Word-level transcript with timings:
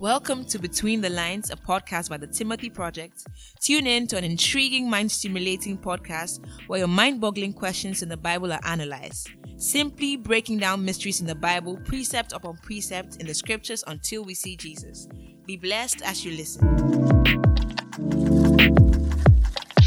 Welcome 0.00 0.44
to 0.44 0.60
Between 0.60 1.00
the 1.00 1.10
Lines, 1.10 1.50
a 1.50 1.56
podcast 1.56 2.08
by 2.08 2.18
the 2.18 2.28
Timothy 2.28 2.70
Project. 2.70 3.26
Tune 3.60 3.88
in 3.88 4.06
to 4.06 4.16
an 4.16 4.22
intriguing, 4.22 4.88
mind 4.88 5.10
stimulating 5.10 5.76
podcast 5.76 6.38
where 6.68 6.78
your 6.78 6.86
mind 6.86 7.20
boggling 7.20 7.52
questions 7.52 8.00
in 8.00 8.08
the 8.08 8.16
Bible 8.16 8.52
are 8.52 8.60
analyzed. 8.64 9.28
Simply 9.56 10.16
breaking 10.16 10.58
down 10.58 10.84
mysteries 10.84 11.20
in 11.20 11.26
the 11.26 11.34
Bible, 11.34 11.78
precept 11.78 12.32
upon 12.32 12.58
precept 12.58 13.16
in 13.16 13.26
the 13.26 13.34
scriptures 13.34 13.82
until 13.88 14.22
we 14.22 14.34
see 14.34 14.56
Jesus. 14.56 15.08
Be 15.46 15.56
blessed 15.56 16.00
as 16.02 16.24
you 16.24 16.30
listen. 16.30 16.62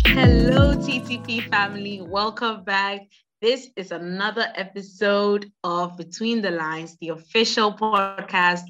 Hello, 0.07 0.75
TTP 0.75 1.47
family. 1.50 2.01
Welcome 2.01 2.65
back. 2.65 3.07
This 3.41 3.69
is 3.78 3.91
another 3.91 4.47
episode 4.55 5.50
of 5.64 5.96
Between 5.96 6.41
the 6.41 6.51
Lines, 6.51 6.97
the 7.00 7.09
official 7.09 7.71
podcast 7.71 8.64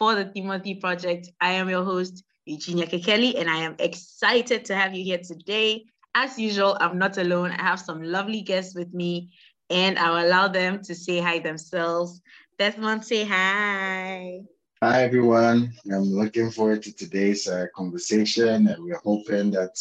for 0.00 0.14
the 0.14 0.24
Timothy 0.24 0.76
Project. 0.76 1.28
I 1.42 1.52
am 1.52 1.68
your 1.68 1.84
host, 1.84 2.24
Eugenia 2.46 2.86
Kekeli, 2.86 3.38
and 3.38 3.50
I 3.50 3.58
am 3.58 3.76
excited 3.78 4.64
to 4.64 4.74
have 4.74 4.94
you 4.94 5.04
here 5.04 5.18
today. 5.18 5.84
As 6.14 6.38
usual, 6.38 6.74
I'm 6.80 6.98
not 6.98 7.18
alone. 7.18 7.50
I 7.50 7.62
have 7.62 7.78
some 7.78 8.02
lovely 8.02 8.40
guests 8.40 8.74
with 8.74 8.94
me, 8.94 9.30
and 9.68 9.98
I'll 9.98 10.26
allow 10.26 10.48
them 10.48 10.82
to 10.84 10.94
say 10.94 11.20
hi 11.20 11.38
themselves. 11.38 12.22
Desmond, 12.58 13.04
say 13.04 13.24
hi. 13.26 14.40
Hi, 14.82 15.02
everyone. 15.02 15.74
I'm 15.92 16.14
looking 16.14 16.50
forward 16.50 16.82
to 16.84 16.94
today's 16.94 17.46
uh, 17.46 17.66
conversation, 17.76 18.68
and 18.68 18.82
we're 18.82 19.04
hoping 19.04 19.50
that 19.50 19.76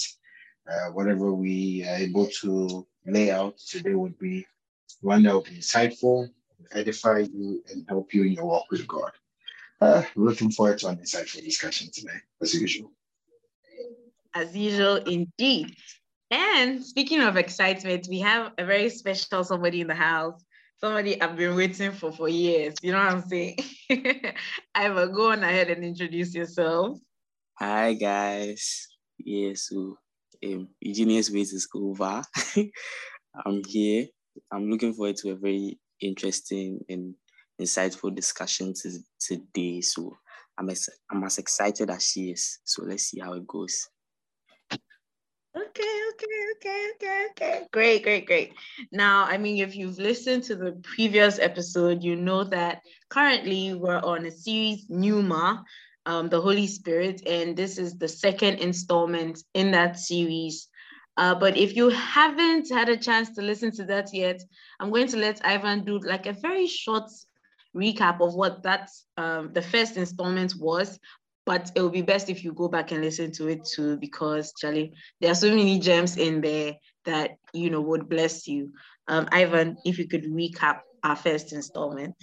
uh, 0.69 0.91
whatever 0.91 1.33
we 1.33 1.85
are 1.87 1.95
able 1.95 2.27
to 2.41 2.85
lay 3.05 3.31
out 3.31 3.57
today 3.57 3.95
would 3.95 4.19
be 4.19 4.45
one 4.99 5.23
that 5.23 5.33
will 5.33 5.43
be 5.43 5.51
insightful, 5.51 6.29
edify 6.73 7.19
you, 7.19 7.63
and 7.71 7.85
help 7.87 8.13
you 8.13 8.23
in 8.23 8.33
your 8.33 8.45
walk 8.45 8.65
with 8.69 8.85
God. 8.85 9.11
Uh, 9.81 10.03
looking 10.15 10.51
forward 10.51 10.77
to 10.77 10.87
an 10.87 10.97
insightful 10.97 11.43
discussion 11.43 11.89
today, 11.93 12.19
as 12.41 12.53
usual. 12.53 12.91
As 14.35 14.55
usual, 14.55 14.97
indeed. 14.97 15.73
And 16.31 16.83
speaking 16.83 17.21
of 17.21 17.37
excitement, 17.37 18.07
we 18.09 18.19
have 18.19 18.51
a 18.57 18.65
very 18.65 18.89
special 18.89 19.43
somebody 19.43 19.81
in 19.81 19.87
the 19.87 19.95
house. 19.95 20.43
Somebody 20.77 21.21
I've 21.21 21.35
been 21.35 21.55
waiting 21.55 21.91
for 21.91 22.11
for 22.11 22.29
years. 22.29 22.75
You 22.81 22.91
know 22.91 22.99
what 22.99 23.13
I'm 23.13 23.21
saying? 23.21 23.57
Ivan, 24.75 25.11
go 25.11 25.31
on 25.31 25.43
ahead 25.43 25.69
and 25.69 25.83
introduce 25.83 26.33
yourself. 26.35 26.99
Hi 27.57 27.93
guys. 27.93 28.87
Yes, 29.17 29.67
so 29.67 29.97
um, 30.45 30.69
Eugenia's 30.79 31.31
Ways 31.31 31.51
is 31.51 31.67
over. 31.73 32.21
I'm 33.45 33.61
here. 33.67 34.07
I'm 34.51 34.69
looking 34.69 34.93
forward 34.93 35.17
to 35.17 35.31
a 35.31 35.35
very 35.35 35.79
interesting 35.99 36.79
and 36.87 37.15
insightful 37.59 38.15
discussion 38.15 38.73
today. 39.19 39.81
So 39.81 40.17
I'm 40.57 40.69
as, 40.69 40.89
I'm 41.11 41.23
as 41.23 41.37
excited 41.37 41.89
as 41.89 42.05
she 42.05 42.31
is. 42.31 42.59
So 42.63 42.83
let's 42.83 43.03
see 43.03 43.19
how 43.19 43.33
it 43.33 43.47
goes. 43.47 43.87
Okay, 45.57 45.99
okay, 46.13 46.39
okay, 46.55 46.87
okay, 46.95 47.25
okay. 47.31 47.67
Great, 47.71 48.03
great, 48.03 48.25
great. 48.27 48.53
Now, 48.91 49.25
I 49.25 49.37
mean, 49.37 49.63
if 49.63 49.75
you've 49.75 49.97
listened 49.97 50.43
to 50.43 50.55
the 50.55 50.73
previous 50.83 51.39
episode, 51.39 52.03
you 52.03 52.15
know 52.15 52.43
that 52.43 52.81
currently 53.09 53.73
we're 53.73 53.99
on 53.99 54.27
a 54.27 54.31
series, 54.31 54.85
Pneuma, 54.89 55.63
um, 56.05 56.29
the 56.29 56.39
Holy 56.39 56.67
Spirit, 56.67 57.23
and 57.25 57.57
this 57.57 57.77
is 57.79 57.97
the 57.97 58.07
second 58.07 58.59
installment 58.59 59.43
in 59.55 59.71
that 59.71 59.97
series. 59.97 60.67
Uh, 61.17 61.35
but 61.35 61.57
if 61.57 61.75
you 61.75 61.89
haven't 61.89 62.71
had 62.71 62.87
a 62.87 62.95
chance 62.95 63.31
to 63.31 63.41
listen 63.41 63.71
to 63.71 63.85
that 63.85 64.13
yet, 64.13 64.41
I'm 64.79 64.91
going 64.91 65.07
to 65.09 65.17
let 65.17 65.43
Ivan 65.43 65.83
do 65.83 65.99
like 65.99 66.27
a 66.27 66.33
very 66.33 66.67
short 66.67 67.09
recap 67.75 68.21
of 68.21 68.33
what 68.33 68.63
that 68.63 68.89
um, 69.17 69.51
the 69.53 69.61
first 69.61 69.97
installment 69.97 70.53
was 70.57 70.99
but 71.45 71.71
it 71.73 71.81
would 71.81 71.93
be 71.93 72.01
best 72.03 72.29
if 72.29 72.43
you 72.43 72.53
go 72.53 72.67
back 72.67 72.91
and 72.91 73.01
listen 73.01 73.31
to 73.31 73.47
it 73.47 73.65
too 73.65 73.97
because 73.97 74.53
charlie 74.59 74.93
there 75.21 75.31
are 75.31 75.35
so 75.35 75.49
many 75.49 75.79
gems 75.79 76.17
in 76.17 76.41
there 76.41 76.75
that 77.05 77.31
you 77.53 77.69
know 77.69 77.81
would 77.81 78.07
bless 78.07 78.47
you. 78.47 78.71
Um, 79.07 79.27
ivan 79.31 79.77
if 79.85 79.97
you 79.97 80.07
could 80.07 80.25
recap 80.25 80.81
our 81.03 81.15
first 81.15 81.53
installment. 81.53 82.15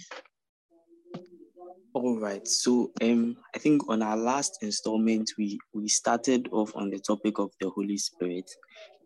All 1.93 2.19
right. 2.19 2.47
So 2.47 2.91
um 3.01 3.37
i 3.55 3.59
think 3.59 3.89
on 3.89 4.01
our 4.01 4.17
last 4.17 4.59
installment 4.61 5.31
we 5.37 5.59
we 5.73 5.87
started 5.87 6.47
off 6.51 6.71
on 6.75 6.89
the 6.89 6.99
topic 6.99 7.39
of 7.39 7.51
the 7.59 7.69
holy 7.69 7.97
spirit 7.97 8.49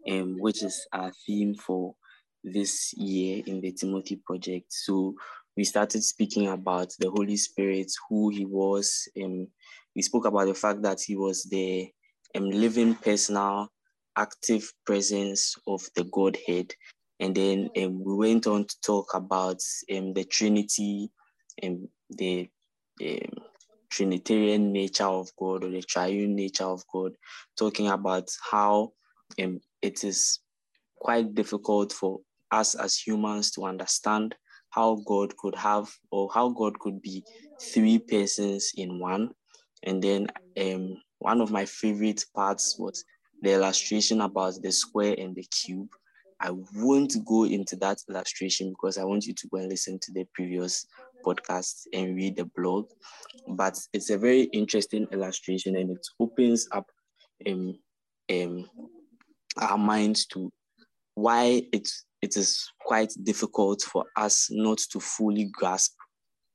um 0.10 0.38
which 0.40 0.64
is 0.64 0.86
our 0.94 1.12
theme 1.26 1.56
for 1.56 1.96
this 2.44 2.94
year 2.98 3.44
in 3.46 3.62
the 3.62 3.72
timothy 3.72 4.20
project. 4.26 4.66
So 4.70 5.16
we 5.58 5.64
started 5.64 6.04
speaking 6.04 6.48
about 6.48 6.94
the 7.00 7.10
Holy 7.10 7.38
Spirit, 7.38 7.92
who 8.10 8.30
he 8.30 8.46
was. 8.46 9.08
Um, 9.22 9.48
we 9.96 10.02
spoke 10.02 10.26
about 10.26 10.46
the 10.46 10.54
fact 10.54 10.82
that 10.84 11.02
he 11.02 11.16
was 11.16 11.44
the 11.44 11.92
um, 12.36 12.50
living, 12.50 12.96
personal, 12.96 13.68
active 14.18 14.72
presence 14.86 15.56
of 15.68 15.82
the 15.96 16.06
Godhead. 16.06 16.74
And 17.20 17.36
then 17.36 17.70
um, 17.78 18.04
we 18.04 18.16
went 18.16 18.48
on 18.48 18.66
to 18.66 18.82
talk 18.82 19.14
about 19.14 19.62
um, 19.94 20.14
the 20.14 20.24
Trinity 20.24 21.12
and 21.62 21.88
the 22.10 22.50
um, 23.02 23.44
Trinitarian 23.90 24.72
nature 24.72 25.06
of 25.06 25.30
God 25.38 25.66
or 25.66 25.70
the 25.70 25.82
triune 25.82 26.36
nature 26.36 26.66
of 26.66 26.84
God, 26.92 27.12
talking 27.58 27.90
about 27.90 28.30
how 28.50 28.94
um, 29.42 29.60
it 29.82 30.04
is 30.04 30.40
quite 30.98 31.36
difficult 31.36 31.92
for 31.92 32.20
us 32.52 32.76
as 32.76 32.98
humans 32.98 33.52
to 33.52 33.66
understand 33.66 34.36
how 34.72 35.02
God 35.06 35.36
could 35.38 35.56
have 35.56 35.90
or 36.12 36.30
how 36.34 36.50
God 36.50 36.80
could 36.80 37.02
be 37.02 37.24
three 37.62 38.00
persons 38.00 38.72
in 38.76 39.00
one. 39.00 39.32
And 39.84 40.02
then 40.02 40.28
um, 40.60 40.98
one 41.20 41.42
of 41.42 41.52
my 41.52 41.66
favorite 41.66 42.26
parts 42.36 42.78
was 42.80 43.04
the 43.42 43.54
illustration 43.54 44.22
about 44.22 44.54
the 44.62 44.72
square 44.72 45.16
and 45.18 45.36
the 45.36 45.44
cube. 45.44 45.90
I 46.40 46.52
won't 46.76 47.14
go 47.26 47.44
into 47.44 47.76
that 47.78 48.00
illustration 48.10 48.70
because 48.70 48.98
I 48.98 49.04
want 49.04 49.26
you 49.26 49.34
to 49.34 49.48
go 49.48 49.58
and 49.58 49.70
listen 49.70 50.00
to 50.00 50.12
the 50.12 50.26
previous 50.34 50.88
podcast 51.24 51.84
and 51.94 52.16
read 52.16 52.38
the 52.38 52.46
blog. 52.56 52.88
But 53.48 53.78
it's 53.94 54.10
a 54.10 54.18
very 54.18 54.44
interesting 54.46 55.08
illustration 55.12 55.76
and 55.76 55.92
it 55.92 56.08
opens 56.20 56.68
up 56.72 56.86
um, 57.48 57.78
um, 58.32 58.70
our 59.58 59.78
minds 59.78 60.26
to 60.28 60.52
why 61.16 61.64
it's 61.72 62.06
it 62.22 62.38
is 62.38 62.70
quite 62.80 63.12
difficult 63.24 63.82
for 63.82 64.06
us 64.16 64.48
not 64.52 64.78
to 64.92 65.00
fully 65.00 65.50
grasp 65.52 65.94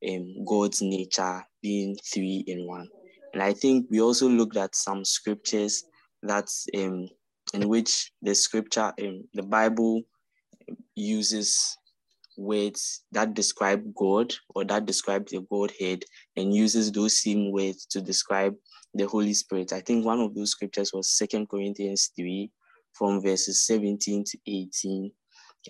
um, 0.09 0.44
God's 0.44 0.82
nature 0.82 1.44
being 1.62 1.97
three 2.12 2.44
in 2.47 2.66
one. 2.66 2.88
And 3.32 3.43
I 3.43 3.53
think 3.53 3.87
we 3.91 4.00
also 4.00 4.28
looked 4.28 4.56
at 4.56 4.75
some 4.75 5.04
scriptures 5.04 5.84
that 6.22 6.49
um, 6.77 7.09
in 7.54 7.69
which 7.69 8.12
the 8.22 8.34
scripture, 8.34 8.93
um, 9.03 9.25
the 9.34 9.43
Bible 9.43 10.03
uses 10.94 11.77
words 12.37 13.04
that 13.12 13.34
describe 13.34 13.83
God 13.94 14.33
or 14.54 14.65
that 14.65 14.87
describe 14.87 15.28
the 15.28 15.41
Godhead 15.50 16.04
and 16.37 16.54
uses 16.54 16.93
those 16.93 17.22
same 17.22 17.50
words 17.50 17.87
to 17.87 18.00
describe 18.00 18.54
the 18.94 19.06
Holy 19.06 19.34
Spirit. 19.34 19.72
I 19.72 19.81
think 19.81 20.04
one 20.04 20.21
of 20.21 20.34
those 20.34 20.50
scriptures 20.50 20.93
was 20.93 21.16
Second 21.16 21.48
Corinthians 21.48 22.10
3 22.16 22.50
from 22.93 23.22
verses 23.22 23.66
17 23.66 24.25
to 24.25 24.38
18 24.47 25.10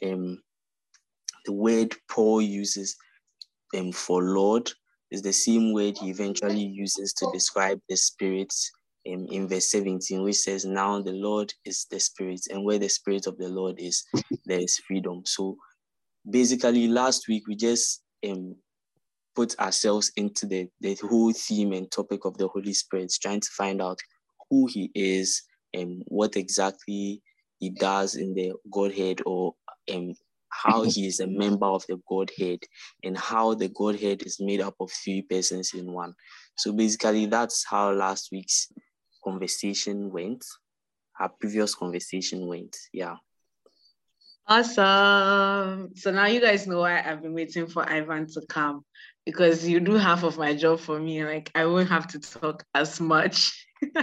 um, 0.05 0.41
the 1.45 1.53
word 1.53 1.95
Paul 2.09 2.43
uses 2.43 2.97
um, 3.77 3.93
for 3.93 4.23
Lord 4.23 4.71
is 5.11 5.23
the 5.23 5.33
same 5.33 5.73
word 5.73 5.97
he 5.99 6.11
eventually 6.11 6.65
uses 6.65 7.13
to 7.15 7.31
describe 7.33 7.81
the 7.89 7.97
Spirit 7.97 8.53
um, 9.13 9.27
in 9.31 9.49
verse 9.49 9.71
17, 9.71 10.23
which 10.23 10.37
says, 10.37 10.65
Now 10.65 11.01
the 11.01 11.13
Lord 11.13 11.53
is 11.65 11.87
the 11.91 12.01
Spirit, 12.01 12.41
and 12.51 12.65
where 12.65 12.79
the 12.79 12.89
Spirit 12.89 13.27
of 13.27 13.39
the 13.39 13.49
Lord 13.49 13.77
is, 13.79 14.05
there 14.45 14.61
is 14.61 14.79
freedom. 14.79 15.23
So 15.25 15.57
basically, 16.29 16.89
last 16.89 17.29
week 17.29 17.47
we 17.47 17.55
just 17.55 18.03
um, 18.29 18.57
put 19.37 19.59
ourselves 19.61 20.11
into 20.17 20.47
the, 20.47 20.69
the 20.81 20.97
whole 21.03 21.33
theme 21.33 21.73
and 21.73 21.91
topic 21.91 22.25
of 22.25 22.37
the 22.39 22.49
Holy 22.49 22.73
Spirit, 22.73 23.13
trying 23.23 23.41
to 23.41 23.51
find 23.57 23.81
out 23.81 23.99
who 24.51 24.67
he 24.67 24.91
is 24.95 25.43
and 25.75 26.03
what 26.07 26.37
exactly 26.37 27.23
he 27.59 27.71
does 27.71 28.17
in 28.17 28.35
the 28.35 28.53
Godhead 28.73 29.21
or 29.25 29.55
um, 29.93 30.15
how 30.49 30.83
he 30.83 31.07
is 31.07 31.21
a 31.21 31.27
member 31.27 31.67
of 31.67 31.85
the 31.89 32.01
Godhead 32.09 32.61
and 33.03 33.17
how 33.17 33.55
the 33.55 33.69
Godhead 33.69 34.23
is 34.23 34.41
made 34.41 34.61
up 34.61 34.75
of 34.81 34.91
three 34.91 35.23
persons 35.23 35.73
in 35.75 35.93
one. 35.93 36.15
So 36.57 36.73
basically, 36.73 37.27
that's 37.27 37.65
how 37.69 37.93
last 37.93 38.29
week's 38.33 38.73
conversation 39.23 40.11
went. 40.11 40.45
Our 41.21 41.29
previous 41.29 41.75
conversation 41.75 42.47
went. 42.47 42.77
Yeah. 42.93 43.17
Awesome. 44.49 45.91
So 45.97 46.13
now 46.13 46.27
you 46.27 46.41
guys 46.41 46.67
know 46.69 46.81
why 46.81 47.03
I've 47.05 47.21
been 47.21 47.35
waiting 47.35 47.67
for 47.67 47.89
Ivan 47.89 48.29
to 48.29 48.43
come 48.49 48.85
because 49.25 49.67
you 49.67 49.81
do 49.81 49.95
half 49.95 50.23
of 50.23 50.39
my 50.39 50.55
job 50.55 50.79
for 50.79 51.01
me. 51.01 51.25
Like 51.25 51.51
I 51.55 51.67
won't 51.67 51.89
have 51.89 52.07
to 52.09 52.21
talk 52.21 52.65
as 52.73 53.01
much. 53.01 53.67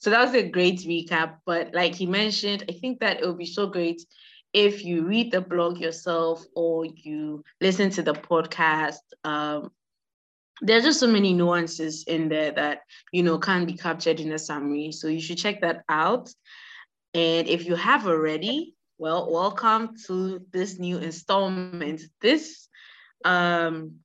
so 0.00 0.10
that 0.10 0.24
was 0.24 0.34
a 0.34 0.48
great 0.48 0.78
recap. 0.80 1.38
But 1.44 1.74
like 1.74 1.96
he 1.96 2.06
mentioned, 2.06 2.64
I 2.68 2.72
think 2.74 3.00
that 3.00 3.20
it 3.20 3.26
would 3.26 3.38
be 3.38 3.46
so 3.46 3.66
great 3.66 4.00
if 4.52 4.84
you 4.84 5.06
read 5.06 5.32
the 5.32 5.40
blog 5.40 5.78
yourself 5.78 6.44
or 6.54 6.84
you 6.84 7.44
listen 7.60 7.90
to 7.90 8.02
the 8.02 8.14
podcast 8.14 9.00
um, 9.24 9.70
there's 10.62 10.84
just 10.84 11.00
so 11.00 11.06
many 11.06 11.32
nuances 11.32 12.04
in 12.04 12.28
there 12.28 12.50
that 12.52 12.80
you 13.12 13.22
know 13.22 13.38
can 13.38 13.66
be 13.66 13.74
captured 13.74 14.20
in 14.20 14.32
a 14.32 14.38
summary. 14.38 14.90
So 14.92 15.08
you 15.08 15.20
should 15.20 15.38
check 15.38 15.60
that 15.60 15.82
out. 15.88 16.30
And 17.12 17.46
if 17.46 17.66
you 17.66 17.74
have 17.74 18.06
already 18.06 18.74
well 18.98 19.30
welcome 19.30 19.94
to 20.06 20.40
this 20.52 20.78
new 20.78 20.98
installment. 20.98 22.02
This 22.22 22.68
um 23.24 23.96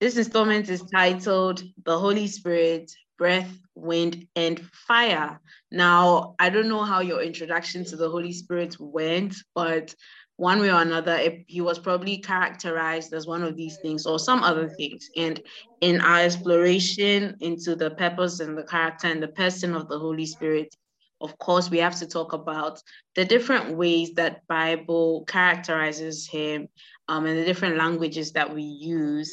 this 0.00 0.16
installment 0.16 0.68
is 0.68 0.82
titled 0.94 1.62
the 1.84 1.98
holy 1.98 2.26
spirit 2.26 2.92
breath 3.22 3.56
wind 3.76 4.26
and 4.34 4.58
fire 4.88 5.40
now 5.70 6.34
i 6.40 6.50
don't 6.50 6.68
know 6.68 6.82
how 6.82 6.98
your 6.98 7.22
introduction 7.22 7.84
to 7.84 7.94
the 7.94 8.10
holy 8.10 8.32
spirit 8.32 8.74
went 8.80 9.36
but 9.54 9.94
one 10.36 10.58
way 10.58 10.70
or 10.72 10.80
another, 10.82 11.14
it, 11.14 11.44
he 11.46 11.60
was 11.60 11.78
probably 11.78 12.18
characterized 12.18 13.12
as 13.12 13.28
one 13.28 13.44
of 13.44 13.56
these 13.56 13.76
things 13.76 14.06
or 14.06 14.18
some 14.18 14.42
other 14.42 14.68
things. 14.68 15.08
And 15.16 15.40
in 15.80 16.00
our 16.00 16.20
exploration 16.20 17.36
into 17.38 17.76
the 17.76 17.90
purpose 17.90 18.40
and 18.40 18.58
the 18.58 18.64
character 18.64 19.06
and 19.06 19.22
the 19.22 19.28
person 19.28 19.72
of 19.72 19.88
the 19.88 20.00
Holy 20.00 20.26
Spirit, 20.26 20.74
of 21.20 21.38
course, 21.38 21.70
we 21.70 21.78
have 21.78 21.96
to 22.00 22.08
talk 22.08 22.32
about 22.32 22.82
the 23.14 23.24
different 23.24 23.76
ways 23.76 24.14
that 24.14 24.44
Bible 24.48 25.24
characterizes 25.28 26.26
him 26.26 26.66
um, 27.06 27.26
and 27.26 27.38
the 27.38 27.44
different 27.44 27.76
languages 27.76 28.32
that 28.32 28.52
we 28.52 28.62
use 28.62 29.32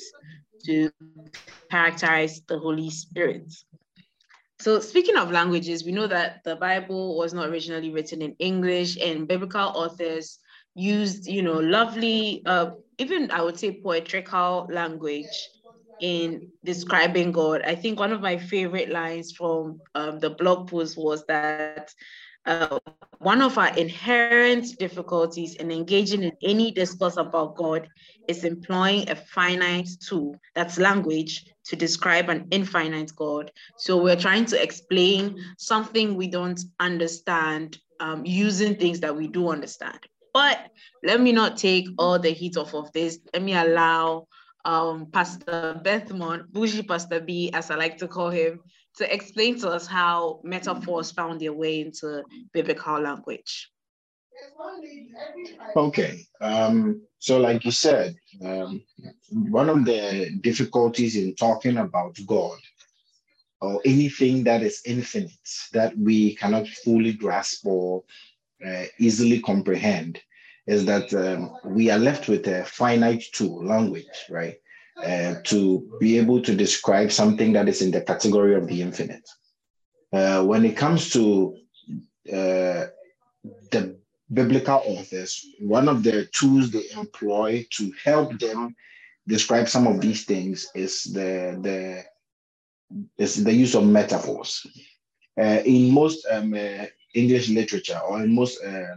to 0.66 0.92
characterize 1.70 2.42
the 2.48 2.60
Holy 2.60 2.90
Spirit. 2.90 3.54
So 4.60 4.80
speaking 4.82 5.16
of 5.16 5.32
languages, 5.32 5.86
we 5.86 5.94
know 5.94 6.08
that 6.08 6.44
the 6.44 6.58
Bible 6.58 7.18
was 7.18 7.34
not 7.34 7.48
originally 7.48 7.92
written 7.92 8.22
in 8.22 8.36
English 8.40 8.98
and 8.98 9.28
biblical 9.28 9.62
authors 9.62 10.40
used, 10.76 11.28
you 11.28 11.42
know, 11.42 11.60
lovely, 11.60 12.42
uh, 12.46 12.72
even 12.98 13.32
I 13.32 13.42
would 13.42 13.58
say 13.58 13.82
poetical 13.82 14.68
language 14.70 15.50
in 16.02 16.50
describing 16.64 17.32
God. 17.32 17.62
I 17.66 17.76
think 17.76 18.00
one 18.00 18.12
of 18.12 18.22
my 18.22 18.38
favorite 18.38 18.90
lines 18.90 19.32
from 19.32 19.80
um, 19.96 20.20
the 20.20 20.32
blog 20.32 20.70
post 20.70 20.98
was 20.98 21.26
that 21.28 21.94
uh, 22.46 22.80
one 23.20 23.42
of 23.42 23.58
our 23.58 23.76
inherent 23.78 24.78
difficulties 24.78 25.56
in 25.56 25.72
engaging 25.72 26.24
in 26.24 26.32
any 26.42 26.72
discourse 26.72 27.18
about 27.18 27.56
God 27.56 27.88
is 28.30 28.44
employing 28.44 29.10
a 29.10 29.16
finite 29.16 29.90
tool, 30.00 30.36
that's 30.54 30.78
language, 30.78 31.46
to 31.66 31.76
describe 31.76 32.30
an 32.30 32.48
infinite 32.52 33.14
God. 33.16 33.52
So 33.78 34.02
we're 34.02 34.16
trying 34.16 34.46
to 34.46 34.62
explain 34.62 35.36
something 35.58 36.16
we 36.16 36.28
don't 36.28 36.60
understand 36.80 37.80
um, 38.00 38.24
using 38.26 38.76
things 38.76 39.00
that 39.00 39.16
we 39.16 39.28
do 39.28 39.50
understand. 39.50 40.00
But 40.32 40.60
let 41.04 41.20
me 41.20 41.32
not 41.32 41.58
take 41.58 41.88
all 41.98 42.20
the 42.20 42.30
heat 42.30 42.56
off 42.56 42.76
of 42.76 42.92
this. 42.94 43.20
Let 43.34 43.42
me 43.42 43.56
allow 43.56 44.28
um, 44.64 45.08
Pastor 45.12 45.82
Bethmound, 45.84 46.52
Bougie 46.52 46.84
Pastor 46.84 47.20
B, 47.20 47.52
as 47.52 47.72
I 47.72 47.76
like 47.76 47.98
to 47.98 48.08
call 48.08 48.30
him, 48.30 48.60
to 48.98 49.14
explain 49.14 49.60
to 49.60 49.70
us 49.70 49.88
how 49.88 50.42
metaphors 50.44 51.12
found 51.12 51.42
their 51.42 51.54
way 51.54 51.82
into 51.82 52.24
biblical 52.54 53.00
language. 53.00 53.72
Okay. 55.76 56.26
Um, 56.42 57.02
so, 57.20 57.40
like 57.40 57.66
you 57.66 57.72
said, 57.72 58.16
um, 58.44 58.82
one 59.32 59.70
of 59.70 59.86
the 59.86 60.32
difficulties 60.42 61.16
in 61.16 61.36
talking 61.36 61.78
about 61.78 62.18
God 62.26 62.58
or 63.62 63.82
anything 63.86 64.44
that 64.46 64.62
is 64.62 64.82
infinite 64.86 65.32
that 65.74 65.98
we 65.98 66.36
cannot 66.36 66.68
fully 66.68 67.14
grasp 67.14 67.66
or 67.66 68.04
uh, 68.66 68.86
easily 69.00 69.42
comprehend 69.42 70.20
is 70.68 70.86
that 70.86 71.14
um, 71.14 71.56
we 71.66 71.90
are 71.90 72.00
left 72.00 72.28
with 72.28 72.48
a 72.48 72.64
finite 72.66 73.24
tool, 73.34 73.66
language, 73.66 74.06
right? 74.30 74.56
Uh, 75.04 75.36
to 75.44 75.98
be 76.00 76.18
able 76.18 76.42
to 76.42 76.56
describe 76.56 77.12
something 77.12 77.54
that 77.54 77.68
is 77.68 77.82
in 77.82 77.92
the 77.92 78.02
category 78.02 78.54
of 78.56 78.68
the 78.68 78.82
infinite. 78.82 79.28
Uh, 80.12 80.44
when 80.44 80.66
it 80.66 80.76
comes 80.76 81.10
to 81.10 81.56
uh, 82.32 82.86
the 83.72 83.99
biblical 84.32 84.82
authors, 84.86 85.46
one 85.60 85.88
of 85.90 86.04
the 86.04 86.26
tools 86.26 86.72
they 86.72 86.90
employ 86.96 87.66
to 87.72 87.92
help 88.04 88.38
them 88.40 88.76
describe 89.28 89.68
some 89.68 89.88
of 89.88 90.02
these 90.02 90.26
things 90.26 90.68
is 90.76 91.04
the 91.04 91.58
the 91.62 92.04
is 93.18 93.44
the 93.44 93.54
use 93.54 93.76
of 93.76 93.86
metaphors. 93.86 94.66
Uh, 95.40 95.62
in 95.66 95.92
most 95.92 96.26
um, 96.32 96.54
uh, 96.54 96.86
English 97.14 97.50
literature 97.50 98.00
or 98.00 98.22
in 98.24 98.34
most 98.34 98.60
uh, 98.64 98.96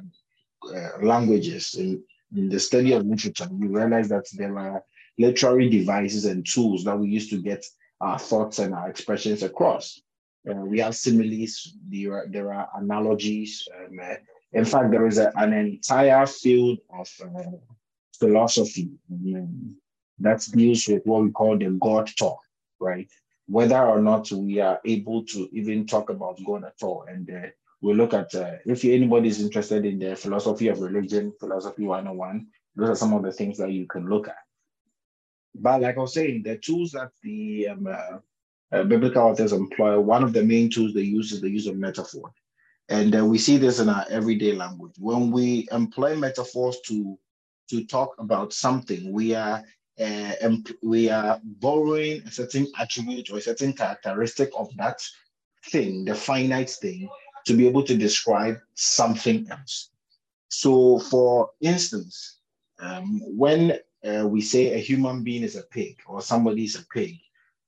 uh, 0.75 0.88
languages, 1.02 1.75
in, 1.79 2.02
in 2.37 2.49
the 2.49 2.58
study 2.58 2.93
of 2.93 3.06
literature, 3.06 3.46
we 3.50 3.69
realize 3.69 4.08
that 4.08 4.26
there 4.34 4.58
are 4.58 4.82
literary 5.19 5.69
devices 5.69 6.25
and 6.25 6.46
tools 6.46 6.84
that 6.84 6.99
we 6.99 7.08
use 7.08 7.29
to 7.29 7.40
get 7.40 7.64
our 8.00 8.19
thoughts 8.19 8.58
and 8.58 8.75
our 8.75 8.88
expressions 8.88 9.43
across. 9.43 10.00
Uh, 10.49 10.55
we 10.55 10.81
have 10.81 10.96
similes, 10.96 11.76
there 11.88 12.14
are, 12.14 12.26
there 12.29 12.52
are 12.52 12.69
analogies. 12.75 13.69
Um, 13.79 14.00
uh, 14.02 14.14
in 14.52 14.64
fact, 14.64 14.90
there 14.90 15.06
is 15.06 15.19
a, 15.19 15.32
an 15.37 15.52
entire 15.52 16.26
field 16.26 16.78
of 16.93 17.08
uh, 17.25 17.43
philosophy 18.19 18.90
um, 19.10 19.76
that 20.19 20.46
deals 20.52 20.87
with 20.87 21.02
what 21.04 21.22
we 21.22 21.31
call 21.31 21.56
the 21.56 21.70
God 21.81 22.10
talk, 22.19 22.40
right? 22.78 23.10
Whether 23.46 23.82
or 23.82 24.00
not 24.00 24.31
we 24.31 24.60
are 24.60 24.81
able 24.84 25.25
to 25.26 25.49
even 25.52 25.87
talk 25.87 26.10
about 26.10 26.38
God 26.44 26.64
at 26.64 26.82
all. 26.82 27.04
And 27.08 27.28
uh, 27.31 27.49
we'll 27.81 27.96
look 27.96 28.14
at 28.14 28.34
uh, 28.34 28.56
if 28.66 28.84
anybody 28.84 29.28
is 29.28 29.40
interested 29.40 29.87
in 29.87 29.99
the 29.99 30.14
philosophy 30.16 30.69
of 30.69 30.81
religion, 30.81 31.32
philosophy 31.40 31.84
101, 31.84 32.46
those 32.76 32.90
are 32.90 32.96
some 32.96 33.14
of 33.14 33.22
the 33.22 33.32
things 33.32 33.58
that 33.58 33.72
you 33.72 33.87
can 33.87 34.08
look 34.08 34.28
at. 34.28 34.37
But 35.55 35.82
like 35.82 35.96
I 35.96 36.00
was 36.00 36.14
saying, 36.14 36.43
the 36.43 36.58
tools 36.58 36.93
that 36.93 37.10
the 37.22 37.69
um, 37.69 37.87
uh, 37.87 38.19
uh, 38.76 38.84
biblical 38.84 39.22
authors 39.22 39.52
employ, 39.52 39.98
one 40.00 40.22
of 40.22 40.32
the 40.32 40.43
main 40.43 40.70
tools 40.70 40.94
they 40.94 41.02
use 41.02 41.32
is 41.32 41.40
the 41.40 41.50
use 41.50 41.66
of 41.66 41.76
metaphor. 41.76 42.32
And 42.88 43.17
uh, 43.17 43.25
we 43.25 43.38
see 43.38 43.56
this 43.56 43.79
in 43.79 43.88
our 43.88 44.05
everyday 44.11 44.52
language. 44.52 44.94
When 44.99 45.31
we 45.31 45.69
employ 45.73 46.17
metaphors 46.17 46.81
to, 46.87 47.19
to 47.70 47.84
talk 47.84 48.14
about 48.19 48.52
something, 48.52 49.12
we 49.12 49.34
are 49.34 49.62
uh, 50.00 50.32
we 50.82 51.11
are 51.11 51.38
borrowing 51.44 52.23
a 52.23 52.31
certain 52.31 52.67
attribute 52.79 53.31
or 53.31 53.37
a 53.37 53.43
certain 53.43 53.73
characteristic 53.73 54.50
of 54.56 54.75
that 54.76 55.00
thing, 55.67 56.05
the 56.05 56.14
finite 56.14 56.70
thing, 56.70 57.08
to 57.46 57.55
be 57.55 57.67
able 57.67 57.82
to 57.84 57.96
describe 57.96 58.56
something 58.75 59.46
else. 59.50 59.90
So, 60.49 60.99
for 60.99 61.51
instance, 61.60 62.39
um, 62.79 63.20
when 63.24 63.79
uh, 64.05 64.27
we 64.27 64.41
say 64.41 64.74
a 64.74 64.79
human 64.79 65.22
being 65.22 65.43
is 65.43 65.56
a 65.56 65.62
pig 65.62 65.98
or 66.06 66.20
somebody 66.20 66.65
is 66.65 66.77
a 66.77 66.86
pig, 66.86 67.17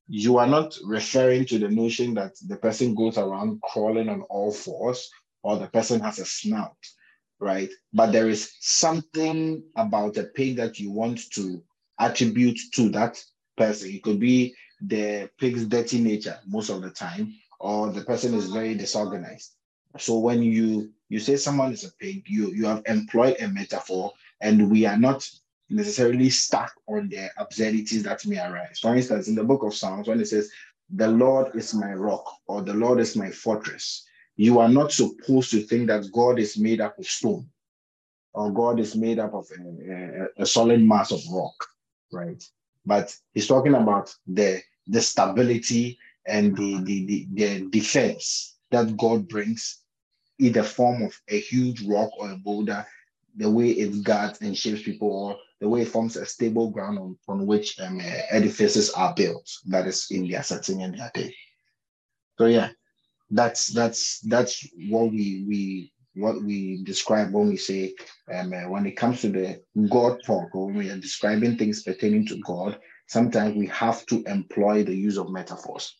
you 0.09 0.39
are 0.39 0.47
not 0.47 0.77
referring 0.85 1.47
to 1.47 1.59
the 1.59 1.69
notion 1.69 2.15
that 2.15 2.33
the 2.47 2.57
person 2.57 2.95
goes 2.95 3.19
around 3.19 3.61
crawling 3.63 4.09
on 4.09 4.23
all 4.23 4.53
fours 4.53 5.09
or 5.43 5.57
the 5.59 5.69
person 5.69 6.01
has 6.01 6.19
a 6.19 6.25
snout, 6.25 6.77
right? 7.41 7.71
But 7.93 8.13
there 8.13 8.29
is 8.29 8.53
something 8.61 9.63
about 9.77 10.15
the 10.15 10.25
pig 10.25 10.57
that 10.57 10.79
you 10.79 10.91
want 10.91 11.31
to 11.33 11.63
attribute 11.99 12.59
to 12.75 12.89
that 12.91 13.23
person. 13.57 13.91
It 13.91 14.03
could 14.03 14.21
be 14.21 14.55
the 14.81 15.31
pig's 15.39 15.67
dirty 15.67 16.01
nature 16.01 16.39
most 16.47 16.71
of 16.71 16.83
the 16.83 16.91
time, 16.91 17.35
or 17.61 17.91
the 17.91 18.03
person 18.03 18.35
is 18.35 18.51
very 18.51 18.75
disorganized. 18.75 19.53
So 19.99 20.19
when 20.19 20.43
you 20.43 20.91
you 21.09 21.21
say 21.21 21.37
someone 21.37 21.73
is 21.73 21.85
a 21.85 21.93
pig, 22.01 22.25
you 22.27 22.53
you 22.53 22.67
have 22.67 22.83
employed 22.87 23.37
a 23.41 23.49
metaphor, 23.49 24.13
and 24.41 24.71
we 24.71 24.85
are 24.87 24.99
not 24.99 25.29
necessarily 25.71 26.31
stuck 26.31 26.73
on 26.87 27.09
the 27.09 27.31
absurdities 27.39 28.03
that 28.03 28.27
may 28.27 28.39
arise. 28.39 28.79
For 28.81 28.95
instance, 28.95 29.29
in 29.29 29.35
the 29.35 29.45
book 29.45 29.63
of 29.63 29.75
Psalms, 29.75 30.09
when 30.09 30.21
it 30.21 30.29
says, 30.29 30.51
"The 30.91 31.09
Lord 31.09 31.55
is 31.57 31.75
my 31.75 31.93
rock" 31.95 32.25
or 32.47 32.63
"The 32.63 32.75
Lord 32.75 33.01
is 33.01 33.17
my 33.17 33.31
fortress," 33.31 34.07
you 34.37 34.59
are 34.59 34.69
not 34.69 34.93
supposed 34.93 35.51
to 35.53 35.63
think 35.63 35.89
that 35.89 36.11
God 36.13 36.39
is 36.39 36.59
made 36.59 36.81
up 36.81 36.99
of 36.99 37.07
stone 37.07 37.49
or 38.35 38.53
God 38.53 38.81
is 38.81 38.97
made 38.97 39.19
up 39.19 39.33
of 39.33 39.49
a, 39.59 40.29
a, 40.39 40.43
a 40.43 40.47
solid 40.47 40.83
mass 40.83 41.13
of 41.13 41.21
rock, 41.31 41.55
right? 42.13 42.43
But 42.85 43.17
he's 43.33 43.47
talking 43.47 43.75
about 43.75 44.15
the 44.27 44.61
the 44.87 45.01
stability 45.01 45.99
and 46.27 46.57
the, 46.57 46.83
the, 46.85 47.07
the, 47.07 47.29
the 47.33 47.67
defense 47.71 48.57
that 48.71 48.97
God 48.97 49.29
brings 49.29 49.79
in 50.39 50.53
the 50.53 50.63
form 50.63 51.03
of 51.03 51.19
a 51.29 51.41
huge 51.41 51.83
rock 51.87 52.11
or 52.19 52.33
a 52.33 52.37
boulder, 52.37 52.87
the 53.37 53.51
way 53.51 53.71
it 53.71 54.03
guards 54.03 54.41
and 54.43 54.57
shapes 54.57 54.83
people, 54.83 55.11
or 55.11 55.37
the 55.65 55.71
way 55.71 55.81
it 55.81 55.89
forms 55.89 56.17
a 56.17 56.27
stable 56.27 56.69
ground 56.69 56.99
on, 56.99 57.17
on 57.27 57.47
which 57.47 57.81
um, 57.81 57.99
edifices 58.31 58.91
are 58.91 59.15
built. 59.15 59.51
That 59.65 59.87
is 59.87 60.09
in 60.11 60.29
their 60.29 60.43
setting 60.43 60.83
and 60.83 60.93
their 60.93 61.11
day. 61.15 61.35
So 62.37 62.45
yeah, 62.45 62.69
that's 63.31 63.69
that's 63.69 64.21
that's 64.21 64.69
what 64.91 65.11
we 65.11 65.47
we 65.49 65.93
what 66.17 66.43
we 66.43 66.83
describe 66.85 67.33
when 67.33 67.49
we 67.49 67.57
say 67.57 67.95
um, 68.31 68.53
uh, 68.53 68.69
when 68.69 68.85
it 68.85 68.93
comes 68.93 69.23
to 69.23 69.31
the 69.31 69.63
God 69.89 70.23
talk 70.23 70.55
or 70.55 70.67
when 70.67 70.77
we 70.77 70.91
are 70.91 70.99
describing 70.99 71.57
things 71.57 71.83
pertaining 71.83 72.27
to 72.27 72.37
God. 72.41 72.79
Sometimes 73.07 73.57
we 73.57 73.67
have 73.69 74.05
to 74.07 74.23
employ 74.25 74.85
the 74.85 74.95
use 74.95 75.17
of 75.17 75.31
metaphors. 75.31 75.97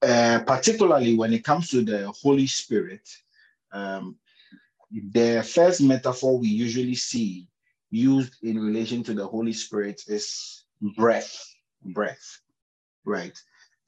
Uh, 0.00 0.38
particularly 0.46 1.14
when 1.14 1.34
it 1.34 1.44
comes 1.44 1.68
to 1.68 1.82
the 1.82 2.10
Holy 2.22 2.46
Spirit, 2.46 3.06
um, 3.72 4.16
the 4.90 5.42
first 5.42 5.82
metaphor 5.82 6.38
we 6.38 6.48
usually 6.48 6.94
see 6.94 7.46
used 7.90 8.34
in 8.42 8.58
relation 8.58 9.02
to 9.04 9.14
the 9.14 9.26
Holy 9.26 9.52
Spirit 9.52 10.02
is 10.06 10.64
breath, 10.96 11.44
breath, 11.84 12.40
right? 13.04 13.36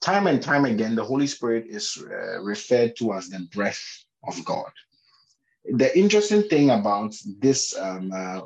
Time 0.01 0.27
and 0.27 0.41
time 0.41 0.65
again, 0.65 0.95
the 0.95 1.03
Holy 1.03 1.27
Spirit 1.27 1.65
is 1.67 2.03
uh, 2.09 2.41
referred 2.41 2.95
to 2.97 3.13
as 3.13 3.29
the 3.29 3.47
breath 3.53 3.83
of 4.27 4.43
God. 4.45 4.71
The 5.65 5.95
interesting 5.97 6.43
thing 6.43 6.71
about 6.71 7.15
this 7.39 7.77
um, 7.77 8.11
uh, 8.11 8.41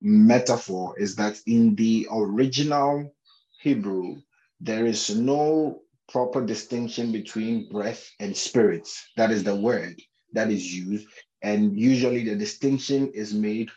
metaphor 0.00 0.98
is 0.98 1.16
that 1.16 1.40
in 1.46 1.74
the 1.74 2.08
original 2.10 3.14
Hebrew, 3.60 4.16
there 4.60 4.86
is 4.86 5.14
no 5.14 5.82
proper 6.08 6.44
distinction 6.44 7.12
between 7.12 7.68
breath 7.68 8.10
and 8.20 8.36
spirit. 8.36 8.88
That 9.16 9.30
is 9.30 9.44
the 9.44 9.54
word 9.56 10.00
that 10.32 10.50
is 10.50 10.74
used. 10.74 11.06
And 11.42 11.78
usually 11.78 12.24
the 12.24 12.36
distinction 12.36 13.10
is 13.12 13.34
made 13.34 13.70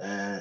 uh, 0.00 0.40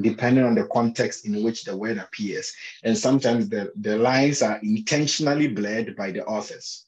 depending 0.00 0.44
on 0.44 0.54
the 0.54 0.66
context 0.66 1.26
in 1.26 1.42
which 1.42 1.64
the 1.64 1.76
word 1.76 1.98
appears. 1.98 2.52
And 2.82 2.96
sometimes 2.96 3.48
the, 3.48 3.72
the 3.76 3.96
lines 3.96 4.42
are 4.42 4.58
intentionally 4.62 5.48
blurred 5.48 5.96
by 5.96 6.10
the 6.10 6.24
authors, 6.24 6.86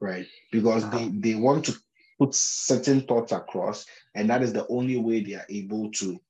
right? 0.00 0.26
Because 0.52 0.88
they, 0.90 0.96
uh-huh. 0.96 1.10
they 1.14 1.34
want 1.34 1.64
to 1.66 1.76
put 2.18 2.34
certain 2.34 3.00
thoughts 3.02 3.32
across, 3.32 3.86
and 4.14 4.28
that 4.30 4.42
is 4.42 4.52
the 4.52 4.66
only 4.68 4.98
way 4.98 5.22
they 5.22 5.34
are 5.34 5.46
able 5.48 5.90
to 5.92 6.20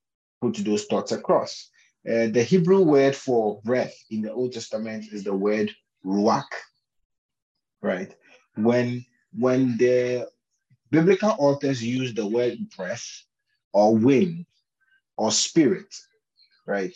put 0.40 0.54
those 0.56 0.84
thoughts 0.84 1.12
across. 1.12 1.70
Uh, 2.08 2.28
the 2.28 2.42
Hebrew 2.42 2.82
word 2.82 3.14
for 3.14 3.60
breath 3.62 3.94
in 4.10 4.22
the 4.22 4.32
Old 4.32 4.52
Testament 4.52 5.04
is 5.12 5.24
the 5.24 5.34
word 5.34 5.70
ruach, 6.04 6.44
right? 7.82 8.14
When 8.56 9.04
when 9.32 9.76
the 9.76 10.28
biblical 10.90 11.34
authors 11.38 11.82
use 11.82 12.14
the 12.14 12.26
word 12.26 12.58
breath 12.76 13.06
or 13.72 13.94
wind 13.94 14.46
or 15.20 15.30
spirit, 15.30 15.94
right? 16.66 16.94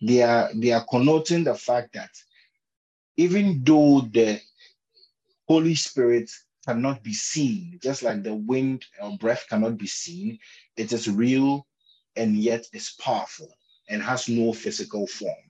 They 0.00 0.22
are 0.22 0.50
they 0.54 0.72
are 0.72 0.84
connoting 0.88 1.44
the 1.44 1.56
fact 1.56 1.94
that 1.94 2.10
even 3.16 3.64
though 3.64 4.02
the 4.02 4.40
Holy 5.48 5.74
Spirit 5.74 6.30
cannot 6.66 7.02
be 7.02 7.12
seen, 7.14 7.80
just 7.82 8.04
like 8.04 8.22
the 8.22 8.34
wind 8.34 8.84
or 9.02 9.18
breath 9.18 9.46
cannot 9.48 9.76
be 9.76 9.88
seen, 9.88 10.38
it 10.76 10.92
is 10.92 11.10
real 11.10 11.66
and 12.16 12.36
yet 12.36 12.66
is 12.72 12.94
powerful 13.00 13.48
and 13.88 14.02
has 14.02 14.28
no 14.28 14.52
physical 14.52 15.08
form. 15.08 15.44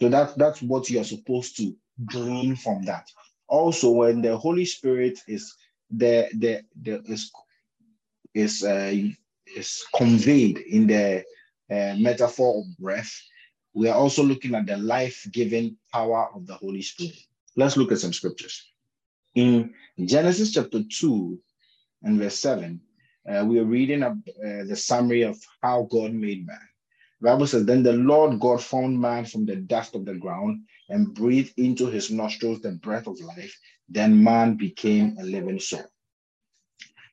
So 0.00 0.08
that, 0.08 0.38
that's 0.38 0.62
what 0.62 0.88
you're 0.90 1.04
supposed 1.04 1.58
to 1.58 1.76
glean 2.06 2.56
from 2.56 2.84
that. 2.86 3.06
Also, 3.48 3.90
when 3.90 4.22
the 4.22 4.36
Holy 4.38 4.64
Spirit 4.64 5.20
is 5.28 5.54
the 5.90 6.28
the, 6.34 6.62
the 6.82 7.02
is 7.12 7.30
is 8.34 8.64
uh, 8.64 8.94
is 9.56 9.84
conveyed 9.94 10.58
in 10.58 10.86
the 10.86 11.24
uh, 11.70 11.94
metaphor 11.98 12.58
of 12.58 12.78
breath, 12.78 13.12
we 13.74 13.88
are 13.88 13.96
also 13.96 14.22
looking 14.22 14.54
at 14.54 14.66
the 14.66 14.76
life-giving 14.76 15.76
power 15.92 16.28
of 16.34 16.46
the 16.46 16.54
Holy 16.54 16.82
Spirit. 16.82 17.16
Let's 17.56 17.76
look 17.76 17.92
at 17.92 17.98
some 17.98 18.12
scriptures. 18.12 18.70
In 19.34 19.72
Genesis 20.04 20.52
chapter 20.52 20.82
2 20.82 21.38
and 22.02 22.18
verse 22.18 22.38
7, 22.38 22.80
uh, 23.28 23.44
we 23.46 23.58
are 23.58 23.64
reading 23.64 24.02
uh, 24.02 24.14
the 24.36 24.76
summary 24.76 25.22
of 25.22 25.38
how 25.62 25.86
God 25.90 26.12
made 26.12 26.46
man. 26.46 26.58
The 27.20 27.28
Bible 27.28 27.46
says, 27.46 27.64
Then 27.64 27.82
the 27.82 27.92
Lord 27.92 28.40
God 28.40 28.62
formed 28.62 28.98
man 28.98 29.24
from 29.24 29.44
the 29.44 29.56
dust 29.56 29.94
of 29.94 30.04
the 30.04 30.14
ground 30.14 30.62
and 30.88 31.14
breathed 31.14 31.58
into 31.58 31.86
his 31.86 32.10
nostrils 32.10 32.60
the 32.60 32.72
breath 32.72 33.06
of 33.06 33.20
life. 33.20 33.56
Then 33.88 34.22
man 34.22 34.54
became 34.56 35.16
a 35.20 35.22
living 35.22 35.60
soul. 35.60 35.84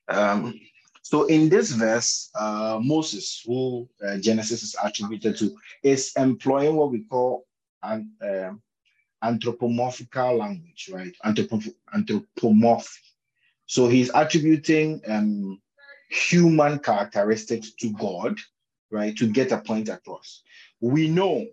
Um, 0.08 0.58
so 1.08 1.24
in 1.24 1.48
this 1.48 1.70
verse, 1.70 2.28
uh, 2.34 2.78
Moses, 2.82 3.42
who 3.46 3.88
uh, 4.06 4.18
Genesis 4.18 4.62
is 4.62 4.76
attributed 4.84 5.38
to, 5.38 5.56
is 5.82 6.12
employing 6.18 6.76
what 6.76 6.90
we 6.90 7.04
call 7.04 7.46
an 7.82 8.10
uh, 8.22 8.50
anthropomorphical 9.26 10.36
language, 10.36 10.90
right? 10.92 11.16
Anthropomorph. 11.24 11.72
anthropomorph. 11.94 12.94
So 13.64 13.88
he's 13.88 14.10
attributing 14.14 15.00
um, 15.08 15.62
human 16.10 16.78
characteristics 16.78 17.72
to 17.80 17.90
God, 17.94 18.36
right, 18.90 19.16
to 19.16 19.32
get 19.32 19.50
a 19.50 19.62
point 19.62 19.88
across. 19.88 20.42
We 20.82 21.08
know 21.08 21.46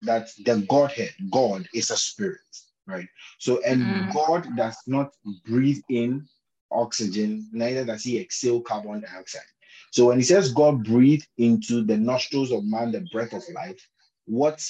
that 0.00 0.30
the 0.46 0.64
Godhead, 0.66 1.12
God, 1.30 1.68
is 1.74 1.90
a 1.90 1.96
spirit, 1.98 2.40
right? 2.86 3.08
So, 3.36 3.60
and 3.66 3.82
mm. 3.82 4.14
God 4.14 4.48
does 4.56 4.78
not 4.86 5.12
breathe 5.44 5.82
in 5.90 6.26
oxygen, 6.74 7.48
neither 7.52 7.84
does 7.84 8.02
he 8.02 8.20
exhale 8.20 8.60
carbon 8.60 9.00
dioxide. 9.00 9.42
So 9.90 10.06
when 10.06 10.18
he 10.18 10.24
says 10.24 10.52
God 10.52 10.84
breathed 10.84 11.28
into 11.38 11.82
the 11.84 11.96
nostrils 11.96 12.50
of 12.50 12.64
man 12.64 12.92
the 12.92 13.06
breath 13.12 13.32
of 13.32 13.42
life, 13.54 13.88
what 14.26 14.64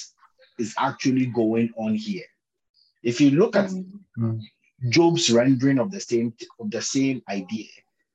is 0.59 0.73
actually 0.77 1.27
going 1.27 1.73
on 1.77 1.95
here? 1.95 2.25
If 3.03 3.19
you 3.19 3.31
look 3.31 3.55
at. 3.55 3.71
Job's 4.89 5.31
rendering 5.31 5.79
of 5.79 5.89
the 5.89 6.01
same 6.01 6.33
of 6.59 6.69
the 6.69 6.81
same 6.81 7.23
idea 7.29 7.69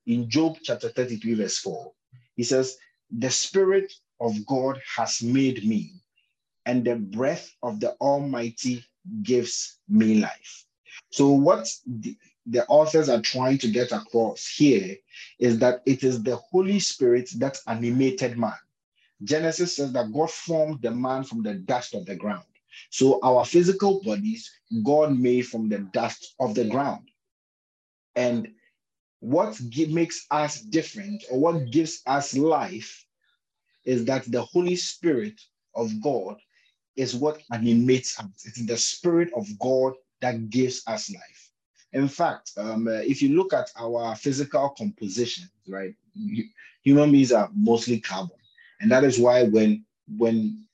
in 0.05 0.29
Job 0.29 0.57
chapter 0.63 0.89
33, 0.89 1.35
verse 1.35 1.57
4, 1.59 1.91
he 2.35 2.43
says, 2.43 2.77
The 3.11 3.29
Spirit 3.29 3.93
of 4.19 4.45
God 4.45 4.79
has 4.95 5.21
made 5.21 5.65
me, 5.65 5.93
and 6.65 6.83
the 6.83 6.95
breath 6.95 7.53
of 7.63 7.79
the 7.79 7.93
Almighty 7.93 8.83
gives 9.23 9.79
me 9.87 10.19
life. 10.19 10.65
So, 11.11 11.29
what 11.29 11.67
the 12.47 12.65
authors 12.67 13.09
are 13.09 13.21
trying 13.21 13.57
to 13.59 13.69
get 13.69 13.91
across 13.91 14.47
here 14.47 14.97
is 15.39 15.59
that 15.59 15.81
it 15.85 16.03
is 16.03 16.23
the 16.23 16.35
Holy 16.37 16.79
Spirit 16.79 17.29
that 17.37 17.59
animated 17.67 18.37
man. 18.37 18.53
Genesis 19.23 19.75
says 19.77 19.93
that 19.93 20.13
God 20.13 20.31
formed 20.31 20.81
the 20.81 20.91
man 20.91 21.23
from 21.23 21.43
the 21.43 21.55
dust 21.55 21.95
of 21.95 22.05
the 22.05 22.15
ground. 22.15 22.45
So, 22.91 23.19
our 23.23 23.45
physical 23.45 24.01
bodies, 24.03 24.51
God 24.83 25.17
made 25.19 25.43
from 25.47 25.69
the 25.69 25.79
dust 25.93 26.35
of 26.39 26.55
the 26.55 26.65
ground. 26.65 27.09
And 28.15 28.49
what 29.21 29.59
makes 29.89 30.27
us 30.31 30.61
different 30.61 31.23
or 31.31 31.39
what 31.39 31.71
gives 31.71 32.01
us 32.07 32.37
life 32.37 33.05
is 33.85 34.05
that 34.05 34.31
the 34.31 34.41
Holy 34.43 34.75
Spirit 34.75 35.41
of 35.75 35.91
God 36.01 36.37
is 36.97 37.15
what 37.15 37.41
animates 37.53 38.19
us. 38.19 38.27
It's 38.45 38.65
the 38.65 38.77
Spirit 38.77 39.31
of 39.35 39.47
God 39.59 39.93
that 40.21 40.49
gives 40.51 40.83
us 40.87 41.11
life. 41.11 41.50
In 41.93 42.07
fact, 42.07 42.51
um, 42.57 42.87
uh, 42.87 43.01
if 43.03 43.21
you 43.21 43.35
look 43.35 43.53
at 43.53 43.69
our 43.77 44.15
physical 44.15 44.69
composition, 44.69 45.49
right, 45.67 45.93
human 46.83 47.11
beings 47.11 47.31
are 47.31 47.49
mostly 47.53 47.99
carbon, 47.99 48.37
and 48.79 48.91
that 48.91 49.03
is 49.03 49.19
why 49.19 49.43
when 49.43 49.85
when 50.17 50.65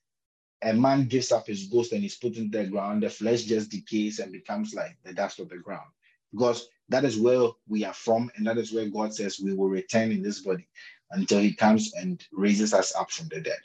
a 0.63 0.73
man 0.73 1.07
gives 1.07 1.31
up 1.31 1.47
his 1.47 1.67
ghost 1.67 1.91
and 1.91 2.01
he's 2.01 2.15
put 2.17 2.35
in 2.37 2.49
the 2.51 2.65
ground, 2.65 3.03
the 3.03 3.09
flesh 3.09 3.43
just 3.43 3.69
decays 3.71 4.19
and 4.19 4.31
becomes 4.31 4.73
like 4.73 4.97
the 5.03 5.13
dust 5.13 5.39
of 5.39 5.49
the 5.49 5.57
ground, 5.57 5.89
because 6.31 6.67
that 6.89 7.03
is 7.03 7.17
where 7.19 7.49
we 7.67 7.83
are 7.83 7.93
from, 7.93 8.31
and 8.35 8.45
that 8.47 8.57
is 8.57 8.71
where 8.71 8.87
God 8.89 9.13
says 9.13 9.39
we 9.39 9.53
will 9.53 9.69
return 9.69 10.11
in 10.11 10.21
this 10.21 10.41
body 10.41 10.67
until 11.11 11.39
He 11.39 11.53
comes 11.53 11.93
and 11.95 12.23
raises 12.31 12.73
us 12.73 12.95
up 12.95 13.09
from 13.09 13.27
the 13.29 13.41
dead, 13.41 13.59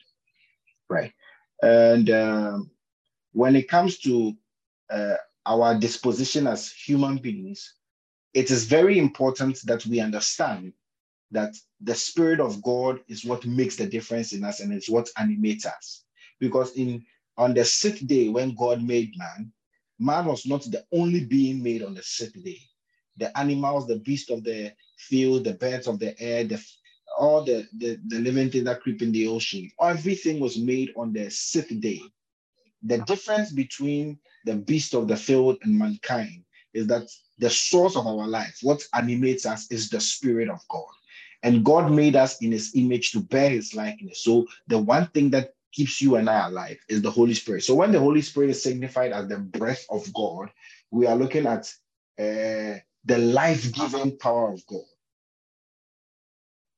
right? 0.89 1.13
And 1.63 2.09
um, 2.11 2.71
when 3.33 3.57
it 3.57 3.69
comes 3.69 3.99
to 3.99 4.35
uh, 4.91 5.17
our 5.47 5.75
disposition 5.79 6.47
as 6.47 6.71
human 6.71 7.19
beings, 7.19 7.75
it 8.35 8.51
is 8.51 8.65
very 8.65 8.99
important 8.99 9.61
that 9.65 9.85
we 9.87 10.01
understand 10.01 10.73
that 11.31 11.55
the 11.81 11.95
Spirit 11.95 12.41
of 12.41 12.63
God 12.63 13.01
is 13.09 13.25
what 13.25 13.45
makes 13.47 13.77
the 13.77 13.87
difference 13.87 14.33
in 14.33 14.45
us 14.45 14.61
and 14.61 14.73
it's 14.73 14.89
what 14.89 15.09
animates 15.17 15.67
us. 15.67 16.05
Because 16.39 16.73
in 16.73 17.05
on 17.39 17.55
the 17.55 17.65
sixth 17.65 18.07
day 18.07 18.29
when 18.29 18.55
God 18.55 18.83
made 18.83 19.13
man, 19.17 19.53
man 19.99 20.27
was 20.27 20.47
not 20.47 20.63
the 20.65 20.85
only 20.93 21.25
being 21.25 21.63
made 21.63 21.83
on 21.83 21.95
the 21.95 22.03
sixth 22.03 22.43
day. 22.45 22.61
The 23.17 23.37
animals, 23.39 23.87
the 23.87 23.99
beasts 23.99 24.31
of 24.31 24.45
the 24.45 24.73
field, 24.99 25.45
the 25.45 25.55
birds 25.55 25.87
of 25.87 25.99
the 25.99 26.19
air, 26.21 26.45
the 26.45 26.63
all 27.19 27.45
the, 27.45 27.67
the, 27.77 27.99
the 28.09 28.19
living 28.21 28.51
things 28.51 28.65
that 28.65 28.81
creep 28.81 29.03
in 29.03 29.13
the 29.13 29.27
ocean, 29.27 29.71
everything 29.81 30.41
was 30.41 30.59
made 30.59 30.93
on 30.97 31.13
the 31.13 31.31
sixth 31.31 31.79
day. 31.81 32.01
The 32.83 32.99
difference 32.99 33.53
between 33.53 34.19
the 34.45 34.57
beast 34.57 34.95
of 34.95 35.09
the 35.09 35.17
field 35.17 35.59
and 35.63 35.79
mankind 35.79 36.45
is 36.75 36.87
that 36.87 37.09
the 37.39 37.51
source 37.51 37.97
of 37.97 38.07
our 38.07 38.27
life, 38.27 38.59
what 38.63 38.87
animates 38.95 39.47
us, 39.47 39.71
is 39.71 39.91
the 39.91 40.01
Spirit 40.01 40.49
of 40.49 40.61
God. 40.69 40.85
And 41.43 41.65
God 41.65 41.91
made 41.91 42.17
us 42.17 42.41
in 42.41 42.53
His 42.53 42.73
image 42.77 43.13
to 43.13 43.21
bear 43.21 43.51
His 43.51 43.75
likeness. 43.75 44.23
So 44.23 44.47
the 44.69 44.79
one 44.79 45.09
thing 45.09 45.31
that 45.31 45.55
keeps 45.73 46.01
you 46.01 46.17
and 46.17 46.29
I 46.29 46.47
alive 46.47 46.79
is 46.89 47.03
the 47.03 47.11
Holy 47.11 47.35
Spirit. 47.35 47.65
So 47.65 47.75
when 47.75 47.93
the 47.93 47.99
Holy 47.99 48.23
Spirit 48.23 48.51
is 48.51 48.63
signified 48.63 49.13
as 49.13 49.29
the 49.29 49.39
breath 49.39 49.85
of 49.91 50.13
God, 50.13 50.51
we 50.91 51.07
are 51.07 51.17
looking 51.17 51.47
at 51.47 51.67
uh, 52.19 52.79
the 53.05 53.19
life 53.19 53.73
giving 53.73 54.17
power 54.19 54.53
of 54.53 54.65
God. 54.67 54.85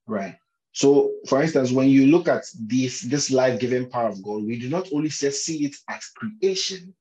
Right. 0.07 0.37
So, 0.73 1.13
for 1.29 1.41
instance, 1.43 1.71
when 1.71 1.89
you 1.89 2.07
look 2.07 2.27
at 2.27 2.45
this, 2.59 3.03
this 3.03 3.31
life 3.31 3.61
giving 3.61 3.89
power 3.89 4.09
of 4.09 4.23
God, 4.23 4.45
we 4.45 4.59
do 4.59 4.69
not 4.69 4.89
only 4.93 5.09
see 5.09 5.65
it 5.65 5.77
as 5.89 6.07
creation, 6.17 6.95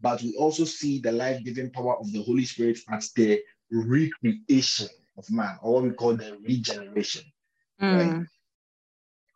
but 0.00 0.22
we 0.22 0.34
also 0.36 0.64
see 0.64 0.98
the 1.00 1.12
life 1.12 1.42
giving 1.44 1.70
power 1.70 1.98
of 1.98 2.12
the 2.12 2.22
Holy 2.22 2.44
Spirit 2.44 2.78
as 2.90 3.12
the 3.12 3.40
recreation 3.70 4.88
of 5.16 5.30
man, 5.30 5.58
or 5.62 5.74
what 5.74 5.82
we 5.84 5.90
call 5.90 6.16
the 6.16 6.38
regeneration. 6.44 7.24
Mm. 7.80 8.18
Right? 8.18 8.26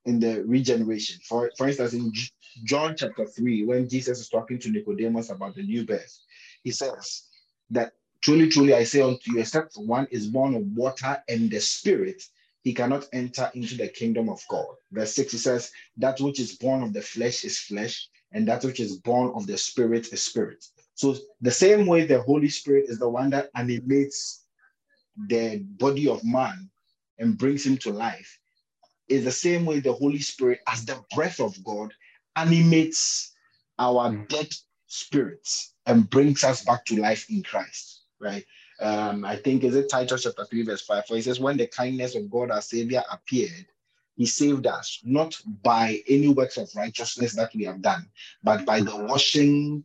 in 0.04 0.18
the 0.18 0.42
regeneration. 0.44 1.20
For, 1.24 1.50
for 1.56 1.68
instance, 1.68 1.92
in 1.92 2.12
John 2.64 2.94
chapter 2.96 3.26
3, 3.26 3.64
when 3.64 3.88
Jesus 3.88 4.20
is 4.20 4.28
talking 4.28 4.58
to 4.60 4.70
Nicodemus 4.70 5.30
about 5.30 5.54
the 5.54 5.62
new 5.62 5.84
birth, 5.84 6.18
he 6.64 6.70
says 6.70 7.24
that 7.70 7.92
truly, 8.20 8.48
truly, 8.48 8.74
I 8.74 8.84
say 8.84 9.02
unto 9.02 9.32
you, 9.32 9.40
except 9.40 9.76
one 9.76 10.06
is 10.10 10.26
born 10.26 10.54
of 10.54 10.62
water 10.76 11.22
and 11.28 11.50
the 11.50 11.60
spirit, 11.60 12.22
he 12.62 12.72
cannot 12.72 13.08
enter 13.12 13.50
into 13.54 13.76
the 13.76 13.88
kingdom 13.88 14.28
of 14.28 14.40
God. 14.48 14.74
Verse 14.90 15.14
6, 15.14 15.32
he 15.32 15.38
says, 15.38 15.72
That 15.96 16.20
which 16.20 16.38
is 16.40 16.56
born 16.56 16.82
of 16.82 16.92
the 16.92 17.02
flesh 17.02 17.44
is 17.44 17.58
flesh, 17.58 18.08
and 18.32 18.46
that 18.48 18.64
which 18.64 18.80
is 18.80 18.96
born 18.96 19.32
of 19.34 19.46
the 19.46 19.56
spirit 19.56 20.12
is 20.12 20.22
spirit. 20.22 20.64
So, 20.94 21.16
the 21.40 21.50
same 21.50 21.86
way 21.86 22.04
the 22.04 22.20
Holy 22.22 22.48
Spirit 22.48 22.86
is 22.88 22.98
the 22.98 23.08
one 23.08 23.30
that 23.30 23.50
animates 23.54 24.44
the 25.28 25.58
body 25.78 26.08
of 26.08 26.24
man 26.24 26.70
and 27.18 27.38
brings 27.38 27.66
him 27.66 27.76
to 27.78 27.90
life, 27.90 28.38
is 29.08 29.24
the 29.24 29.32
same 29.32 29.64
way 29.64 29.80
the 29.80 29.92
Holy 29.92 30.20
Spirit, 30.20 30.60
as 30.68 30.84
the 30.84 31.02
breath 31.14 31.40
of 31.40 31.62
God, 31.64 31.92
animates 32.36 33.32
our 33.78 34.14
dead 34.28 34.48
spirits 34.86 35.74
and 35.86 36.08
brings 36.08 36.44
us 36.44 36.64
back 36.64 36.84
to 36.86 37.00
life 37.00 37.26
in 37.30 37.42
Christ, 37.42 38.02
right? 38.20 38.44
Um, 38.80 39.24
I 39.24 39.36
think 39.36 39.64
is 39.64 39.74
it 39.74 39.88
Titus 39.90 40.24
chapter 40.24 40.44
3, 40.44 40.62
verse 40.64 40.82
5, 40.82 41.06
for 41.06 41.16
he 41.16 41.22
says, 41.22 41.40
When 41.40 41.56
the 41.56 41.66
kindness 41.66 42.14
of 42.14 42.30
God 42.30 42.50
our 42.50 42.62
Savior 42.62 43.02
appeared, 43.10 43.66
he 44.16 44.26
saved 44.26 44.66
us 44.66 45.00
not 45.04 45.34
by 45.62 46.02
any 46.08 46.28
works 46.28 46.56
of 46.56 46.68
righteousness 46.76 47.34
that 47.34 47.54
we 47.54 47.64
have 47.64 47.80
done, 47.82 48.08
but 48.42 48.64
by 48.64 48.80
the 48.80 48.96
washing 48.96 49.84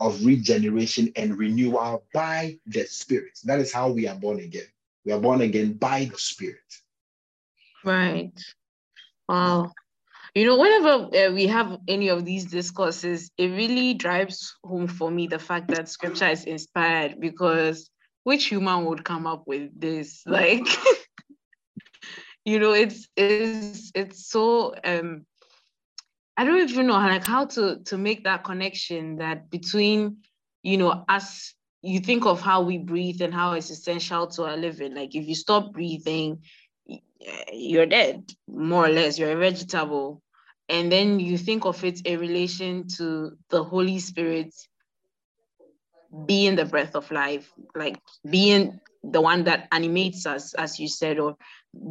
of 0.00 0.24
regeneration 0.24 1.12
and 1.16 1.38
renewal 1.38 2.04
by 2.12 2.58
the 2.66 2.84
Spirit. 2.86 3.38
That 3.44 3.60
is 3.60 3.72
how 3.72 3.90
we 3.90 4.08
are 4.08 4.16
born 4.16 4.40
again. 4.40 4.66
We 5.04 5.12
are 5.12 5.20
born 5.20 5.42
again 5.42 5.74
by 5.74 6.08
the 6.10 6.18
Spirit. 6.18 6.58
Right. 7.84 8.32
Wow. 9.28 9.72
You 10.34 10.46
know, 10.46 10.58
whenever 10.58 11.16
uh, 11.16 11.32
we 11.32 11.46
have 11.48 11.78
any 11.88 12.08
of 12.08 12.24
these 12.24 12.46
discourses, 12.46 13.30
it 13.36 13.48
really 13.48 13.94
drives 13.94 14.56
home 14.64 14.86
for 14.86 15.10
me 15.10 15.26
the 15.26 15.38
fact 15.38 15.68
that 15.68 15.88
scripture 15.88 16.28
is 16.28 16.44
inspired 16.44 17.20
because 17.20 17.90
which 18.24 18.46
human 18.46 18.84
would 18.84 19.04
come 19.04 19.26
up 19.26 19.44
with 19.46 19.70
this? 19.78 20.22
Like, 20.26 20.66
you 22.44 22.58
know, 22.58 22.72
it's 22.72 23.08
it's 23.16 23.92
it's 23.94 24.28
so 24.28 24.74
um 24.84 25.26
I 26.36 26.44
don't 26.44 26.68
even 26.68 26.86
know 26.86 26.94
like 26.94 27.24
how 27.24 27.46
to 27.46 27.80
to 27.84 27.98
make 27.98 28.24
that 28.24 28.44
connection 28.44 29.16
that 29.16 29.50
between, 29.50 30.18
you 30.62 30.78
know, 30.78 31.04
us 31.08 31.54
you 31.82 32.00
think 32.00 32.26
of 32.26 32.40
how 32.40 32.62
we 32.62 32.78
breathe 32.78 33.22
and 33.22 33.32
how 33.32 33.52
it's 33.52 33.70
essential 33.70 34.26
to 34.26 34.44
our 34.44 34.56
living. 34.56 34.94
Like 34.94 35.14
if 35.14 35.26
you 35.26 35.34
stop 35.34 35.72
breathing, 35.72 36.42
you're 37.52 37.86
dead, 37.86 38.30
more 38.48 38.86
or 38.86 38.90
less. 38.90 39.18
You're 39.18 39.32
a 39.32 39.36
vegetable. 39.36 40.22
And 40.68 40.90
then 40.90 41.18
you 41.20 41.36
think 41.36 41.64
of 41.64 41.82
it 41.84 42.06
in 42.06 42.20
relation 42.20 42.86
to 42.98 43.36
the 43.48 43.64
Holy 43.64 43.98
Spirit 43.98 44.54
being 46.26 46.56
the 46.56 46.64
breath 46.64 46.94
of 46.94 47.10
life, 47.10 47.52
like 47.74 47.98
being 48.28 48.80
the 49.02 49.20
one 49.20 49.44
that 49.44 49.68
animates 49.72 50.26
us, 50.26 50.54
as 50.54 50.78
you 50.78 50.88
said, 50.88 51.18
or 51.18 51.36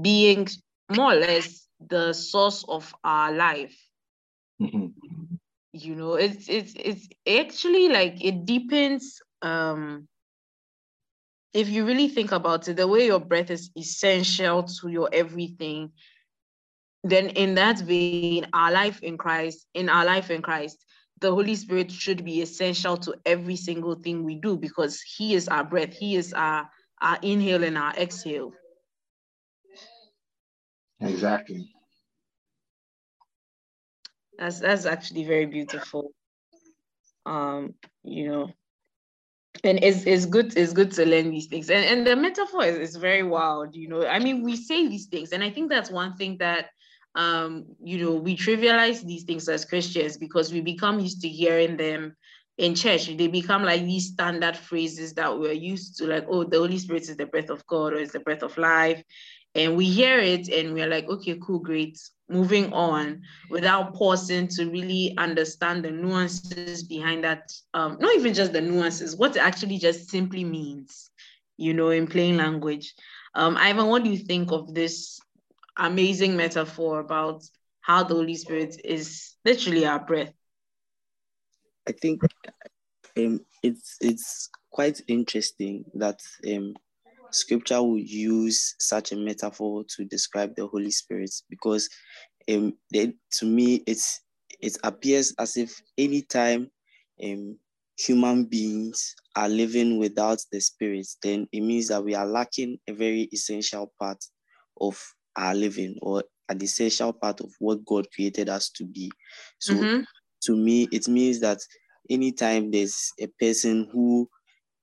being 0.02 0.48
more 0.92 1.14
or 1.14 1.16
less 1.16 1.68
the 1.80 2.14
source 2.14 2.66
of 2.68 2.94
our 3.04 3.32
life. 3.32 3.78
Mm-hmm. 4.62 4.88
You 5.72 5.96
know, 5.96 6.16
it's 6.16 6.50
it's 6.50 6.74
it's 6.76 7.08
actually 7.28 7.90
like 7.90 8.24
it 8.24 8.46
deepens 8.46 9.22
um 9.42 10.08
if 11.54 11.70
you 11.70 11.86
really 11.86 12.08
think 12.08 12.32
about 12.32 12.68
it, 12.68 12.78
the 12.78 12.88
way 12.88 13.06
your 13.06 13.20
breath 13.20 13.50
is 13.50 13.72
essential 13.78 14.64
to 14.64 14.90
your 14.90 15.10
everything, 15.12 15.92
then 17.04 17.30
in 17.30 17.56
that 17.56 17.80
vein, 17.80 18.46
our 18.54 18.72
life 18.72 19.02
in 19.02 19.18
Christ, 19.18 19.65
in 19.74 19.89
our 19.89 20.06
life 20.06 20.30
in 20.30 20.42
Christ, 20.42 20.78
the 21.22 21.32
Holy 21.32 21.56
Spirit 21.56 21.92
should 21.92 22.24
be 22.24 22.42
essential 22.42 22.98
to 22.98 23.15
every 23.26 23.56
single 23.56 23.96
thing 23.96 24.24
we 24.24 24.36
do 24.36 24.58
because 24.58 25.02
He 25.02 25.34
is 25.34 25.48
our 25.48 25.63
breath, 25.63 25.94
He 25.94 26.15
is 26.15 26.34
our, 26.34 26.70
our 27.02 27.18
inhale 27.22 27.63
and 27.63 27.78
our 27.78 27.94
exhale. 27.96 28.54
Exactly. 31.02 31.74
That's 34.38 34.60
that's 34.60 34.86
actually 34.86 35.26
very 35.26 35.46
beautiful. 35.46 36.12
Um, 37.26 37.76
you 38.04 38.28
know, 38.30 38.54
and 39.64 39.84
it's, 39.84 40.06
it's 40.06 40.26
good 40.26 40.56
it's 40.58 40.74
good 40.74 40.92
to 40.92 41.06
learn 41.06 41.32
these 41.32 41.48
things 41.48 41.70
and, 41.70 41.84
and 41.84 42.08
the 42.08 42.16
metaphor 42.16 42.64
is, 42.64 42.78
is 42.78 42.96
very 42.96 43.24
wild 43.24 43.76
you 43.76 43.88
know 43.88 44.06
i 44.08 44.20
mean 44.20 44.44
we 44.44 44.56
say 44.56 44.88
these 44.88 45.08
things 45.08 45.32
and 45.32 45.44
i 45.44 45.50
think 45.50 45.70
that's 45.70 45.92
one 45.92 46.16
thing 46.16 46.38
that 46.38 46.68
um 47.16 47.66
you 47.84 48.04
know 48.04 48.14
we 48.14 48.36
trivialize 48.38 49.04
these 49.06 49.24
things 49.24 49.50
as 49.50 49.66
christians 49.66 50.18
because 50.18 50.54
we 50.54 50.62
become 50.62 51.00
used 51.00 51.22
to 51.22 51.28
hearing 51.28 51.76
them 51.78 52.16
in 52.58 52.76
church 52.76 53.08
they 53.18 53.28
become 53.28 53.64
like 53.64 53.84
these 53.84 54.08
standard 54.10 54.56
phrases 54.56 55.14
that 55.14 55.38
we're 55.38 55.52
used 55.52 55.98
to 55.98 56.06
like 56.06 56.26
oh 56.30 56.44
the 56.44 56.58
holy 56.58 56.78
spirit 56.78 57.04
is 57.04 57.18
the 57.18 57.26
breath 57.26 57.50
of 57.50 57.66
god 57.68 57.94
or 57.94 57.98
is 57.98 58.12
the 58.12 58.20
breath 58.20 58.44
of 58.44 58.58
life 58.58 59.04
and 59.56 59.76
we 59.76 59.86
hear 59.86 60.20
it 60.20 60.48
and 60.50 60.74
we're 60.74 60.88
like 60.88 61.08
okay 61.08 61.38
cool 61.42 61.60
great. 61.60 62.00
Moving 62.32 62.72
on 62.74 63.24
without 63.50 63.96
pausing 63.96 64.48
to 64.50 64.70
really 64.70 65.16
understand 65.18 65.84
the 65.84 65.90
nuances 65.90 66.84
behind 66.84 67.24
that 67.24 67.52
um, 67.74 67.98
not 68.00 68.16
even 68.16 68.36
just 68.36 68.54
the 68.54 68.62
nuances 68.62 69.16
what 69.16 69.36
it 69.36 69.40
actually 69.40 69.80
just 69.80 70.12
simply 70.12 70.44
means 70.44 71.10
you 71.58 71.74
know 71.74 71.90
in 71.90 72.06
plain 72.06 72.38
language. 72.38 72.94
Um, 73.34 73.58
ivan 73.58 73.88
what 73.88 74.04
do 74.04 74.12
you 74.12 74.18
think 74.18 74.52
of 74.52 74.74
this 74.74 75.20
amazing 75.78 76.38
metaphor 76.38 77.00
about 77.00 77.44
how 77.82 78.04
the 78.04 78.14
holy 78.14 78.36
spirit 78.36 78.80
is 78.84 79.34
literally 79.46 79.86
our 79.86 80.00
breath? 80.00 80.34
I 81.88 81.94
think 81.94 82.22
um, 83.18 83.40
it's 83.64 83.98
it's 84.02 84.50
quite 84.72 85.02
interesting 85.08 85.86
that 85.96 86.20
um, 86.48 86.76
scripture 87.32 87.82
will 87.82 88.00
use 88.00 88.76
such 88.80 89.12
a 89.12 89.15
metaphor 89.15 89.84
to 89.96 90.06
describe 90.06 90.56
the 90.56 90.68
Holy 90.68 90.92
Spirit 90.92 91.32
because 91.50 91.89
um, 92.52 92.74
they, 92.92 93.13
to 93.34 93.46
me 93.46 93.84
it's 93.86 94.22
it 94.62 94.78
appears 94.84 95.34
as 95.39 95.56
if 95.58 95.82
anytime 95.98 96.70
um, 97.24 97.58
human 97.98 98.46
beings 98.46 99.15
are 99.36 99.50
living 99.50 100.00
without 100.00 100.39
the 100.52 100.60
spirit, 100.60 101.08
then 101.22 101.48
it 101.52 101.62
means 101.62 101.89
that 101.89 102.04
we 102.04 102.15
are 102.15 102.26
lacking 102.26 102.78
a 102.88 102.94
very 102.94 103.30
essential 103.34 103.94
part 104.00 104.24
of 104.82 105.02
our 105.36 105.54
living 105.54 105.96
or 106.02 106.24
an 106.50 106.62
essential 106.63 107.13
part 107.13 107.42
of 107.42 107.52
what 107.60 107.86
God 107.86 108.08
created 108.13 108.50
us 108.50 108.70
to 108.72 108.86
be. 108.86 109.12
So 109.60 109.74
mm-hmm. 109.74 110.02
to 110.44 110.56
me, 110.56 110.88
it 110.92 111.08
means 111.08 111.39
that 111.42 111.60
anytime 112.10 112.72
there's 112.72 113.12
a 113.20 113.28
person 113.39 113.88
who 113.92 114.30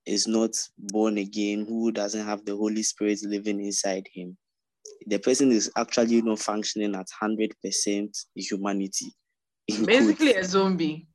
is 0.07 0.27
not 0.27 0.51
born 0.77 1.17
again, 1.17 1.65
who 1.67 1.91
doesn't 1.91 2.25
have 2.25 2.45
the 2.45 2.55
Holy 2.55 2.81
Spirit 2.81 3.19
living 3.23 3.59
inside 3.63 4.07
him, 4.13 4.37
the 5.05 5.19
person 5.19 5.51
is 5.51 5.69
actually 5.77 6.21
not 6.21 6.39
functioning 6.39 6.95
at 6.95 7.07
100% 7.21 8.09
humanity. 8.35 9.13
Basically, 9.85 10.33
a 10.33 10.43
zombie. 10.43 11.07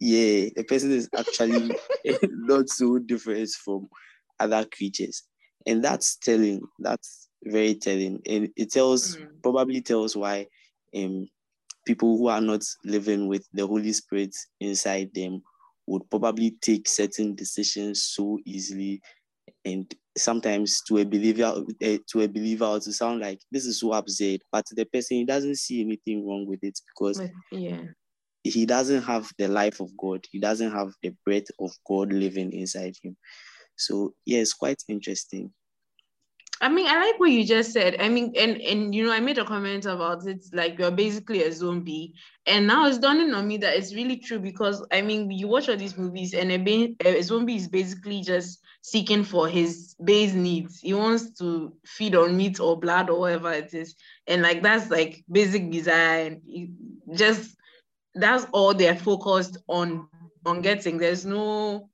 Yeah, 0.00 0.48
the 0.56 0.64
person 0.64 0.90
is 0.90 1.08
actually 1.16 1.76
not 2.28 2.68
so 2.68 2.98
different 2.98 3.50
from 3.50 3.88
other 4.40 4.66
creatures. 4.76 5.22
And 5.66 5.82
that's 5.82 6.16
telling, 6.16 6.62
that's 6.80 7.28
very 7.44 7.76
telling. 7.76 8.20
And 8.26 8.48
it 8.56 8.72
tells, 8.72 9.16
mm. 9.16 9.28
probably 9.42 9.80
tells 9.80 10.16
why 10.16 10.46
um, 10.96 11.28
people 11.86 12.18
who 12.18 12.26
are 12.26 12.40
not 12.40 12.62
living 12.84 13.28
with 13.28 13.46
the 13.52 13.66
Holy 13.66 13.92
Spirit 13.92 14.34
inside 14.60 15.10
them 15.14 15.42
would 15.92 16.08
probably 16.10 16.52
take 16.62 16.88
certain 16.88 17.34
decisions 17.34 18.02
so 18.02 18.38
easily 18.46 19.00
and 19.64 19.94
sometimes 20.16 20.80
to 20.88 20.98
a 20.98 21.04
believer 21.04 21.44
uh, 21.44 21.98
to 22.10 22.22
a 22.22 22.28
believer 22.28 22.78
to 22.80 22.92
sound 22.92 23.20
like 23.20 23.38
this 23.50 23.66
is 23.66 23.80
so 23.80 23.92
absurd 23.92 24.40
but 24.50 24.64
the 24.72 24.84
person 24.86 25.18
he 25.18 25.24
doesn't 25.24 25.56
see 25.56 25.82
anything 25.82 26.26
wrong 26.26 26.46
with 26.46 26.60
it 26.62 26.78
because 26.88 27.20
yeah. 27.50 27.82
he 28.42 28.64
doesn't 28.64 29.02
have 29.02 29.30
the 29.38 29.48
life 29.48 29.80
of 29.80 29.90
god. 29.96 30.24
He 30.30 30.40
doesn't 30.40 30.72
have 30.72 30.92
the 31.02 31.14
breath 31.24 31.50
of 31.60 31.70
god 31.86 32.12
living 32.12 32.52
inside 32.52 32.94
him. 33.02 33.16
So 33.76 34.14
yeah 34.24 34.40
it's 34.40 34.54
quite 34.54 34.82
interesting 34.88 35.52
I 36.62 36.68
mean, 36.68 36.86
I 36.86 36.96
like 37.00 37.18
what 37.18 37.32
you 37.32 37.44
just 37.44 37.72
said. 37.72 37.96
I 37.98 38.08
mean, 38.08 38.32
and 38.36 38.56
and 38.60 38.94
you 38.94 39.04
know, 39.04 39.12
I 39.12 39.18
made 39.18 39.36
a 39.36 39.44
comment 39.44 39.84
about 39.84 40.24
it, 40.28 40.44
like 40.52 40.78
you're 40.78 40.92
basically 40.92 41.42
a 41.42 41.50
zombie, 41.50 42.14
and 42.46 42.68
now 42.68 42.86
it's 42.86 42.98
dawning 42.98 43.34
on 43.34 43.48
me 43.48 43.56
that 43.58 43.76
it's 43.76 43.92
really 43.92 44.18
true 44.18 44.38
because 44.38 44.86
I 44.92 45.02
mean, 45.02 45.28
you 45.32 45.48
watch 45.48 45.68
all 45.68 45.76
these 45.76 45.98
movies, 45.98 46.34
and 46.34 46.52
a, 46.52 46.94
a 47.04 47.22
zombie 47.22 47.56
is 47.56 47.66
basically 47.66 48.22
just 48.22 48.60
seeking 48.80 49.24
for 49.24 49.48
his 49.48 49.96
base 50.04 50.34
needs. 50.34 50.78
He 50.78 50.94
wants 50.94 51.36
to 51.40 51.72
feed 51.84 52.14
on 52.14 52.36
meat 52.36 52.60
or 52.60 52.78
blood 52.78 53.10
or 53.10 53.18
whatever 53.18 53.52
it 53.52 53.74
is, 53.74 53.96
and 54.28 54.42
like 54.42 54.62
that's 54.62 54.88
like 54.88 55.24
basic 55.28 55.68
desire. 55.68 56.36
just 57.12 57.56
that's 58.14 58.46
all 58.52 58.72
they're 58.72 58.94
focused 58.94 59.56
on 59.66 60.06
on 60.46 60.60
getting. 60.62 60.98
There's 60.98 61.26
no, 61.26 61.90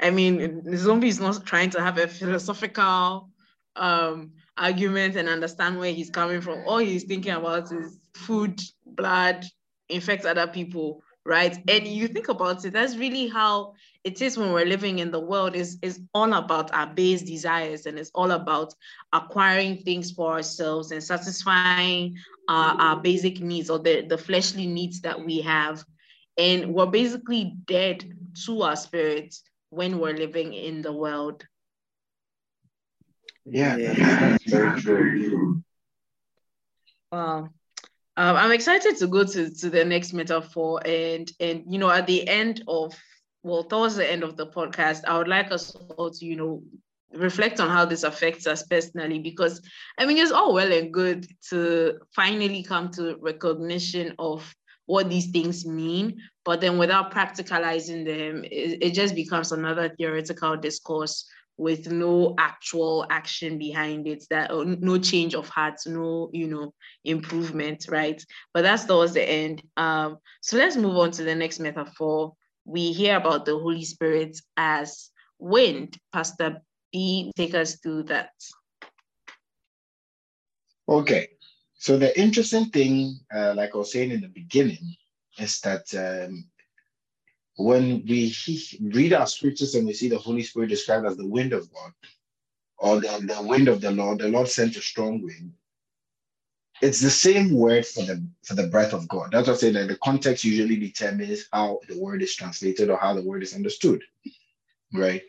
I 0.00 0.08
mean, 0.08 0.64
the 0.64 0.78
zombie 0.78 1.08
is 1.08 1.20
not 1.20 1.44
trying 1.44 1.68
to 1.70 1.82
have 1.82 1.98
a 1.98 2.08
philosophical 2.08 3.28
um, 3.76 4.32
argument 4.56 5.16
and 5.16 5.28
understand 5.28 5.78
where 5.78 5.92
he's 5.92 6.10
coming 6.10 6.40
from. 6.40 6.62
All 6.66 6.78
he's 6.78 7.04
thinking 7.04 7.32
about 7.32 7.72
is 7.72 7.98
food 8.14 8.60
blood, 8.84 9.44
infect 9.88 10.24
other 10.24 10.46
people, 10.46 11.02
right? 11.24 11.56
And 11.68 11.86
you 11.86 12.08
think 12.08 12.28
about 12.28 12.64
it, 12.64 12.72
that's 12.72 12.96
really 12.96 13.28
how 13.28 13.74
it 14.06 14.22
is 14.22 14.38
when 14.38 14.52
we're 14.52 14.64
living 14.64 15.00
in 15.00 15.10
the 15.10 15.18
world 15.18 15.56
is 15.56 15.78
is 15.82 16.00
all 16.14 16.32
about 16.34 16.72
our 16.72 16.86
base 16.86 17.22
desires 17.22 17.86
and 17.86 17.98
it's 17.98 18.12
all 18.14 18.30
about 18.30 18.72
acquiring 19.12 19.78
things 19.78 20.12
for 20.12 20.32
ourselves 20.32 20.92
and 20.92 21.02
satisfying 21.02 22.16
uh, 22.48 22.76
our 22.78 23.00
basic 23.02 23.40
needs 23.40 23.68
or 23.68 23.80
the, 23.80 24.02
the 24.02 24.16
fleshly 24.16 24.64
needs 24.64 25.00
that 25.00 25.20
we 25.20 25.40
have 25.40 25.84
and 26.38 26.72
we're 26.72 26.86
basically 26.86 27.56
dead 27.64 28.04
to 28.44 28.62
our 28.62 28.76
spirits 28.76 29.42
when 29.70 29.98
we're 29.98 30.16
living 30.16 30.54
in 30.54 30.82
the 30.82 30.92
world 30.92 31.44
yeah, 33.46 33.76
yeah. 33.76 34.36
very 34.46 34.80
true. 34.80 35.62
Wow. 37.12 37.50
Um, 38.18 38.36
I'm 38.36 38.52
excited 38.52 38.96
to 38.98 39.06
go 39.06 39.24
to, 39.24 39.50
to 39.50 39.70
the 39.70 39.84
next 39.84 40.12
metaphor 40.12 40.80
and 40.86 41.30
and 41.38 41.64
you 41.68 41.78
know 41.78 41.90
at 41.90 42.06
the 42.06 42.26
end 42.26 42.62
of 42.66 42.94
well, 43.46 43.62
towards 43.62 43.94
the 43.94 44.10
end 44.10 44.24
of 44.24 44.36
the 44.36 44.48
podcast, 44.48 45.04
I 45.06 45.16
would 45.16 45.28
like 45.28 45.52
us 45.52 45.76
all 45.96 46.10
to, 46.10 46.26
you 46.26 46.34
know, 46.34 46.64
reflect 47.14 47.60
on 47.60 47.70
how 47.70 47.84
this 47.84 48.02
affects 48.02 48.44
us 48.44 48.64
personally 48.64 49.20
because 49.20 49.62
I 49.96 50.04
mean 50.04 50.18
it's 50.18 50.32
all 50.32 50.52
well 50.52 50.72
and 50.72 50.92
good 50.92 51.26
to 51.50 51.98
finally 52.14 52.64
come 52.64 52.90
to 52.92 53.16
recognition 53.20 54.14
of 54.18 54.52
what 54.86 55.08
these 55.08 55.30
things 55.30 55.64
mean, 55.64 56.20
but 56.44 56.60
then 56.60 56.78
without 56.78 57.12
practicalizing 57.12 58.04
them, 58.04 58.44
it, 58.44 58.82
it 58.82 58.90
just 58.94 59.14
becomes 59.14 59.52
another 59.52 59.88
theoretical 59.96 60.56
discourse 60.56 61.28
with 61.58 61.90
no 61.90 62.34
actual 62.38 63.06
action 63.10 63.58
behind 63.58 64.06
it 64.06 64.24
that 64.30 64.50
no 64.80 64.98
change 64.98 65.34
of 65.34 65.48
heart 65.48 65.80
no 65.86 66.28
you 66.32 66.46
know 66.46 66.72
improvement 67.04 67.86
right 67.88 68.22
but 68.52 68.62
that's 68.62 68.84
towards 68.84 69.14
the 69.14 69.22
end 69.22 69.62
um 69.76 70.18
so 70.42 70.56
let's 70.56 70.76
move 70.76 70.96
on 70.96 71.10
to 71.10 71.24
the 71.24 71.34
next 71.34 71.58
metaphor 71.58 72.34
we 72.66 72.92
hear 72.92 73.16
about 73.16 73.46
the 73.46 73.58
Holy 73.58 73.84
Spirit 73.84 74.36
as 74.56 75.10
wind. 75.38 75.96
Pastor 76.12 76.60
B, 76.92 77.32
take 77.36 77.54
us 77.54 77.76
through 77.76 78.04
that. 78.04 78.32
Okay. 80.88 81.28
So 81.78 81.96
the 81.96 82.18
interesting 82.18 82.66
thing, 82.66 83.20
uh, 83.34 83.54
like 83.54 83.74
I 83.74 83.78
was 83.78 83.92
saying 83.92 84.10
in 84.10 84.20
the 84.20 84.28
beginning, 84.28 84.96
is 85.38 85.60
that 85.60 85.86
um, 85.94 86.44
when 87.56 88.04
we 88.06 88.34
read 88.80 89.12
our 89.12 89.26
scriptures 89.26 89.74
and 89.74 89.86
we 89.86 89.92
see 89.92 90.08
the 90.08 90.18
Holy 90.18 90.42
Spirit 90.42 90.68
described 90.68 91.06
as 91.06 91.16
the 91.16 91.26
wind 91.26 91.52
of 91.52 91.72
God, 91.72 91.92
or 92.78 93.00
the, 93.00 93.34
the 93.34 93.42
wind 93.42 93.68
of 93.68 93.80
the 93.80 93.90
Lord, 93.90 94.18
the 94.18 94.28
Lord 94.28 94.48
sent 94.48 94.76
a 94.76 94.82
strong 94.82 95.22
wind, 95.22 95.52
it's 96.82 97.00
the 97.00 97.10
same 97.10 97.54
word 97.54 97.86
for 97.86 98.02
the 98.02 98.22
for 98.44 98.54
the 98.54 98.66
breath 98.66 98.92
of 98.92 99.08
God. 99.08 99.30
That's 99.32 99.48
what 99.48 99.54
I 99.54 99.58
say 99.58 99.70
that 99.72 99.88
the 99.88 99.96
context 99.96 100.44
usually 100.44 100.76
determines 100.76 101.48
how 101.52 101.80
the 101.88 101.98
word 101.98 102.22
is 102.22 102.36
translated 102.36 102.90
or 102.90 102.98
how 102.98 103.14
the 103.14 103.22
word 103.22 103.42
is 103.42 103.54
understood, 103.54 104.02
right? 104.92 105.22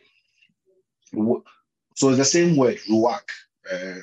So 1.14 2.10
it's 2.10 2.18
the 2.18 2.24
same 2.24 2.56
word, 2.56 2.78
ruach. 2.90 3.30
Uh, 3.72 4.00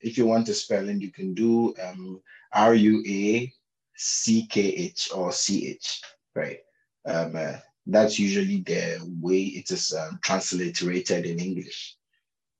if 0.00 0.16
you 0.16 0.26
want 0.26 0.46
to 0.46 0.54
spell 0.54 0.88
it, 0.88 1.00
you 1.00 1.10
can 1.10 1.34
do 1.34 1.74
um, 1.82 2.20
R 2.52 2.74
U 2.74 3.02
A 3.06 3.52
C 3.96 4.46
K 4.46 4.60
H 4.60 5.10
or 5.14 5.32
C 5.32 5.68
H, 5.68 6.02
right? 6.34 6.58
Um, 7.04 7.36
uh, 7.36 7.56
that's 7.86 8.18
usually 8.18 8.60
the 8.60 8.98
way 9.20 9.42
it 9.42 9.70
is 9.70 9.92
um, 9.92 10.18
transliterated 10.22 11.26
in 11.26 11.38
English. 11.40 11.96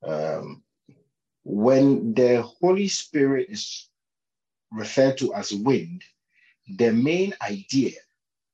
Um, 0.05 0.63
when 1.43 2.13
the 2.13 2.41
Holy 2.41 2.87
Spirit 2.87 3.47
is 3.49 3.89
referred 4.71 5.17
to 5.19 5.33
as 5.33 5.53
wind, 5.53 6.03
the 6.77 6.91
main 6.91 7.33
idea, 7.41 7.99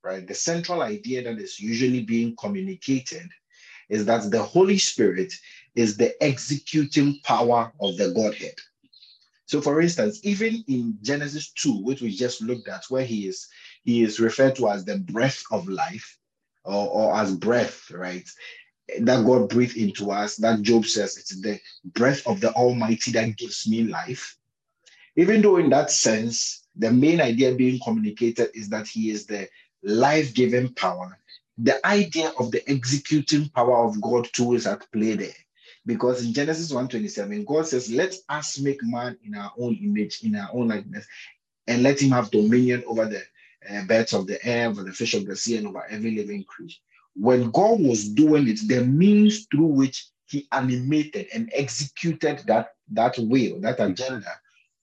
right, 0.03 0.27
the 0.27 0.33
central 0.33 0.81
idea 0.81 1.23
that 1.23 1.39
is 1.39 1.59
usually 1.59 2.01
being 2.01 2.35
communicated 2.35 3.29
is 3.89 4.05
that 4.05 4.29
the 4.29 4.41
Holy 4.41 4.77
Spirit 4.77 5.33
is 5.75 5.97
the 5.97 6.21
executing 6.23 7.19
power 7.23 7.71
of 7.79 7.97
the 7.97 8.11
Godhead. 8.11 8.55
So, 9.49 9.61
for 9.61 9.81
instance, 9.81 10.19
even 10.23 10.63
in 10.67 10.97
Genesis 11.01 11.51
2, 11.51 11.83
which 11.83 12.01
we 12.01 12.15
just 12.15 12.41
looked 12.41 12.67
at, 12.67 12.83
where 12.89 13.05
he 13.05 13.27
is 13.27 13.47
he 13.83 14.03
is 14.03 14.19
referred 14.19 14.55
to 14.57 14.69
as 14.69 14.85
the 14.85 14.99
breath 14.99 15.41
of 15.51 15.67
life 15.67 16.17
or, 16.63 16.87
or 16.87 17.15
as 17.15 17.35
breath, 17.35 17.89
right? 17.91 18.29
That 18.99 19.25
God 19.25 19.49
breathed 19.49 19.77
into 19.77 20.11
us, 20.11 20.35
that 20.37 20.61
Job 20.61 20.85
says 20.85 21.17
it's 21.17 21.41
the 21.41 21.59
breath 21.83 22.25
of 22.27 22.41
the 22.41 22.51
Almighty 22.53 23.11
that 23.11 23.37
gives 23.37 23.67
me 23.67 23.83
life 23.83 24.37
even 25.19 25.41
though 25.41 25.57
in 25.57 25.69
that 25.69 25.91
sense, 25.91 26.65
the 26.77 26.91
main 26.91 27.19
idea 27.19 27.53
being 27.53 27.79
communicated 27.83 28.49
is 28.53 28.69
that 28.69 28.87
he 28.87 29.09
is 29.09 29.25
the 29.25 29.49
life-giving 29.83 30.73
power, 30.75 31.17
the 31.57 31.85
idea 31.85 32.31
of 32.39 32.51
the 32.51 32.63
executing 32.69 33.49
power 33.49 33.85
of 33.85 33.99
God 34.01 34.29
too 34.31 34.53
is 34.53 34.65
at 34.65 34.89
play 34.93 35.15
there. 35.15 35.35
Because 35.89 36.23
in 36.23 36.33
Genesis 36.33 36.71
1:27, 36.71 37.47
God 37.47 37.65
says, 37.65 37.89
Let 37.89 38.13
us 38.29 38.59
make 38.59 38.83
man 38.83 39.17
in 39.25 39.33
our 39.33 39.51
own 39.57 39.73
image, 39.83 40.23
in 40.23 40.35
our 40.35 40.49
own 40.53 40.67
likeness, 40.67 41.07
and 41.65 41.81
let 41.81 41.99
him 41.99 42.11
have 42.11 42.29
dominion 42.29 42.83
over 42.85 43.05
the 43.07 43.23
uh, 43.67 43.83
birds 43.85 44.13
of 44.13 44.27
the 44.27 44.37
air, 44.45 44.69
over 44.69 44.83
the 44.83 44.91
fish 44.91 45.15
of 45.15 45.25
the 45.25 45.35
sea, 45.35 45.57
and 45.57 45.67
over 45.67 45.83
every 45.89 46.15
living 46.15 46.43
creature. 46.43 46.77
When 47.15 47.49
God 47.49 47.79
was 47.79 48.07
doing 48.07 48.47
it, 48.47 48.59
the 48.67 48.85
means 48.85 49.47
through 49.51 49.73
which 49.81 50.05
he 50.27 50.47
animated 50.51 51.25
and 51.33 51.49
executed 51.55 52.43
that, 52.45 52.75
that 52.91 53.17
will, 53.17 53.59
that 53.61 53.79
agenda, 53.79 54.31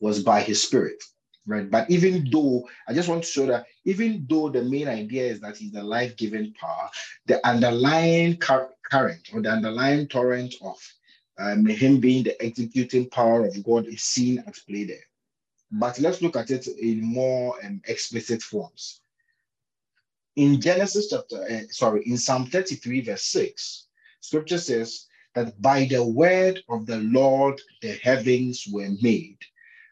was 0.01 0.25
by 0.25 0.41
his 0.41 0.61
spirit, 0.61 1.01
right? 1.47 1.71
But 1.71 1.89
even 1.89 2.29
though, 2.33 2.69
I 2.89 2.95
just 2.95 3.09
want 3.09 3.23
to 3.23 3.31
show 3.31 3.47
that 3.47 3.67
even 3.85 4.27
though 4.29 4.49
the 4.49 4.63
main 4.63 4.89
idea 4.89 5.23
is 5.23 5.41
that 5.41 5.57
he's 5.57 5.71
the 5.71 5.85
life 5.85 6.17
giving 6.17 6.53
power, 6.55 6.91
the 7.27 7.47
underlying 7.47 8.39
current 8.39 9.29
or 9.33 9.41
the 9.41 9.51
underlying 9.51 10.09
torrent 10.09 10.55
of 10.63 10.77
um, 11.39 11.67
him 11.67 12.01
being 12.01 12.25
the 12.25 12.41
executing 12.43 13.09
power 13.11 13.45
of 13.47 13.63
God 13.65 13.87
is 13.87 14.03
seen 14.03 14.43
at 14.47 14.59
play 14.69 14.85
there. 14.85 15.05
But 15.71 15.99
let's 15.99 16.23
look 16.23 16.37
at 16.37 16.51
it 16.51 16.67
in 16.67 17.03
more 17.03 17.57
um, 17.65 17.83
explicit 17.87 18.43
forms. 18.43 19.01
In 20.37 20.61
Genesis 20.61 21.09
chapter, 21.09 21.43
uh, 21.43 21.63
sorry, 21.71 22.03
in 22.07 22.19
Psalm 22.19 22.47
33, 22.47 23.01
verse 23.01 23.25
6, 23.25 23.87
scripture 24.21 24.59
says 24.59 25.07
that 25.35 25.61
by 25.61 25.87
the 25.87 26.05
word 26.05 26.63
of 26.69 26.87
the 26.87 26.99
Lord 26.99 27.61
the 27.83 27.93
heavens 28.03 28.67
were 28.71 28.91
made, 29.03 29.39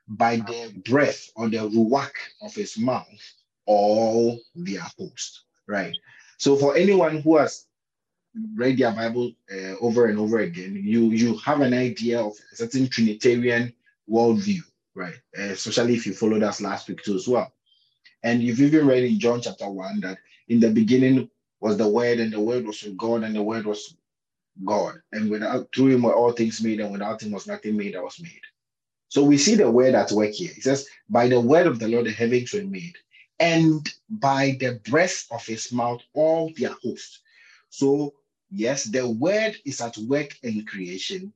by 0.07 0.37
the 0.37 0.73
breath 0.85 1.31
or 1.35 1.49
the 1.49 1.59
ruach 1.59 2.13
of 2.43 2.55
his 2.55 2.79
mouth, 2.79 3.07
all 3.67 4.39
their 4.55 4.85
host, 4.99 5.45
right? 5.67 5.97
So 6.39 6.57
for 6.57 6.77
anyone 6.77 7.21
who 7.21 7.37
has 7.39 7.67
read 8.55 8.79
their 8.79 8.93
Bible 8.93 9.33
uh, 9.53 9.77
over 9.81 10.07
and 10.07 10.19
over 10.19 10.41
again, 10.41 10.81
you 10.83 11.11
you 11.11 11.37
have 11.39 11.61
an 11.61 11.75
idea 11.75 12.21
of 12.21 12.35
a 12.53 12.57
certain 12.57 12.89
Trinitarian 12.89 13.73
worldview, 14.11 14.61
right? 14.95 15.15
Uh, 15.39 15.53
especially 15.53 15.95
if 15.95 16.07
you 16.07 16.15
followed 16.15 16.43
us 16.43 16.61
last 16.61 16.89
week 16.89 17.03
too 17.03 17.17
as 17.17 17.29
well. 17.29 17.53
And 18.23 18.43
you've 18.43 18.61
even 18.61 18.87
read 18.87 19.05
in 19.05 19.19
John 19.19 19.41
chapter 19.41 19.71
one 19.71 20.01
that 20.01 20.19
in 20.49 20.61
the 20.61 20.71
beginning 20.71 21.31
was 21.61 21.77
the 21.77 21.89
Word, 21.89 22.21
and 22.21 22.33
the 22.33 22.41
Word 22.41 22.67
was 22.67 22.83
with 22.83 22.97
God, 22.97 23.23
and 23.23 23.35
the 23.35 23.43
Word 23.43 23.67
was 23.67 23.97
God, 24.65 24.97
and 25.13 25.31
without 25.31 25.69
through 25.75 25.89
Him 25.95 26.03
were 26.03 26.15
all 26.15 26.33
things 26.33 26.63
made, 26.63 26.81
and 26.81 26.93
without 26.93 27.23
Him 27.23 27.33
was 27.33 27.47
nothing 27.47 27.77
made 27.77 27.95
that 27.95 28.03
was 28.03 28.21
made. 28.21 28.41
So 29.09 29.23
we 29.23 29.39
see 29.39 29.55
the 29.55 29.71
word 29.71 29.95
at 29.95 30.11
work 30.13 30.33
here. 30.33 30.51
It 30.57 30.65
says, 30.65 30.89
By 31.09 31.29
the 31.29 31.41
word 31.41 31.69
of 31.69 31.79
the 31.79 31.89
Lord 31.89 32.07
the 32.07 32.11
heavens 32.11 32.53
were 32.53 32.65
made, 32.65 32.97
and 33.39 33.89
by 34.11 34.57
the 34.59 34.81
breath 34.91 35.27
of 35.31 35.47
his 35.47 35.71
mouth 35.73 36.03
all 36.15 36.51
their 36.57 36.75
hosts. 36.83 37.21
So, 37.71 38.15
yes, 38.55 38.85
the 38.85 39.07
word 39.07 39.57
is 39.65 39.81
at 39.81 39.97
work 39.99 40.37
in 40.43 40.65
creation. 40.65 41.33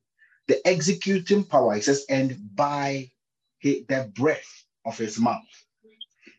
The 0.47 0.67
executing 0.67 1.45
power, 1.45 1.75
it 1.77 1.85
says, 1.85 2.07
and 2.09 2.39
by 2.55 3.11
the 3.63 4.11
breath 4.15 4.65
of 4.87 4.97
his 4.97 5.19
mouth. 5.19 5.43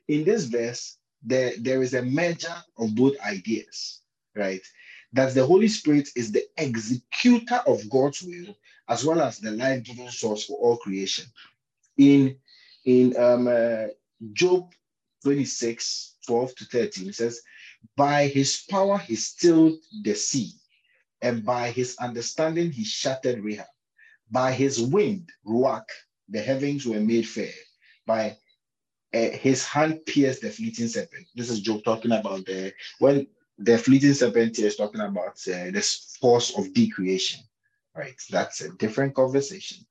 In 0.07 0.23
this 0.23 0.45
verse, 0.45 0.97
there, 1.21 1.53
there 1.59 1.83
is 1.83 1.93
a 1.93 2.01
merger 2.01 2.55
of 2.77 2.95
both 2.95 3.19
ideas, 3.21 4.01
right? 4.35 4.61
That 5.13 5.35
the 5.35 5.45
Holy 5.45 5.67
Spirit 5.67 6.09
is 6.15 6.31
the 6.31 6.45
executor 6.57 7.61
of 7.67 7.89
God's 7.89 8.23
will 8.23 8.55
as 8.87 9.05
well 9.05 9.21
as 9.21 9.37
the 9.37 9.51
life-giving 9.51 10.09
source 10.09 10.45
for 10.45 10.57
all 10.57 10.77
creation. 10.77 11.25
In, 11.97 12.37
in 12.85 13.15
um, 13.17 13.47
uh, 13.47 13.87
Job 14.33 14.71
26, 15.23 16.15
12 16.25 16.55
to 16.55 16.65
13, 16.65 17.09
it 17.09 17.15
says, 17.15 17.41
By 17.95 18.27
his 18.27 18.63
power 18.69 18.97
he 18.97 19.15
stilled 19.15 19.77
the 20.03 20.15
sea, 20.15 20.53
and 21.21 21.43
by 21.45 21.71
his 21.71 21.97
understanding 21.97 22.71
he 22.71 22.83
shattered 22.83 23.43
Rahab. 23.43 23.67
By 24.31 24.51
his 24.51 24.81
wind, 24.81 25.29
Ruach, 25.45 25.85
the 26.29 26.41
heavens 26.41 26.85
were 26.85 26.99
made 26.99 27.27
fair. 27.27 27.53
By 28.05 28.37
uh, 29.13 29.29
his 29.31 29.65
hand 29.65 30.05
pierced 30.05 30.41
the 30.41 30.49
fleeting 30.51 30.87
serpent. 30.87 31.27
This 31.35 31.49
is 31.49 31.61
Job 31.61 31.83
talking 31.83 32.11
about 32.11 32.45
the 32.45 32.73
when 32.99 33.27
the 33.57 33.77
fleeting 33.77 34.13
serpent 34.13 34.59
is 34.59 34.75
talking 34.75 35.01
about 35.01 35.39
uh, 35.47 35.71
this 35.71 36.17
force 36.21 36.57
of 36.57 36.73
decreation 36.73 37.41
right? 37.99 38.15
That's 38.29 38.61
a 38.61 38.69
different 38.69 39.13
conversation. 39.13 39.85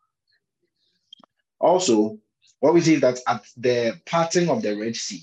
Also, 1.60 2.18
what 2.60 2.74
we 2.74 2.80
see 2.80 2.94
is 2.94 3.00
that 3.02 3.20
at 3.26 3.44
the 3.56 4.00
parting 4.06 4.48
of 4.48 4.62
the 4.62 4.76
Red 4.76 4.96
Sea, 4.96 5.22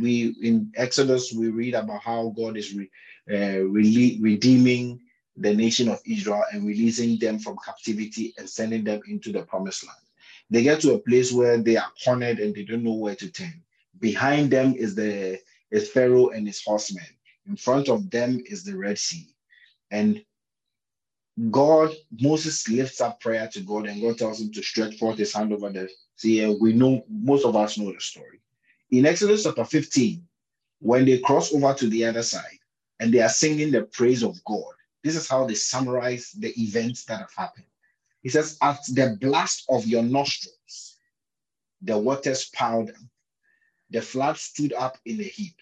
we 0.00 0.34
in 0.42 0.72
Exodus 0.76 1.32
we 1.32 1.48
read 1.48 1.74
about 1.74 2.02
how 2.02 2.32
God 2.36 2.56
is 2.56 2.74
re, 2.74 2.90
uh, 3.30 3.60
re- 3.60 4.18
redeeming 4.20 5.00
the 5.36 5.54
nation 5.54 5.88
of 5.88 6.00
Israel 6.06 6.44
and 6.52 6.66
releasing 6.66 7.18
them 7.18 7.38
from 7.38 7.56
captivity 7.64 8.34
and 8.38 8.48
sending 8.48 8.84
them 8.84 9.00
into 9.08 9.32
the 9.32 9.42
promised 9.42 9.86
land. 9.86 9.98
They 10.50 10.62
get 10.62 10.80
to 10.80 10.94
a 10.94 10.98
place 10.98 11.32
where 11.32 11.58
they 11.58 11.76
are 11.76 11.90
cornered 12.04 12.38
and 12.38 12.54
they 12.54 12.64
don't 12.64 12.84
know 12.84 12.94
where 12.94 13.16
to 13.16 13.30
turn. 13.30 13.62
Behind 14.00 14.50
them 14.50 14.74
is 14.74 14.94
the 14.94 15.38
is 15.70 15.90
Pharaoh 15.90 16.28
and 16.28 16.46
his 16.46 16.62
horsemen. 16.64 17.06
In 17.48 17.56
front 17.56 17.88
of 17.88 18.10
them 18.10 18.42
is 18.46 18.64
the 18.64 18.76
Red 18.76 18.98
Sea. 18.98 19.34
And 19.90 20.24
God, 21.50 21.94
Moses 22.20 22.68
lifts 22.68 23.00
up 23.00 23.20
prayer 23.20 23.48
to 23.48 23.60
God, 23.60 23.86
and 23.86 24.00
God 24.00 24.18
tells 24.18 24.40
him 24.40 24.50
to 24.52 24.62
stretch 24.62 24.96
forth 24.96 25.18
his 25.18 25.34
hand 25.34 25.52
over 25.52 25.70
the 25.70 25.88
sea. 26.14 26.56
We 26.60 26.72
know 26.72 27.04
most 27.10 27.44
of 27.44 27.56
us 27.56 27.78
know 27.78 27.92
the 27.92 28.00
story. 28.00 28.40
In 28.90 29.04
Exodus 29.04 29.42
chapter 29.42 29.64
15, 29.64 30.26
when 30.80 31.04
they 31.04 31.18
cross 31.18 31.52
over 31.52 31.74
to 31.74 31.88
the 31.88 32.04
other 32.06 32.22
side 32.22 32.58
and 33.00 33.12
they 33.12 33.20
are 33.20 33.28
singing 33.28 33.70
the 33.70 33.82
praise 33.82 34.22
of 34.22 34.42
God, 34.44 34.72
this 35.06 35.14
is 35.14 35.28
how 35.28 35.46
they 35.46 35.54
summarize 35.54 36.32
the 36.32 36.52
events 36.60 37.04
that 37.04 37.20
have 37.20 37.32
happened. 37.36 37.66
He 38.24 38.28
says, 38.28 38.58
At 38.60 38.80
the 38.88 39.16
blast 39.20 39.64
of 39.68 39.86
your 39.86 40.02
nostrils, 40.02 40.96
the 41.80 41.96
waters 41.96 42.46
piled 42.46 42.90
up, 42.90 42.96
the 43.90 44.02
flood 44.02 44.36
stood 44.36 44.72
up 44.72 44.98
in 45.06 45.20
a 45.20 45.22
heap, 45.22 45.54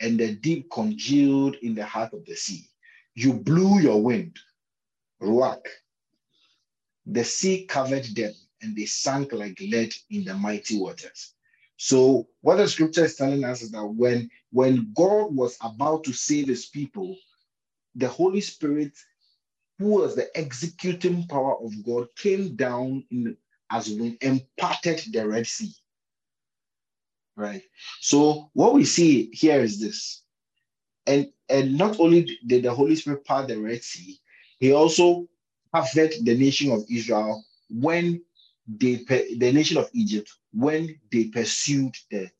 and 0.00 0.20
the 0.20 0.34
deep 0.34 0.70
congealed 0.70 1.56
in 1.62 1.74
the 1.74 1.86
heart 1.86 2.12
of 2.12 2.26
the 2.26 2.34
sea. 2.34 2.66
You 3.14 3.32
blew 3.32 3.80
your 3.80 4.02
wind, 4.02 4.38
Ruach. 5.22 5.64
The 7.06 7.24
sea 7.24 7.64
covered 7.64 8.04
them, 8.04 8.34
and 8.60 8.76
they 8.76 8.84
sank 8.84 9.32
like 9.32 9.58
lead 9.60 9.94
in 10.10 10.24
the 10.24 10.34
mighty 10.34 10.78
waters. 10.78 11.32
So, 11.78 12.28
what 12.42 12.56
the 12.56 12.68
scripture 12.68 13.06
is 13.06 13.16
telling 13.16 13.44
us 13.44 13.62
is 13.62 13.70
that 13.70 13.86
when, 13.86 14.28
when 14.52 14.92
God 14.94 15.34
was 15.34 15.56
about 15.62 16.04
to 16.04 16.12
save 16.12 16.48
his 16.48 16.66
people, 16.66 17.16
the 17.94 18.08
Holy 18.08 18.40
Spirit 18.40 18.92
who 19.80 19.88
was 19.88 20.14
the 20.14 20.28
executing 20.36 21.26
power 21.26 21.56
of 21.58 21.72
God, 21.84 22.08
came 22.14 22.54
down 22.54 23.02
in, 23.10 23.34
as 23.72 23.88
wind 23.88 24.18
and 24.20 24.44
parted 24.58 25.02
the 25.10 25.26
Red 25.26 25.46
Sea. 25.46 25.74
Right. 27.34 27.62
So 28.00 28.50
what 28.52 28.74
we 28.74 28.84
see 28.84 29.30
here 29.32 29.60
is 29.60 29.80
this. 29.80 30.22
And, 31.06 31.32
and 31.48 31.78
not 31.78 31.98
only 31.98 32.38
did 32.46 32.64
the 32.64 32.74
Holy 32.74 32.94
Spirit 32.94 33.24
part 33.24 33.48
the 33.48 33.58
Red 33.58 33.82
Sea, 33.82 34.20
he 34.58 34.72
also 34.72 35.26
parted 35.72 36.26
the 36.26 36.36
nation 36.36 36.70
of 36.72 36.84
Israel 36.90 37.42
when 37.70 38.22
they 38.68 38.96
the 39.38 39.52
nation 39.52 39.78
of 39.78 39.88
Egypt 39.94 40.30
when 40.52 40.94
they 41.10 41.24
pursued 41.24 41.94
the 42.10 42.30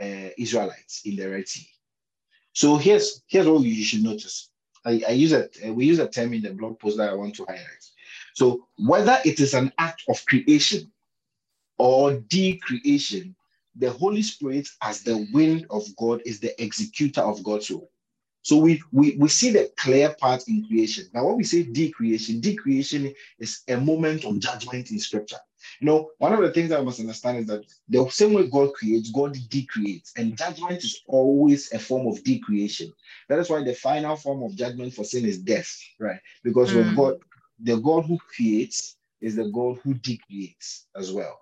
uh, 0.00 0.30
Israelites 0.38 1.02
in 1.04 1.16
the 1.16 1.28
Red 1.28 1.46
Sea. 1.46 1.68
So 2.54 2.76
here's 2.76 3.22
here's 3.28 3.46
what 3.46 3.62
you 3.62 3.84
should 3.84 4.02
notice. 4.02 4.50
I, 4.86 5.02
I 5.08 5.12
use. 5.12 5.34
Uh, 5.34 5.48
we 5.72 5.86
use 5.86 6.00
a 6.00 6.08
term 6.08 6.34
in 6.34 6.42
the 6.42 6.54
blog 6.54 6.80
post 6.80 6.98
that 6.98 7.10
I 7.10 7.14
want 7.14 7.36
to 7.36 7.46
highlight. 7.46 7.90
So 8.34 8.68
whether 8.78 9.18
it 9.24 9.40
is 9.40 9.54
an 9.54 9.72
act 9.78 10.04
of 10.08 10.24
creation 10.26 10.92
or 11.78 12.14
decreation, 12.14 13.36
the 13.76 13.90
Holy 13.90 14.22
Spirit, 14.22 14.68
as 14.82 15.02
the 15.02 15.28
wind 15.32 15.66
of 15.70 15.84
God, 15.96 16.22
is 16.26 16.40
the 16.40 16.60
executor 16.62 17.22
of 17.22 17.44
God's 17.44 17.70
will. 17.70 17.90
So 18.42 18.58
we, 18.58 18.82
we, 18.92 19.16
we 19.18 19.28
see 19.28 19.50
the 19.50 19.70
clear 19.76 20.14
part 20.20 20.48
in 20.48 20.66
creation. 20.66 21.06
Now, 21.12 21.26
when 21.26 21.36
we 21.36 21.44
say 21.44 21.64
decreation, 21.64 22.40
decreation 22.40 23.12
is 23.38 23.62
a 23.68 23.76
moment 23.76 24.24
of 24.24 24.38
judgment 24.38 24.90
in 24.92 25.00
scripture. 25.00 25.38
You 25.80 25.86
know, 25.86 26.10
one 26.18 26.32
of 26.32 26.40
the 26.40 26.52
things 26.52 26.72
I 26.72 26.80
must 26.80 27.00
understand 27.00 27.38
is 27.38 27.46
that 27.46 27.64
the 27.88 28.08
same 28.08 28.32
way 28.34 28.48
God 28.48 28.72
creates, 28.74 29.10
God 29.10 29.36
decreates, 29.48 30.12
and 30.16 30.36
judgment 30.36 30.84
is 30.84 31.02
always 31.06 31.72
a 31.72 31.78
form 31.78 32.06
of 32.06 32.22
decreation. 32.24 32.92
That 33.28 33.38
is 33.38 33.50
why 33.50 33.62
the 33.62 33.74
final 33.74 34.16
form 34.16 34.42
of 34.42 34.56
judgment 34.56 34.94
for 34.94 35.04
sin 35.04 35.24
is 35.24 35.38
death, 35.38 35.78
right? 35.98 36.20
Because 36.42 36.72
mm. 36.72 36.76
when 36.76 36.94
God, 36.94 37.18
the 37.62 37.76
God 37.76 38.06
who 38.06 38.18
creates 38.18 38.96
is 39.20 39.36
the 39.36 39.50
God 39.50 39.78
who 39.82 39.94
decreates 39.94 40.86
as 40.96 41.12
well, 41.12 41.40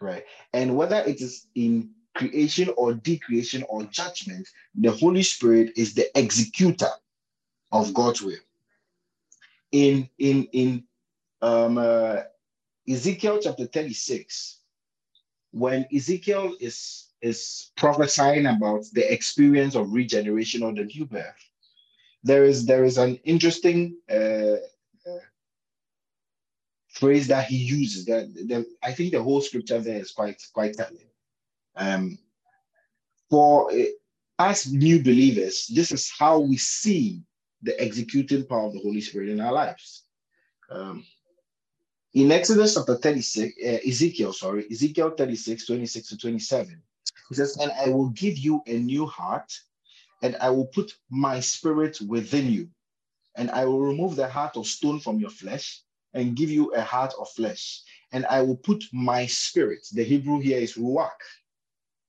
right? 0.00 0.24
And 0.52 0.76
whether 0.76 0.96
it 0.96 1.20
is 1.20 1.46
in 1.54 1.90
creation 2.14 2.70
or 2.76 2.94
decreation 2.94 3.64
or 3.68 3.84
judgment, 3.84 4.48
the 4.74 4.90
Holy 4.90 5.22
Spirit 5.22 5.72
is 5.76 5.94
the 5.94 6.16
executor 6.18 6.90
of 7.72 7.94
God's 7.94 8.22
will. 8.22 8.38
In 9.72 10.08
in 10.18 10.44
in 10.52 10.84
um, 11.42 11.78
uh, 11.78 12.22
Ezekiel 12.90 13.38
chapter 13.40 13.66
36, 13.66 14.58
when 15.52 15.86
Ezekiel 15.94 16.56
is 16.60 17.06
is 17.22 17.70
prophesying 17.76 18.46
about 18.46 18.84
the 18.94 19.12
experience 19.12 19.74
of 19.74 19.92
regeneration 19.92 20.62
or 20.62 20.72
the 20.72 20.84
new 20.84 21.06
birth, 21.06 21.50
there 22.24 22.44
is 22.44 22.66
there 22.66 22.84
is 22.84 22.98
an 22.98 23.16
interesting 23.24 23.96
uh, 24.10 24.56
uh, 25.06 25.24
phrase 26.88 27.28
that 27.28 27.46
he 27.46 27.56
uses. 27.56 28.06
That, 28.06 28.32
that 28.48 28.66
I 28.82 28.92
think 28.92 29.12
the 29.12 29.22
whole 29.22 29.40
scripture 29.40 29.78
there 29.78 30.00
is 30.00 30.10
quite 30.10 30.42
quite 30.52 30.74
telling. 30.74 31.10
Um, 31.76 32.18
for 33.28 33.70
uh, 33.72 33.84
us 34.38 34.66
new 34.66 35.02
believers, 35.02 35.66
this 35.72 35.92
is 35.92 36.10
how 36.18 36.40
we 36.40 36.56
see 36.56 37.22
the 37.62 37.80
executing 37.80 38.46
power 38.46 38.66
of 38.66 38.72
the 38.72 38.80
Holy 38.80 39.00
Spirit 39.00 39.28
in 39.28 39.40
our 39.40 39.52
lives. 39.52 40.04
Um, 40.70 41.04
in 42.14 42.32
Exodus 42.32 42.74
chapter 42.74 42.96
36, 42.96 43.54
uh, 43.62 43.88
Ezekiel, 43.88 44.32
sorry, 44.32 44.66
Ezekiel 44.70 45.10
36, 45.10 45.66
26 45.66 46.08
to 46.08 46.18
27, 46.18 46.82
he 47.28 47.34
says, 47.34 47.56
And 47.58 47.70
I 47.72 47.88
will 47.90 48.08
give 48.10 48.36
you 48.36 48.62
a 48.66 48.78
new 48.78 49.06
heart, 49.06 49.52
and 50.22 50.36
I 50.40 50.50
will 50.50 50.66
put 50.66 50.92
my 51.08 51.38
spirit 51.38 52.00
within 52.00 52.50
you, 52.50 52.68
and 53.36 53.50
I 53.52 53.64
will 53.64 53.80
remove 53.80 54.16
the 54.16 54.28
heart 54.28 54.56
of 54.56 54.66
stone 54.66 54.98
from 54.98 55.20
your 55.20 55.30
flesh 55.30 55.82
and 56.12 56.34
give 56.34 56.50
you 56.50 56.74
a 56.74 56.82
heart 56.82 57.14
of 57.18 57.28
flesh. 57.30 57.82
And 58.12 58.26
I 58.26 58.42
will 58.42 58.56
put 58.56 58.84
my 58.92 59.26
spirit, 59.26 59.86
the 59.92 60.02
Hebrew 60.02 60.40
here 60.40 60.58
is 60.58 60.74
ruach, 60.74 61.10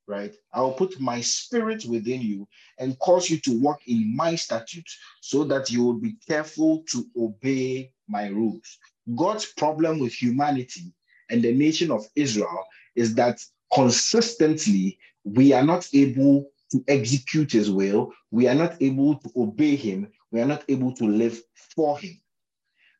right? 0.07 0.33
I 0.51 0.61
will 0.61 0.73
put 0.73 0.99
my 0.99 1.21
spirit 1.21 1.85
within 1.85 2.21
you 2.21 2.47
and 2.79 2.97
cause 2.97 3.29
you 3.29 3.39
to 3.41 3.59
walk 3.59 3.81
in 3.87 4.15
my 4.15 4.33
statutes 4.33 4.97
so 5.21 5.43
that 5.43 5.69
you 5.69 5.83
will 5.83 5.99
be 5.99 6.15
careful 6.27 6.83
to 6.89 7.05
obey 7.15 7.91
my 8.07 8.27
rules. 8.29 8.79
God's 9.15 9.45
problem 9.45 9.99
with 9.99 10.13
humanity 10.13 10.93
and 11.29 11.41
the 11.41 11.53
nation 11.53 11.91
of 11.91 12.05
Israel 12.15 12.65
is 12.95 13.15
that 13.15 13.43
consistently 13.73 14.97
we 15.23 15.53
are 15.53 15.63
not 15.63 15.87
able 15.93 16.49
to 16.71 16.83
execute 16.87 17.51
his 17.51 17.69
will, 17.69 18.11
we 18.31 18.47
are 18.47 18.55
not 18.55 18.75
able 18.81 19.15
to 19.15 19.31
obey 19.35 19.75
him, 19.75 20.07
we 20.31 20.39
are 20.39 20.45
not 20.45 20.63
able 20.69 20.93
to 20.93 21.05
live 21.05 21.41
for 21.75 21.97
him. 21.99 22.19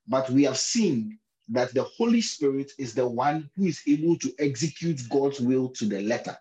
But 0.08 0.30
we 0.30 0.44
have 0.44 0.58
seen 0.58 1.18
that 1.50 1.74
the 1.74 1.84
Holy 1.84 2.22
Spirit 2.22 2.72
is 2.78 2.94
the 2.94 3.08
one 3.08 3.50
who 3.56 3.66
is 3.66 3.82
able 3.88 4.18
to 4.20 4.34
execute 4.40 5.02
God's 5.10 5.40
will 5.40 5.70
to 5.70 5.86
the 5.86 6.02
letter. 6.02 6.38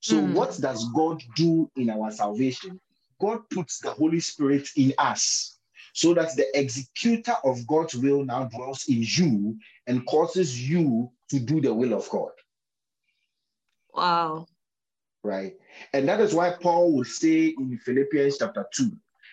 So, 0.00 0.20
mm. 0.20 0.32
what 0.32 0.58
does 0.60 0.88
God 0.92 1.22
do 1.36 1.70
in 1.76 1.90
our 1.90 2.10
salvation? 2.10 2.80
God 3.20 3.48
puts 3.50 3.78
the 3.78 3.90
Holy 3.90 4.20
Spirit 4.20 4.68
in 4.76 4.92
us 4.98 5.53
so 5.94 6.12
that 6.12 6.34
the 6.36 6.46
executor 6.58 7.36
of 7.44 7.66
God's 7.68 7.94
will 7.94 8.24
now 8.24 8.44
dwells 8.44 8.84
in 8.88 9.04
you 9.06 9.56
and 9.86 10.04
causes 10.06 10.68
you 10.68 11.10
to 11.30 11.38
do 11.38 11.60
the 11.60 11.72
will 11.72 11.94
of 11.94 12.10
God. 12.10 12.32
Wow. 13.94 14.48
Right. 15.22 15.54
And 15.92 16.08
that 16.08 16.20
is 16.20 16.34
why 16.34 16.56
Paul 16.60 16.92
would 16.96 17.06
say 17.06 17.54
in 17.56 17.78
Philippians 17.78 18.38
chapter 18.38 18.66
2 18.74 18.90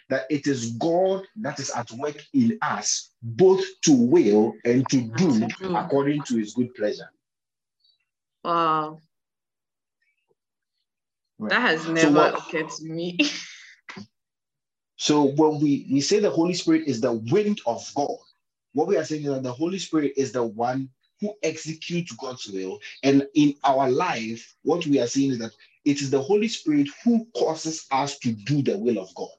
that 0.10 0.28
it 0.30 0.46
is 0.46 0.74
God 0.74 1.24
that 1.38 1.60
is 1.60 1.72
at 1.72 1.90
work 1.94 2.24
in 2.34 2.60
us, 2.62 3.10
both 3.24 3.64
to 3.86 3.94
will 3.94 4.54
and 4.64 4.88
to 4.90 5.02
do 5.02 5.48
according 5.76 6.22
to 6.24 6.38
his 6.38 6.54
good 6.54 6.74
pleasure. 6.76 7.10
Wow. 8.44 9.00
Right. 11.40 11.50
That 11.50 11.62
has 11.62 11.88
never 11.88 12.02
so 12.02 12.12
what, 12.12 12.38
occurred 12.38 12.70
to 12.70 12.86
me. 12.86 13.18
so 15.02 15.24
when 15.24 15.60
we, 15.60 15.88
we 15.92 16.00
say 16.00 16.20
the 16.20 16.30
Holy 16.30 16.54
Spirit 16.54 16.84
is 16.86 17.02
the 17.02 17.14
wind 17.14 17.60
of 17.66 17.84
God, 17.96 18.20
what 18.74 18.88
we 18.88 18.98
are 18.98 19.04
saying 19.04 19.24
is 19.24 19.30
that 19.30 19.42
the 19.42 19.52
Holy 19.52 19.80
Spirit 19.80 20.14
is 20.16 20.32
the 20.32 20.44
one 20.44 20.90
who 21.20 21.34
executes 21.42 22.12
God's 22.12 22.46
will. 22.46 22.78
And 23.02 23.26
in 23.34 23.56
our 23.64 23.90
life, 23.90 24.56
what 24.62 24.86
we 24.86 25.00
are 25.00 25.08
seeing 25.08 25.32
is 25.32 25.40
that 25.40 25.54
it 25.86 26.02
is 26.02 26.12
the 26.12 26.22
Holy 26.22 26.48
Spirit 26.48 26.88
who 27.04 27.26
causes 27.36 27.88
us 27.90 28.20
to 28.20 28.32
do 28.32 28.62
the 28.62 28.78
will 28.78 29.00
of 29.00 29.12
God. 29.16 29.30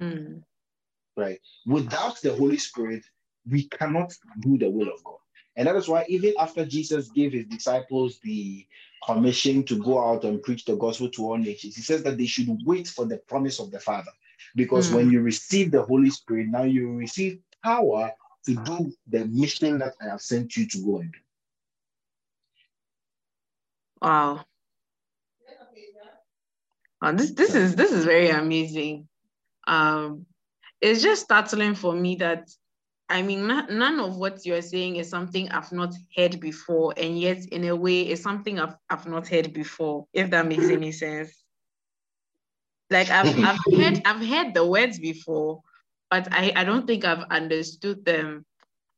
Mm. 0.00 0.42
Right? 1.14 1.40
Without 1.66 2.18
the 2.22 2.34
Holy 2.34 2.56
Spirit, 2.56 3.04
we 3.46 3.64
cannot 3.64 4.14
do 4.40 4.56
the 4.56 4.70
will 4.70 4.88
of 4.88 5.04
God. 5.04 5.18
And 5.56 5.68
that 5.68 5.76
is 5.76 5.88
why, 5.88 6.06
even 6.08 6.32
after 6.40 6.64
Jesus 6.64 7.10
gave 7.10 7.34
his 7.34 7.44
disciples 7.44 8.18
the 8.20 8.66
commission 9.04 9.62
to 9.64 9.78
go 9.78 10.02
out 10.02 10.24
and 10.24 10.42
preach 10.42 10.64
the 10.64 10.76
gospel 10.76 11.10
to 11.10 11.26
all 11.26 11.36
nations, 11.36 11.76
he 11.76 11.82
says 11.82 12.02
that 12.04 12.16
they 12.16 12.24
should 12.24 12.48
wait 12.64 12.88
for 12.88 13.04
the 13.04 13.18
promise 13.18 13.60
of 13.60 13.70
the 13.70 13.78
Father. 13.78 14.10
Because 14.54 14.90
mm. 14.90 14.96
when 14.96 15.10
you 15.10 15.20
receive 15.20 15.70
the 15.70 15.82
Holy 15.82 16.10
Spirit, 16.10 16.48
now 16.48 16.64
you 16.64 16.92
receive 16.92 17.38
power 17.64 18.12
to 18.46 18.54
do 18.54 18.92
the 19.08 19.24
mission 19.26 19.78
that 19.78 19.94
I 20.00 20.06
have 20.06 20.20
sent 20.20 20.56
you 20.56 20.66
to 20.66 20.78
go 20.84 20.98
and 20.98 21.12
do. 21.12 21.18
Wow. 24.00 24.44
This 27.14 27.32
this 27.32 27.54
is 27.54 27.74
this 27.74 27.92
is 27.92 28.04
very 28.04 28.30
amazing. 28.30 29.08
Um, 29.66 30.26
it's 30.80 31.02
just 31.02 31.24
startling 31.24 31.74
for 31.74 31.94
me 31.94 32.16
that 32.16 32.48
I 33.08 33.22
mean 33.22 33.46
none 33.46 34.00
of 34.00 34.16
what 34.16 34.46
you're 34.46 34.62
saying 34.62 34.96
is 34.96 35.08
something 35.08 35.50
I've 35.50 35.72
not 35.72 35.94
heard 36.16 36.38
before, 36.40 36.94
and 36.96 37.18
yet 37.18 37.44
in 37.46 37.64
a 37.64 37.74
way 37.74 38.02
it's 38.02 38.22
something 38.22 38.60
I've 38.60 38.76
I've 38.88 39.06
not 39.06 39.26
heard 39.26 39.52
before. 39.52 40.06
If 40.12 40.30
that 40.30 40.46
makes 40.46 40.68
any 40.68 40.92
sense. 40.92 41.41
Like 42.92 43.10
I've 43.10 43.36
I've 43.44 43.74
heard 43.74 44.02
I've 44.04 44.26
heard 44.26 44.54
the 44.54 44.66
words 44.66 44.98
before, 44.98 45.62
but 46.10 46.28
I 46.30 46.52
I 46.54 46.64
don't 46.64 46.86
think 46.86 47.04
I've 47.04 47.24
understood 47.30 48.04
them, 48.04 48.44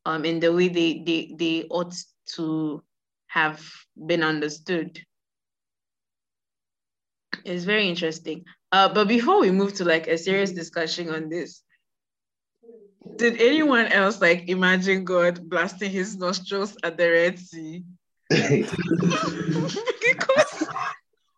um, 0.04 0.24
in 0.24 0.40
the 0.40 0.52
way 0.52 0.68
they 0.68 1.02
they 1.04 1.34
they 1.36 1.66
ought 1.70 1.94
to 2.36 2.82
have 3.28 3.62
been 3.96 4.22
understood. 4.22 5.00
It's 7.44 7.64
very 7.64 7.88
interesting. 7.88 8.44
Uh, 8.72 8.92
but 8.92 9.08
before 9.08 9.40
we 9.40 9.50
move 9.50 9.74
to 9.74 9.84
like 9.84 10.06
a 10.08 10.18
serious 10.18 10.52
discussion 10.52 11.10
on 11.10 11.28
this, 11.28 11.62
did 13.16 13.40
anyone 13.40 13.86
else 13.86 14.20
like 14.20 14.48
imagine 14.48 15.04
God 15.04 15.48
blasting 15.48 15.90
his 15.90 16.16
nostrils 16.16 16.76
at 16.82 16.96
the 16.96 17.10
Red 17.10 17.38
Sea? 17.38 17.84
because 20.02 20.43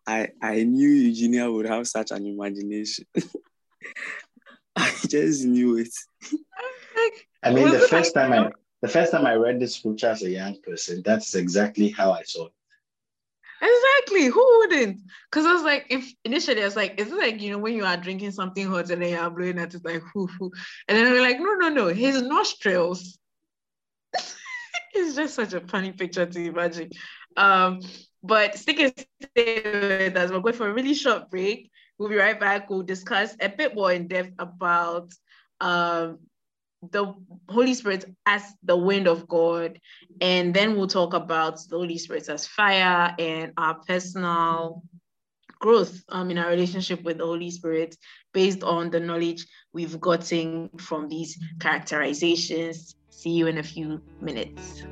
I 0.06 0.28
I 0.40 0.62
knew 0.62 0.88
Eugenia 0.88 1.50
would 1.50 1.66
have 1.66 1.86
such 1.88 2.10
an 2.10 2.26
imagination. 2.26 3.06
I 4.76 4.92
just 5.08 5.44
knew 5.44 5.78
it. 5.78 5.88
I 7.42 7.52
mean, 7.52 7.70
the 7.70 7.80
first 7.80 8.14
time 8.14 8.32
I 8.32 8.50
the 8.82 8.88
first 8.88 9.12
time 9.12 9.26
I 9.26 9.34
read 9.34 9.58
this 9.58 9.76
scripture 9.76 10.08
as 10.08 10.22
a 10.22 10.30
young 10.30 10.60
person, 10.62 11.02
that's 11.04 11.34
exactly 11.34 11.90
how 11.90 12.12
I 12.12 12.22
saw 12.22 12.46
it. 12.46 12.52
Exactly. 13.62 14.26
Who 14.26 14.58
wouldn't? 14.58 15.00
Because 15.30 15.46
I 15.46 15.52
was 15.52 15.62
like, 15.62 15.86
if 15.88 16.12
initially 16.24 16.60
I 16.60 16.66
was 16.66 16.76
like, 16.76 17.00
is 17.00 17.10
it 17.10 17.16
like 17.16 17.40
you 17.40 17.50
know 17.50 17.58
when 17.58 17.74
you 17.74 17.84
are 17.84 17.96
drinking 17.96 18.32
something 18.32 18.66
hot 18.66 18.90
and 18.90 19.02
then 19.02 19.10
you 19.10 19.18
are 19.18 19.30
blowing 19.30 19.58
at 19.58 19.74
it 19.74 19.84
like 19.84 20.02
whoo 20.14 20.28
whoo, 20.38 20.50
and 20.88 20.98
then 20.98 21.10
we're 21.10 21.22
like, 21.22 21.40
no 21.40 21.54
no 21.54 21.68
no, 21.68 21.88
his 21.88 22.20
nostrils. 22.22 23.18
it's 24.94 25.16
just 25.16 25.34
such 25.34 25.54
a 25.54 25.60
funny 25.60 25.92
picture 25.92 26.26
to 26.26 26.44
imagine. 26.44 26.90
Um, 27.36 27.80
but 28.22 28.56
stick 28.56 28.80
and 28.80 28.92
stay 29.22 29.62
with 29.64 30.16
us. 30.16 30.30
We're 30.30 30.40
going 30.40 30.54
for 30.54 30.68
a 30.68 30.72
really 30.72 30.94
short 30.94 31.30
break. 31.30 31.70
We'll 31.98 32.08
be 32.08 32.16
right 32.16 32.38
back. 32.38 32.68
We'll 32.68 32.82
discuss 32.82 33.36
a 33.40 33.48
bit 33.48 33.74
more 33.74 33.92
in 33.92 34.08
depth 34.08 34.32
about 34.38 35.12
um 35.60 36.18
the 36.90 37.14
Holy 37.48 37.74
Spirit 37.74 38.04
as 38.26 38.42
the 38.62 38.76
wind 38.76 39.06
of 39.08 39.26
God. 39.28 39.80
And 40.20 40.54
then 40.54 40.76
we'll 40.76 40.86
talk 40.86 41.14
about 41.14 41.58
the 41.68 41.76
Holy 41.76 41.98
Spirit 41.98 42.28
as 42.28 42.46
fire 42.46 43.14
and 43.18 43.52
our 43.56 43.74
personal 43.86 44.82
growth 45.58 46.02
um, 46.10 46.30
in 46.30 46.38
our 46.38 46.50
relationship 46.50 47.02
with 47.02 47.18
the 47.18 47.24
Holy 47.24 47.50
Spirit 47.50 47.96
based 48.32 48.62
on 48.62 48.90
the 48.90 49.00
knowledge 49.00 49.46
we've 49.72 49.98
gotten 50.00 50.68
from 50.78 51.08
these 51.08 51.38
characterizations. 51.60 52.94
See 53.10 53.30
you 53.30 53.46
in 53.46 53.58
a 53.58 53.62
few 53.62 54.02
minutes. 54.20 54.84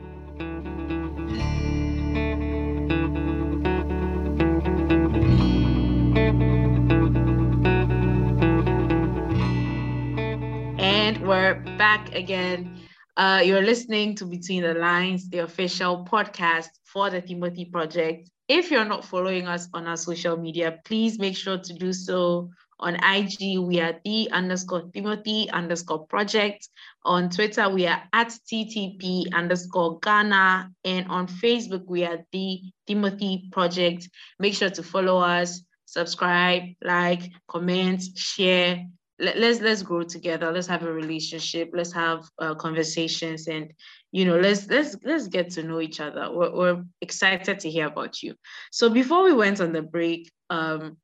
We're 11.21 11.55
back 11.79 12.15
again. 12.15 12.79
Uh, 13.17 13.43
you're 13.45 13.63
listening 13.63 14.15
to 14.17 14.25
Between 14.25 14.63
the 14.63 14.75
Lines, 14.75 15.29
the 15.29 15.39
official 15.39 16.05
podcast 16.05 16.69
for 16.85 17.11
the 17.11 17.21
Timothy 17.21 17.67
Project. 17.67 18.31
If 18.49 18.71
you're 18.71 18.85
not 18.85 19.05
following 19.05 19.47
us 19.47 19.69
on 19.73 19.87
our 19.87 19.97
social 19.97 20.37
media, 20.37 20.79
please 20.85 21.19
make 21.19 21.37
sure 21.37 21.59
to 21.59 21.73
do 21.75 21.93
so. 21.93 22.51
On 22.81 22.97
IG, 22.97 23.59
we 23.61 23.81
are 23.81 24.01
the 24.05 24.31
underscore 24.33 24.91
Timothy 24.93 25.49
underscore 25.51 26.07
project. 26.07 26.69
On 27.05 27.31
Twitter, 27.31 27.69
we 27.69 27.87
are 27.87 28.03
at 28.13 28.29
TTP 28.51 29.33
underscore 29.33 29.99
Ghana. 30.01 30.71
And 30.85 31.09
on 31.09 31.29
Facebook, 31.29 31.85
we 31.87 32.05
are 32.05 32.19
the 32.33 32.61
Timothy 32.87 33.49
Project. 33.53 34.09
Make 34.39 34.55
sure 34.55 34.71
to 34.71 34.83
follow 34.83 35.19
us, 35.19 35.63
subscribe, 35.87 36.65
like, 36.83 37.31
comment, 37.49 38.03
share, 38.17 38.85
let, 39.19 39.37
us 39.37 39.61
let's 39.61 39.83
grow 39.83 40.03
together 40.03 40.51
let's 40.51 40.67
have 40.67 40.83
a 40.83 40.93
relationship 40.93 41.71
let's 41.73 41.93
have 41.93 42.29
uh, 42.41 42.55
conversations 42.55 43.47
and 43.47 43.73
you 44.13 44.25
know 44.25 44.39
let's 44.39 44.67
let's 44.69 44.97
let's 45.05 45.29
get 45.29 45.51
to 45.51 45.63
know 45.63 45.81
each 45.81 46.01
other 46.01 46.29
we're, 46.33 46.55
we're 46.55 46.85
excited 47.01 47.59
to 47.61 47.71
hear 47.71 47.87
about 47.87 48.23
you 48.23 48.35
so 48.73 48.89
before 48.89 49.23
we 49.23 49.33
went 49.33 49.61
on 49.61 49.73
the 49.73 49.83
break 49.83 50.31
um 50.51 50.97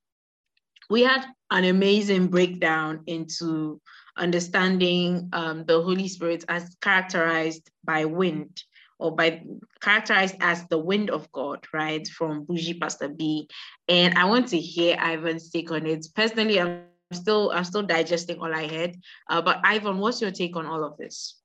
we 0.91 1.03
had 1.03 1.25
an 1.51 1.65
amazing 1.65 2.27
breakdown 2.27 3.05
into 3.07 3.81
understanding 4.17 5.29
um, 5.33 5.65
the 5.65 5.81
holy 5.81 6.09
spirit 6.09 6.45
as 6.49 6.77
characterized 6.83 7.71
by 7.85 8.05
wind 8.05 8.63
or 8.99 9.15
by 9.15 9.43
characterized 9.81 10.37
as 10.41 10.67
the 10.67 10.79
wind 10.79 11.09
of 11.11 11.31
God, 11.33 11.67
right? 11.73 12.07
From 12.07 12.45
Bougie 12.45 12.79
Pastor 12.79 13.09
B. 13.09 13.49
And 13.89 14.17
I 14.19 14.27
want 14.27 14.49
to 14.49 14.59
hear 14.59 14.97
Ivan's 15.01 15.49
take 15.49 15.71
on 15.71 15.87
it. 15.87 16.07
Personally, 16.15 16.61
I'm 16.61 16.83
still 17.13 17.51
I'm 17.53 17.65
still 17.65 17.83
digesting 17.83 18.39
all 18.39 18.53
I 18.53 18.69
heard. 18.69 18.97
Uh, 19.29 19.43
but 19.43 19.61
Ivan, 19.65 19.99
what's 19.99 20.21
your 20.21 20.31
take 20.31 20.57
on 20.57 20.67
all 20.67 20.85
of 20.85 20.97
this? 20.97 21.37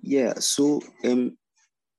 Yeah, 0.00 0.34
so 0.34 0.80
um, 1.04 1.36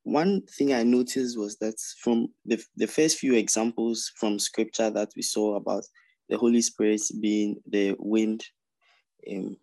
one 0.03 0.41
thing 0.43 0.73
I 0.73 0.83
noticed 0.83 1.38
was 1.38 1.57
that 1.57 1.79
from 1.99 2.27
the, 2.45 2.63
the 2.75 2.88
first 2.88 3.17
few 3.17 3.33
examples 3.33 4.12
from 4.17 4.39
scripture 4.39 4.89
that 4.89 5.12
we 5.15 5.21
saw 5.21 5.55
about 5.55 5.86
the 6.29 6.38
Holy 6.38 6.62
Spirit 6.62 7.01
being 7.21 7.57
the 7.69 7.95
wind, 7.99 8.43
um, 9.31 9.57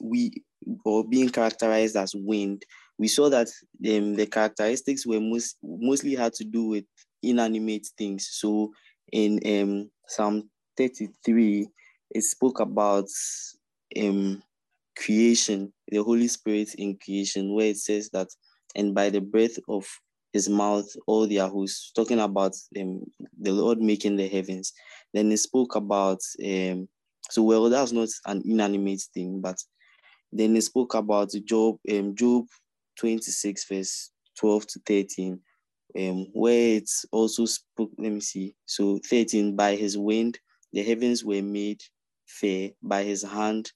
we 0.00 0.44
or 0.84 1.08
being 1.08 1.30
characterized 1.30 1.96
as 1.96 2.14
wind, 2.14 2.64
we 2.98 3.08
saw 3.08 3.28
that 3.30 3.48
um, 3.88 4.14
the 4.14 4.26
characteristics 4.26 5.06
were 5.06 5.20
most 5.20 5.56
mostly 5.62 6.14
had 6.14 6.34
to 6.34 6.44
do 6.44 6.64
with 6.64 6.84
inanimate 7.22 7.88
things. 7.98 8.28
So 8.30 8.72
in 9.12 9.40
um, 9.46 9.90
Psalm 10.06 10.48
33, 10.76 11.66
it 12.10 12.22
spoke 12.22 12.60
about 12.60 13.06
um, 14.00 14.42
creation, 14.96 15.72
the 15.88 16.02
Holy 16.02 16.28
Spirit 16.28 16.74
in 16.76 16.98
creation, 17.02 17.54
where 17.54 17.66
it 17.66 17.78
says 17.78 18.10
that, 18.12 18.28
and 18.74 18.94
by 18.94 19.10
the 19.10 19.20
breath 19.20 19.58
of 19.68 19.86
his 20.32 20.48
mouth, 20.48 20.86
all 21.06 21.26
the 21.26 21.38
hosts, 21.38 21.92
talking 21.92 22.20
about 22.20 22.54
um, 22.80 23.02
the 23.40 23.52
Lord 23.52 23.80
making 23.80 24.16
the 24.16 24.28
heavens. 24.28 24.72
Then 25.12 25.32
it 25.32 25.38
spoke 25.38 25.74
about, 25.74 26.20
um, 26.44 26.88
so 27.30 27.42
well, 27.42 27.68
that's 27.68 27.92
not 27.92 28.08
an 28.26 28.42
inanimate 28.44 29.02
thing, 29.12 29.40
but 29.40 29.56
then 30.32 30.56
it 30.56 30.62
spoke 30.62 30.94
about 30.94 31.32
Job, 31.44 31.76
um, 31.90 32.14
Job 32.14 32.46
26, 32.96 33.64
verse 33.68 34.10
12 34.38 34.66
to 34.68 34.80
13, 34.86 35.40
um, 35.98 36.26
where 36.32 36.76
it's 36.76 37.04
also 37.10 37.44
spoke, 37.46 37.90
let 37.98 38.12
me 38.12 38.20
see, 38.20 38.54
so 38.66 39.00
13, 39.08 39.56
by 39.56 39.74
his 39.74 39.98
wind, 39.98 40.38
the 40.72 40.82
heavens 40.84 41.24
were 41.24 41.42
made, 41.42 41.82
fair 42.30 42.70
by 42.82 43.02
his 43.02 43.22
hand. 43.22 43.70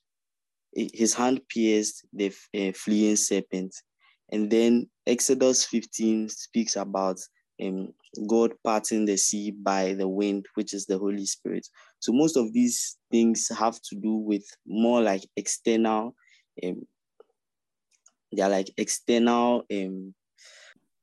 His 0.74 1.14
hand 1.14 1.40
pierced 1.48 2.04
the 2.12 2.34
uh, 2.56 2.72
fleeing 2.72 3.16
serpent. 3.16 3.74
And 4.30 4.50
then 4.50 4.88
Exodus 5.06 5.64
15 5.64 6.28
speaks 6.28 6.76
about 6.76 7.18
um, 7.62 7.92
God 8.26 8.52
parting 8.64 9.04
the 9.04 9.16
sea 9.16 9.52
by 9.52 9.92
the 9.94 10.08
wind, 10.08 10.46
which 10.54 10.74
is 10.74 10.86
the 10.86 10.98
Holy 10.98 11.26
Spirit. 11.26 11.66
So 12.00 12.12
most 12.12 12.36
of 12.36 12.52
these 12.52 12.96
things 13.10 13.48
have 13.56 13.80
to 13.82 13.96
do 13.96 14.14
with 14.14 14.44
more 14.66 15.00
like 15.00 15.22
external, 15.36 16.14
um, 16.64 16.82
they 18.34 18.42
are 18.42 18.50
like 18.50 18.70
external, 18.76 19.64
um, 19.72 20.14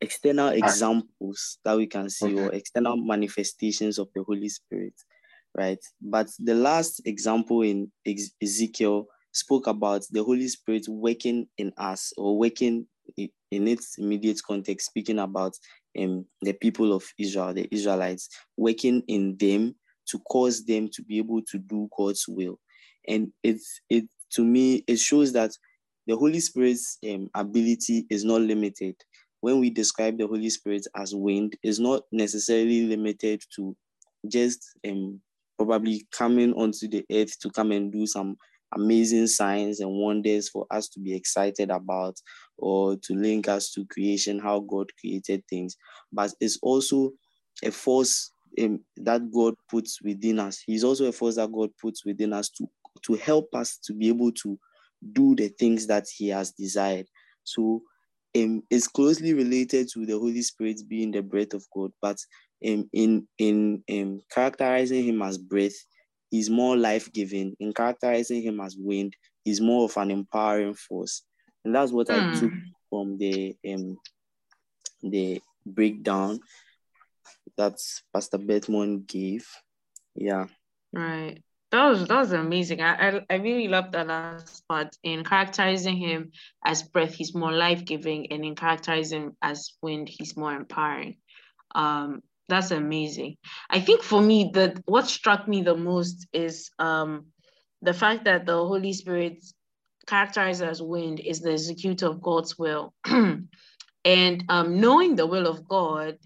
external 0.01 0.49
examples 0.49 1.59
that 1.63 1.77
we 1.77 1.87
can 1.87 2.09
see 2.09 2.33
okay. 2.33 2.41
or 2.41 2.51
external 2.51 2.97
manifestations 2.97 3.97
of 3.99 4.09
the 4.13 4.23
Holy 4.23 4.49
Spirit 4.49 4.93
right? 5.55 5.79
But 6.01 6.27
the 6.39 6.55
last 6.55 7.01
example 7.05 7.61
in 7.61 7.91
Ezekiel 8.41 9.07
spoke 9.31 9.67
about 9.67 10.03
the 10.11 10.23
Holy 10.23 10.47
Spirit 10.47 10.85
working 10.87 11.47
in 11.57 11.71
us 11.77 12.13
or 12.17 12.37
working 12.37 12.87
in 13.17 13.67
its 13.67 13.97
immediate 13.97 14.41
context, 14.45 14.87
speaking 14.87 15.19
about 15.19 15.53
um, 15.99 16.25
the 16.41 16.53
people 16.53 16.93
of 16.93 17.03
Israel, 17.17 17.53
the 17.53 17.67
Israelites, 17.71 18.29
working 18.57 19.03
in 19.07 19.35
them 19.37 19.75
to 20.07 20.19
cause 20.19 20.63
them 20.65 20.89
to 20.93 21.03
be 21.03 21.17
able 21.17 21.41
to 21.43 21.57
do 21.57 21.89
God's 21.97 22.25
will. 22.27 22.59
And 23.07 23.31
it's 23.43 23.81
it 23.89 24.05
to 24.33 24.43
me, 24.43 24.83
it 24.87 24.99
shows 24.99 25.33
that 25.33 25.51
the 26.07 26.15
Holy 26.15 26.39
Spirit's 26.39 26.97
um, 27.09 27.29
ability 27.35 28.05
is 28.09 28.23
not 28.23 28.41
limited. 28.41 28.95
When 29.41 29.59
we 29.59 29.69
describe 29.69 30.17
the 30.17 30.27
Holy 30.27 30.49
Spirit 30.49 30.85
as 30.95 31.15
wind, 31.15 31.57
is 31.63 31.79
not 31.79 32.03
necessarily 32.11 32.85
limited 32.85 33.43
to 33.55 33.75
just 34.27 34.63
um, 34.87 35.19
probably 35.65 36.07
coming 36.11 36.53
onto 36.53 36.87
the 36.87 37.05
earth 37.11 37.39
to 37.39 37.49
come 37.51 37.71
and 37.71 37.91
do 37.91 38.07
some 38.07 38.35
amazing 38.75 39.27
signs 39.27 39.79
and 39.79 39.91
wonders 39.91 40.49
for 40.49 40.65
us 40.71 40.87
to 40.89 40.99
be 40.99 41.13
excited 41.13 41.69
about 41.69 42.15
or 42.57 42.95
to 42.95 43.13
link 43.13 43.47
us 43.47 43.71
to 43.71 43.85
creation, 43.85 44.39
how 44.39 44.59
God 44.61 44.87
created 44.99 45.43
things. 45.47 45.77
But 46.11 46.33
it's 46.39 46.57
also 46.63 47.11
a 47.63 47.69
force 47.69 48.31
um, 48.59 48.79
that 48.97 49.31
God 49.31 49.53
puts 49.69 50.01
within 50.01 50.39
us. 50.39 50.63
He's 50.65 50.83
also 50.83 51.05
a 51.05 51.11
force 51.11 51.35
that 51.35 51.51
God 51.51 51.69
puts 51.79 52.05
within 52.05 52.33
us 52.33 52.49
to 52.51 52.67
to 53.03 53.13
help 53.13 53.53
us 53.53 53.77
to 53.77 53.93
be 53.93 54.09
able 54.09 54.31
to 54.31 54.59
do 55.13 55.35
the 55.35 55.47
things 55.47 55.87
that 55.87 56.05
He 56.13 56.29
has 56.29 56.51
desired. 56.51 57.05
So 57.43 57.83
um, 58.35 58.63
it's 58.69 58.87
closely 58.87 59.33
related 59.33 59.89
to 59.93 60.05
the 60.05 60.17
Holy 60.17 60.41
Spirit 60.41 60.81
being 60.87 61.11
the 61.11 61.21
breath 61.21 61.53
of 61.53 61.65
God, 61.73 61.91
but 62.01 62.17
um, 62.65 62.89
in 62.93 63.27
in 63.37 63.83
um, 63.89 64.21
characterizing 64.31 65.03
Him 65.03 65.21
as 65.21 65.37
breath, 65.37 65.85
He's 66.29 66.49
more 66.49 66.77
life 66.77 67.11
giving. 67.11 67.55
In 67.59 67.73
characterizing 67.73 68.41
Him 68.41 68.59
as 68.59 68.75
wind, 68.77 69.15
He's 69.43 69.61
more 69.61 69.85
of 69.85 69.97
an 69.97 70.11
empowering 70.11 70.75
force, 70.75 71.23
and 71.65 71.73
that's 71.73 71.91
what 71.91 72.07
mm. 72.07 72.35
I 72.35 72.39
took 72.39 72.51
hmm. 72.51 72.59
from 72.89 73.17
the 73.17 73.55
um 73.67 73.97
the 75.03 75.41
breakdown 75.65 76.39
that 77.57 77.79
Pastor 78.13 78.37
Bethmound 78.37 79.07
gave. 79.07 79.47
Yeah. 80.15 80.47
Right. 80.93 81.41
That 81.71 81.85
was 81.85 82.07
that 82.07 82.17
was 82.17 82.33
amazing. 82.33 82.81
I, 82.81 83.09
I, 83.09 83.21
I 83.29 83.35
really 83.35 83.69
love 83.69 83.93
that 83.93 84.07
last 84.07 84.67
part 84.67 84.95
in 85.03 85.23
characterizing 85.23 85.95
him 85.95 86.31
as 86.65 86.83
breath, 86.83 87.13
he's 87.13 87.33
more 87.33 87.53
life 87.53 87.85
giving, 87.85 88.29
and 88.31 88.43
in 88.43 88.55
characterizing 88.55 89.37
as 89.41 89.73
wind, 89.81 90.09
he's 90.09 90.35
more 90.35 90.53
empowering. 90.53 91.17
Um, 91.73 92.23
that's 92.51 92.71
amazing. 92.71 93.37
I 93.69 93.79
think 93.79 94.03
for 94.03 94.21
me, 94.21 94.51
that 94.53 94.81
what 94.85 95.07
struck 95.07 95.47
me 95.47 95.61
the 95.61 95.75
most 95.75 96.27
is 96.33 96.69
um 96.79 97.27
the 97.81 97.93
fact 97.93 98.25
that 98.25 98.45
the 98.45 98.57
Holy 98.57 98.93
Spirit 98.93 99.43
characterized 100.05 100.61
as 100.61 100.81
wind 100.81 101.19
is 101.19 101.39
the 101.39 101.51
executor 101.51 102.07
of 102.07 102.21
God's 102.21 102.59
will. 102.59 102.93
and 104.05 104.43
um, 104.49 104.79
knowing 104.79 105.15
the 105.15 105.25
will 105.25 105.47
of 105.47 105.67
God 105.67 106.17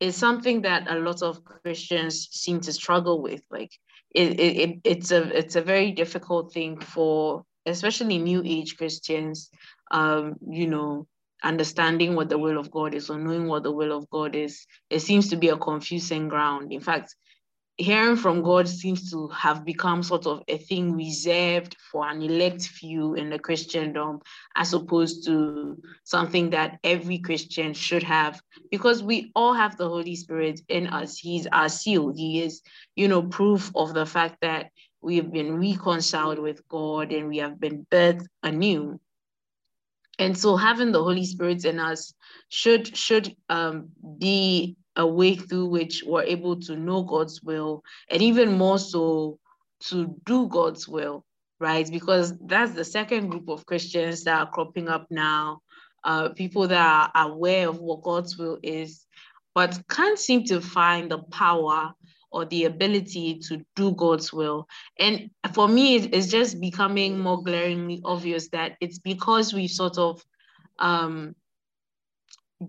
is 0.00 0.16
something 0.16 0.62
that 0.62 0.90
a 0.90 0.98
lot 0.98 1.22
of 1.22 1.42
Christians 1.44 2.28
seem 2.30 2.60
to 2.60 2.72
struggle 2.72 3.22
with. 3.22 3.42
Like 3.50 3.72
it, 4.14 4.38
it, 4.38 4.80
it's 4.84 5.10
a 5.10 5.22
it's 5.36 5.56
a 5.56 5.62
very 5.62 5.92
difficult 5.92 6.52
thing 6.52 6.78
for 6.78 7.44
especially 7.66 8.18
new 8.18 8.42
age 8.44 8.76
Christians, 8.76 9.50
um, 9.90 10.34
you 10.46 10.66
know, 10.66 11.06
understanding 11.44 12.14
what 12.14 12.28
the 12.28 12.38
will 12.38 12.58
of 12.58 12.70
God 12.70 12.94
is 12.94 13.10
or 13.10 13.18
knowing 13.18 13.46
what 13.46 13.62
the 13.62 13.72
will 13.72 13.96
of 13.96 14.08
God 14.10 14.34
is. 14.34 14.66
It 14.90 15.00
seems 15.00 15.28
to 15.30 15.36
be 15.36 15.48
a 15.48 15.56
confusing 15.56 16.28
ground. 16.28 16.72
In 16.72 16.80
fact, 16.80 17.14
hearing 17.76 18.16
from 18.16 18.42
God 18.42 18.68
seems 18.68 19.10
to 19.10 19.28
have 19.28 19.64
become 19.64 20.02
sort 20.02 20.26
of 20.26 20.42
a 20.48 20.58
thing 20.58 20.92
reserved 20.92 21.76
for 21.90 22.08
an 22.08 22.22
elect 22.22 22.62
few 22.62 23.14
in 23.14 23.30
the 23.30 23.38
Christendom, 23.38 24.20
as 24.54 24.72
opposed 24.72 25.24
to 25.26 25.76
something 26.04 26.50
that 26.50 26.78
every 26.84 27.18
Christian 27.18 27.74
should 27.74 28.02
have, 28.04 28.40
because 28.70 29.02
we 29.02 29.32
all 29.34 29.54
have 29.54 29.76
the 29.76 29.88
Holy 29.88 30.14
Spirit 30.14 30.60
in 30.68 30.86
us. 30.86 31.18
He's 31.18 31.46
our 31.48 31.68
seal. 31.68 32.12
He 32.14 32.42
is, 32.42 32.62
you 32.94 33.08
know, 33.08 33.22
proof 33.22 33.72
of 33.74 33.92
the 33.92 34.06
fact 34.06 34.36
that 34.42 34.70
we 35.00 35.16
have 35.16 35.32
been 35.32 35.58
reconciled 35.58 36.38
with 36.38 36.66
God 36.68 37.12
and 37.12 37.28
we 37.28 37.38
have 37.38 37.60
been 37.60 37.86
birthed 37.90 38.26
anew. 38.42 39.00
And 40.18 40.36
so 40.36 40.56
having 40.56 40.92
the 40.92 41.02
Holy 41.02 41.24
Spirit 41.24 41.64
in 41.64 41.78
us 41.80 42.14
should 42.48 42.96
should 42.96 43.34
um, 43.48 43.88
be 44.18 44.76
a 44.96 45.06
way 45.06 45.34
through 45.34 45.66
which 45.66 46.04
we're 46.06 46.22
able 46.22 46.60
to 46.60 46.76
know 46.76 47.02
God's 47.02 47.42
will 47.42 47.82
and 48.10 48.22
even 48.22 48.56
more 48.56 48.78
so 48.78 49.38
to 49.88 50.14
do 50.24 50.46
God's 50.46 50.86
will, 50.86 51.24
right? 51.58 51.90
Because 51.90 52.32
that's 52.38 52.72
the 52.72 52.84
second 52.84 53.28
group 53.28 53.48
of 53.48 53.66
Christians 53.66 54.24
that 54.24 54.38
are 54.38 54.50
cropping 54.50 54.88
up 54.88 55.06
now. 55.10 55.60
Uh, 56.04 56.28
people 56.28 56.68
that 56.68 57.10
are 57.14 57.26
aware 57.26 57.68
of 57.68 57.80
what 57.80 58.02
God's 58.02 58.36
will 58.36 58.58
is, 58.62 59.06
but 59.54 59.80
can't 59.88 60.18
seem 60.18 60.44
to 60.44 60.60
find 60.60 61.10
the 61.10 61.18
power 61.18 61.94
or 62.34 62.44
the 62.46 62.64
ability 62.64 63.38
to 63.38 63.64
do 63.76 63.92
God's 63.92 64.32
will. 64.32 64.66
And 64.98 65.30
for 65.52 65.68
me, 65.68 65.96
it's 65.96 66.26
just 66.26 66.60
becoming 66.60 67.20
more 67.20 67.40
glaringly 67.40 68.00
obvious 68.04 68.48
that 68.48 68.76
it's 68.80 68.98
because 68.98 69.54
we 69.54 69.68
sort 69.68 69.98
of 69.98 70.20
um, 70.80 71.36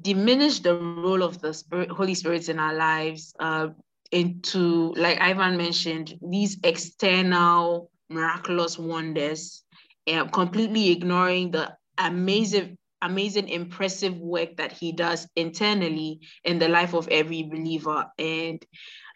diminish 0.01 0.59
the 0.59 0.75
role 0.75 1.23
of 1.23 1.41
the 1.41 1.51
Spirit, 1.51 1.89
Holy 1.89 2.13
Spirit 2.13 2.47
in 2.47 2.59
our 2.59 2.75
lives 2.75 3.33
uh, 3.39 3.69
into, 4.11 4.93
like 4.97 5.19
Ivan 5.19 5.57
mentioned, 5.57 6.13
these 6.21 6.59
external 6.63 7.89
miraculous 8.07 8.77
wonders, 8.77 9.63
and 10.05 10.31
completely 10.31 10.91
ignoring 10.91 11.49
the 11.49 11.75
amazing, 11.97 12.77
amazing, 13.01 13.49
impressive 13.49 14.15
work 14.17 14.57
that 14.57 14.71
he 14.71 14.91
does 14.91 15.27
internally 15.35 16.19
in 16.43 16.59
the 16.59 16.69
life 16.69 16.93
of 16.93 17.07
every 17.07 17.41
believer. 17.43 18.05
And 18.19 18.63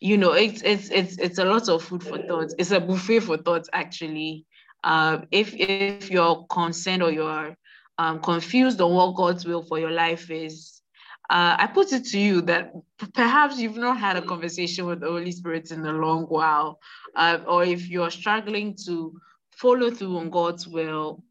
you 0.02 0.18
know, 0.18 0.32
it's 0.32 0.62
it's 0.62 0.90
it's 0.90 1.18
it's 1.18 1.40
a 1.40 1.46
lot 1.46 1.68
of 1.70 1.84
food 1.84 2.04
for 2.04 2.18
thought. 2.18 2.54
It's 2.58 2.72
a 2.72 2.80
buffet 2.80 3.22
for 3.22 3.38
thought, 3.38 3.68
actually. 3.74 4.46
Uh, 4.84 5.20
if 5.32 5.54
if 5.56 6.10
you're 6.10 6.46
concerned 6.50 7.04
or 7.04 7.12
you're 7.12 7.56
um, 7.98 8.20
confused 8.22 8.80
on 8.80 8.94
what 8.94 9.16
God's 9.16 9.46
will 9.46 9.64
for 9.64 9.78
your 9.78 9.92
life 9.92 10.32
is, 10.32 10.82
uh, 11.30 11.58
I 11.60 11.68
put 11.68 11.92
it 11.92 12.06
to 12.06 12.20
you 12.20 12.42
that 12.42 12.72
perhaps 13.14 13.60
you've 13.60 13.78
not 13.78 13.98
had 13.98 14.16
a 14.16 14.22
conversation 14.22 14.86
with 14.86 15.02
the 15.02 15.08
Holy 15.08 15.32
Spirit 15.32 15.72
in 15.72 15.86
a 15.86 15.92
long 15.92 16.24
while, 16.24 16.80
uh, 17.16 17.40
or 17.46 17.66
if 17.66 17.90
you're 17.90 18.10
struggling 18.10 18.76
to 18.86 19.20
follow 19.52 19.92
through 19.92 20.18
on 20.18 20.30
God's 20.30 20.66
will, 20.66 21.24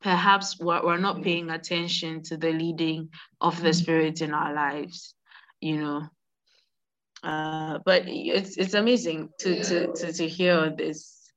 perhaps 0.00 0.58
we're, 0.58 0.82
we're 0.84 0.96
not 0.96 1.22
paying 1.22 1.50
attention 1.50 2.22
to 2.24 2.36
the 2.38 2.50
leading 2.50 3.10
of 3.40 3.60
the 3.60 3.74
Spirit 3.74 4.22
in 4.22 4.32
our 4.32 4.54
lives, 4.54 5.14
you 5.60 5.76
know. 5.76 6.08
Uh, 7.22 7.78
but 7.84 8.04
it's 8.06 8.56
it's 8.56 8.74
amazing 8.74 9.30
to 9.38 9.62
to 9.64 9.92
to, 9.92 10.12
to 10.12 10.28
hear 10.28 10.70
this. 10.70 11.30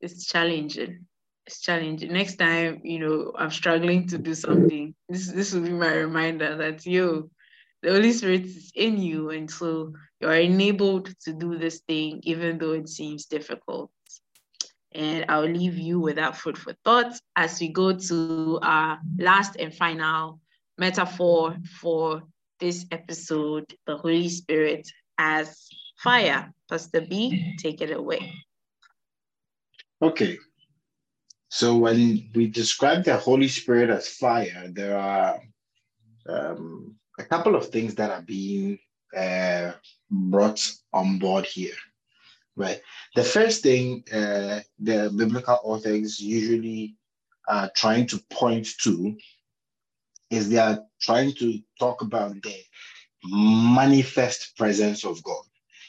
It's 0.00 0.26
challenging 0.26 1.06
it's 1.48 1.60
challenging. 1.60 2.12
Next 2.12 2.36
time, 2.36 2.82
you 2.84 2.98
know, 2.98 3.32
I'm 3.34 3.50
struggling 3.50 4.06
to 4.08 4.18
do 4.18 4.34
something. 4.34 4.94
This 5.08 5.32
this 5.32 5.54
will 5.54 5.62
be 5.62 5.72
my 5.72 5.94
reminder 5.94 6.56
that 6.58 6.84
you, 6.84 7.30
the 7.82 7.90
Holy 7.90 8.12
Spirit 8.12 8.44
is 8.44 8.70
in 8.74 8.98
you, 8.98 9.30
and 9.30 9.50
so 9.50 9.94
you 10.20 10.28
are 10.28 10.36
enabled 10.36 11.06
to 11.24 11.32
do 11.32 11.56
this 11.56 11.80
thing, 11.88 12.20
even 12.24 12.58
though 12.58 12.72
it 12.72 12.90
seems 12.90 13.24
difficult. 13.24 13.90
And 14.92 15.24
I'll 15.30 15.48
leave 15.48 15.78
you 15.78 16.00
with 16.00 16.16
that 16.16 16.36
food 16.36 16.58
for 16.58 16.74
thought 16.84 17.18
as 17.34 17.58
we 17.60 17.68
go 17.68 17.96
to 17.96 18.58
our 18.62 19.00
last 19.18 19.56
and 19.56 19.74
final 19.74 20.40
metaphor 20.76 21.56
for 21.80 22.24
this 22.60 22.86
episode, 22.90 23.72
the 23.86 23.96
Holy 23.96 24.28
Spirit 24.28 24.88
as 25.18 25.68
fire. 26.02 26.52
Pastor 26.68 27.00
B, 27.00 27.54
take 27.58 27.80
it 27.80 27.90
away. 27.90 28.32
Okay, 30.00 30.38
so 31.48 31.76
when 31.76 32.30
we 32.34 32.46
describe 32.46 33.04
the 33.04 33.16
Holy 33.16 33.48
Spirit 33.48 33.90
as 33.90 34.08
fire, 34.08 34.68
there 34.70 34.98
are 34.98 35.40
um, 36.28 36.94
a 37.18 37.24
couple 37.24 37.56
of 37.56 37.68
things 37.68 37.94
that 37.94 38.10
are 38.10 38.22
being 38.22 38.78
uh, 39.16 39.72
brought 40.10 40.70
on 40.92 41.18
board 41.18 41.46
here. 41.46 41.74
Right. 42.54 42.80
The 43.14 43.22
first 43.24 43.62
thing 43.62 44.04
uh, 44.12 44.60
the 44.78 45.12
biblical 45.16 45.58
authors 45.62 46.20
usually 46.20 46.96
are 47.48 47.70
trying 47.74 48.06
to 48.08 48.18
point 48.30 48.66
to 48.82 49.16
is 50.30 50.48
they 50.48 50.58
are 50.58 50.80
trying 51.00 51.32
to 51.34 51.58
talk 51.78 52.02
about 52.02 52.34
the 52.42 52.54
manifest 53.24 54.56
presence 54.56 55.04
of 55.04 55.22
God. 55.22 55.42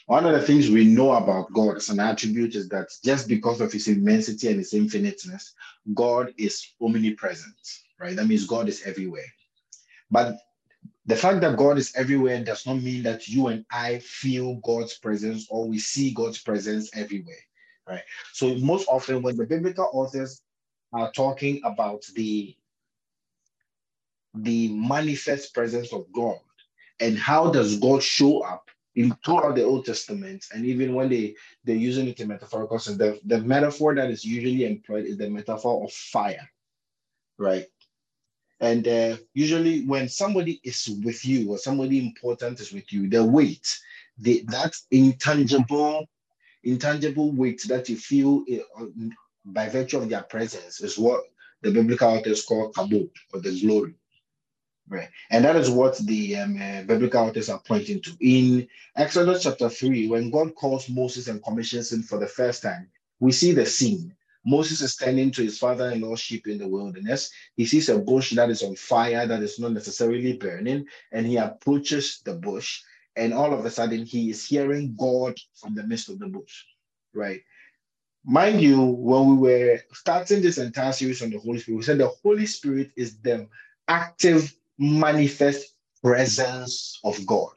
One 0.06 0.26
of 0.26 0.32
the 0.32 0.42
things 0.42 0.68
we 0.68 0.84
know 0.84 1.12
about 1.12 1.52
God 1.52 1.76
as 1.76 1.88
an 1.88 2.00
attribute 2.00 2.56
is 2.56 2.68
that 2.70 2.88
just 3.04 3.28
because 3.28 3.60
of 3.60 3.72
his 3.72 3.86
immensity 3.86 4.48
and 4.48 4.56
his 4.56 4.72
infiniteness, 4.72 5.54
God 5.94 6.32
is 6.36 6.66
omnipresent, 6.80 7.54
right? 8.00 8.16
That 8.16 8.26
means 8.26 8.46
God 8.46 8.68
is 8.68 8.82
everywhere. 8.84 9.26
But 10.10 10.38
the 11.06 11.16
fact 11.16 11.40
that 11.42 11.56
God 11.56 11.78
is 11.78 11.92
everywhere 11.94 12.42
does 12.42 12.66
not 12.66 12.82
mean 12.82 13.02
that 13.04 13.28
you 13.28 13.48
and 13.48 13.64
I 13.70 13.98
feel 14.00 14.56
God's 14.56 14.98
presence 14.98 15.46
or 15.50 15.68
we 15.68 15.78
see 15.78 16.12
God's 16.12 16.40
presence 16.40 16.90
everywhere, 16.94 17.44
right? 17.88 18.02
So 18.32 18.56
most 18.56 18.88
often 18.88 19.22
when 19.22 19.36
the 19.36 19.46
biblical 19.46 19.88
authors 19.92 20.42
are 20.92 21.12
talking 21.12 21.60
about 21.64 22.04
the 22.14 22.56
the 24.34 24.68
manifest 24.68 25.54
presence 25.54 25.92
of 25.92 26.06
God. 26.12 26.38
And 27.00 27.18
how 27.18 27.50
does 27.50 27.78
God 27.78 28.02
show 28.02 28.40
up 28.40 28.70
in 28.96 29.16
throughout 29.24 29.54
the 29.54 29.64
Old 29.64 29.86
Testament, 29.86 30.46
and 30.52 30.64
even 30.66 30.94
when 30.94 31.08
they 31.08 31.34
they're 31.64 31.76
using 31.76 32.08
it 32.08 32.20
in 32.20 32.28
metaphorical 32.28 32.78
sense, 32.78 32.98
the, 32.98 33.20
the 33.24 33.38
metaphor 33.38 33.94
that 33.94 34.10
is 34.10 34.24
usually 34.24 34.66
employed 34.66 35.06
is 35.06 35.16
the 35.16 35.30
metaphor 35.30 35.84
of 35.84 35.92
fire, 35.92 36.48
right? 37.38 37.66
And 38.60 38.86
uh, 38.86 39.16
usually, 39.32 39.86
when 39.86 40.08
somebody 40.08 40.60
is 40.64 40.90
with 41.02 41.24
you 41.24 41.50
or 41.50 41.58
somebody 41.58 41.98
important 41.98 42.60
is 42.60 42.72
with 42.72 42.92
you, 42.92 43.08
the 43.08 43.24
weight, 43.24 43.66
the 44.18 44.44
that 44.48 44.74
intangible, 44.90 46.06
intangible 46.64 47.32
weight 47.32 47.62
that 47.68 47.88
you 47.88 47.96
feel 47.96 48.44
uh, 48.78 48.84
by 49.46 49.68
virtue 49.68 49.98
of 49.98 50.08
their 50.08 50.22
presence 50.22 50.82
is 50.82 50.98
what 50.98 51.22
the 51.62 51.70
biblical 51.70 52.08
authors 52.08 52.44
call 52.44 52.72
kabod 52.72 53.10
or 53.32 53.40
the 53.40 53.58
glory, 53.60 53.94
Right. 54.90 55.08
And 55.30 55.44
that 55.44 55.54
is 55.54 55.70
what 55.70 55.98
the 55.98 56.36
um, 56.36 56.60
uh, 56.60 56.82
biblical 56.82 57.20
authors 57.20 57.48
are 57.48 57.62
pointing 57.64 58.02
to. 58.02 58.16
In 58.20 58.66
Exodus 58.96 59.44
chapter 59.44 59.68
3, 59.68 60.08
when 60.08 60.30
God 60.30 60.56
calls 60.56 60.88
Moses 60.88 61.28
and 61.28 61.42
commissions 61.44 61.92
him 61.92 62.02
for 62.02 62.18
the 62.18 62.26
first 62.26 62.62
time, 62.62 62.88
we 63.20 63.30
see 63.30 63.52
the 63.52 63.64
scene. 63.64 64.12
Moses 64.44 64.80
is 64.80 64.94
standing 64.94 65.30
to 65.30 65.42
his 65.44 65.58
father 65.58 65.90
in 65.90 66.00
law's 66.00 66.18
sheep 66.18 66.48
in 66.48 66.58
the 66.58 66.66
wilderness. 66.66 67.30
He 67.54 67.66
sees 67.66 67.88
a 67.88 67.98
bush 68.00 68.32
that 68.32 68.50
is 68.50 68.64
on 68.64 68.74
fire, 68.74 69.28
that 69.28 69.42
is 69.44 69.60
not 69.60 69.72
necessarily 69.72 70.32
burning, 70.32 70.86
and 71.12 71.24
he 71.24 71.36
approaches 71.36 72.20
the 72.24 72.34
bush. 72.34 72.82
And 73.14 73.32
all 73.32 73.54
of 73.54 73.64
a 73.64 73.70
sudden, 73.70 74.04
he 74.04 74.30
is 74.30 74.44
hearing 74.44 74.96
God 74.98 75.36
from 75.54 75.76
the 75.76 75.84
midst 75.84 76.08
of 76.08 76.18
the 76.18 76.26
bush. 76.26 76.64
Right. 77.14 77.42
Mind 78.24 78.60
you, 78.60 78.82
when 78.82 79.28
we 79.28 79.36
were 79.36 79.80
starting 79.92 80.42
this 80.42 80.58
entire 80.58 80.92
series 80.92 81.22
on 81.22 81.30
the 81.30 81.38
Holy 81.38 81.60
Spirit, 81.60 81.76
we 81.76 81.82
said 81.84 81.98
the 81.98 82.08
Holy 82.22 82.46
Spirit 82.46 82.90
is 82.96 83.18
the 83.18 83.46
active 83.88 84.54
manifest 84.80 85.74
presence 86.02 86.98
of 87.04 87.24
God. 87.26 87.50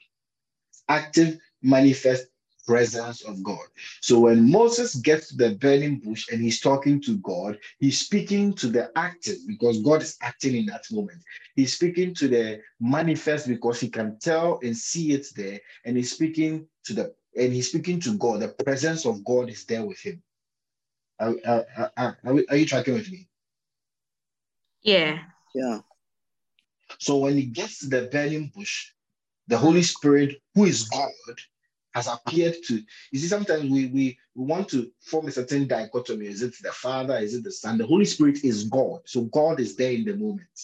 Active 0.90 1.38
manifest 1.62 2.28
presence 2.68 3.24
of 3.24 3.42
God. 3.44 3.66
So 4.02 4.20
when 4.20 4.50
Moses 4.50 4.96
gets 4.96 5.30
to 5.30 5.36
the 5.36 5.56
burning 5.56 6.00
bush 6.00 6.28
and 6.32 6.42
he's 6.42 6.60
talking 6.60 7.02
to 7.02 7.18
God, 7.18 7.58
he's 7.80 8.00
speaking 8.00 8.54
to 8.56 8.68
the 8.68 8.92
active 8.96 9.38
because 9.48 9.82
God 9.82 10.02
is 10.02 10.18
acting 10.22 10.56
in 10.56 10.66
that 10.68 10.84
moment. 10.92 11.22
He's 11.56 11.74
speaking 11.74 12.14
to 12.16 12.28
the 12.28 12.62
manifest 12.80 13.48
because 13.48 13.80
he 13.80 13.90
can 13.90 14.18
tell 14.20 14.60
and 14.62 14.76
see 14.76 15.14
it 15.14 15.28
there, 15.36 15.60
and 15.86 15.98
he's 15.98 16.12
speaking 16.12 16.68
to 16.86 16.94
the 16.94 17.16
and 17.36 17.52
he's 17.52 17.70
speaking 17.70 18.00
to 18.02 18.18
God. 18.18 18.42
The 18.42 18.50
presence 18.64 19.06
of 19.06 19.24
God 19.26 19.50
is 19.50 19.66
there 19.66 19.86
with 19.86 20.00
him. 20.00 20.22
Are, 21.20 21.36
are, 21.46 21.66
are, 21.78 22.18
are, 22.24 22.44
are 22.50 22.56
you 22.56 22.66
tracking 22.66 22.94
with 22.94 23.10
me? 23.12 23.28
Yeah. 24.84 25.20
Yeah. 25.56 25.80
So 27.04 27.18
when 27.18 27.36
he 27.36 27.46
gets 27.46 27.80
to 27.80 27.88
the 27.88 28.10
burning 28.12 28.52
bush, 28.56 28.92
the 29.48 29.58
Holy 29.58 29.84
Spirit, 29.84 30.42
who 30.56 30.66
is 30.66 30.84
God, 30.84 31.12
has 31.94 32.08
appeared 32.08 32.56
to. 32.68 32.82
You 33.12 33.20
see, 33.20 33.28
sometimes 33.28 33.64
we 33.64 33.88
we 33.88 34.18
we 34.36 34.46
want 34.46 34.70
to 34.70 34.90
form 35.02 35.28
a 35.28 35.32
certain 35.32 35.68
dichotomy. 35.68 36.28
Is 36.28 36.42
it 36.42 36.56
the 36.64 36.72
Father? 36.72 37.18
Is 37.18 37.36
it 37.36 37.44
the 37.44 37.52
Son? 37.52 37.78
The 37.78 37.86
Holy 37.86 38.06
Spirit 38.06 38.44
is 38.44 38.64
God. 38.64 39.02
So 39.06 39.24
God 39.26 39.60
is 39.60 39.76
there 39.76 39.92
in 39.92 40.06
the 40.06 40.16
moment. 40.16 40.58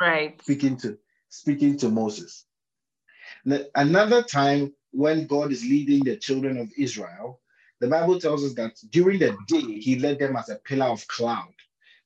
Right. 0.00 0.40
Speaking 0.40 0.76
to 0.78 0.96
speaking 1.28 1.76
to 1.78 1.88
Moses. 1.88 2.46
Another 3.74 4.22
time 4.22 4.72
when 4.92 5.26
God 5.26 5.52
is 5.52 5.64
leading 5.64 6.04
the 6.04 6.16
children 6.16 6.58
of 6.58 6.70
Israel, 6.78 7.40
the 7.80 7.88
Bible 7.88 8.18
tells 8.18 8.44
us 8.44 8.54
that 8.54 8.76
during 8.90 9.18
the 9.18 9.36
day 9.46 9.80
he 9.80 9.98
led 9.98 10.18
them 10.18 10.36
as 10.36 10.48
a 10.48 10.56
pillar 10.56 10.86
of 10.86 11.06
cloud, 11.08 11.54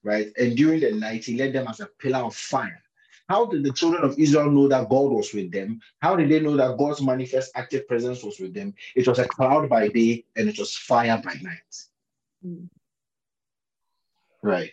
right? 0.02 0.32
And 0.38 0.56
during 0.56 0.80
the 0.80 0.92
night 0.92 1.24
he 1.24 1.36
led 1.36 1.52
them 1.52 1.68
as 1.68 1.80
a 1.80 1.86
pillar 1.86 2.20
of 2.20 2.34
fire. 2.34 2.82
How 3.30 3.46
did 3.46 3.62
the 3.62 3.72
children 3.72 4.02
of 4.02 4.18
Israel 4.18 4.50
know 4.50 4.66
that 4.66 4.88
God 4.88 5.12
was 5.12 5.32
with 5.32 5.52
them? 5.52 5.80
How 6.00 6.16
did 6.16 6.30
they 6.30 6.40
know 6.40 6.56
that 6.56 6.76
God's 6.76 7.00
manifest 7.00 7.52
active 7.54 7.86
presence 7.86 8.24
was 8.24 8.40
with 8.40 8.52
them? 8.54 8.74
It 8.96 9.06
was 9.06 9.20
a 9.20 9.28
cloud 9.28 9.68
by 9.68 9.86
day 9.86 10.24
and 10.34 10.48
it 10.48 10.58
was 10.58 10.74
fire 10.74 11.22
by 11.24 11.34
night. 11.34 11.76
Mm. 12.44 12.68
Right. 14.42 14.72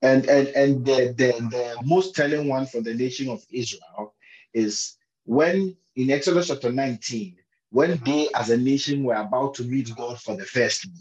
And 0.00 0.24
and 0.30 0.48
and 0.48 0.86
the, 0.86 1.14
the, 1.14 1.32
the 1.50 1.76
most 1.84 2.14
telling 2.14 2.48
one 2.48 2.64
for 2.64 2.80
the 2.80 2.94
nation 2.94 3.28
of 3.28 3.44
Israel 3.50 4.14
is 4.54 4.96
when 5.26 5.76
in 5.94 6.10
Exodus 6.10 6.48
chapter 6.48 6.72
19, 6.72 7.36
when 7.68 8.00
they 8.06 8.30
as 8.34 8.48
a 8.48 8.56
nation 8.56 9.04
were 9.04 9.12
about 9.12 9.52
to 9.56 9.64
meet 9.64 9.94
God 9.94 10.18
for 10.18 10.38
the 10.38 10.46
first 10.46 10.84
time. 10.84 10.94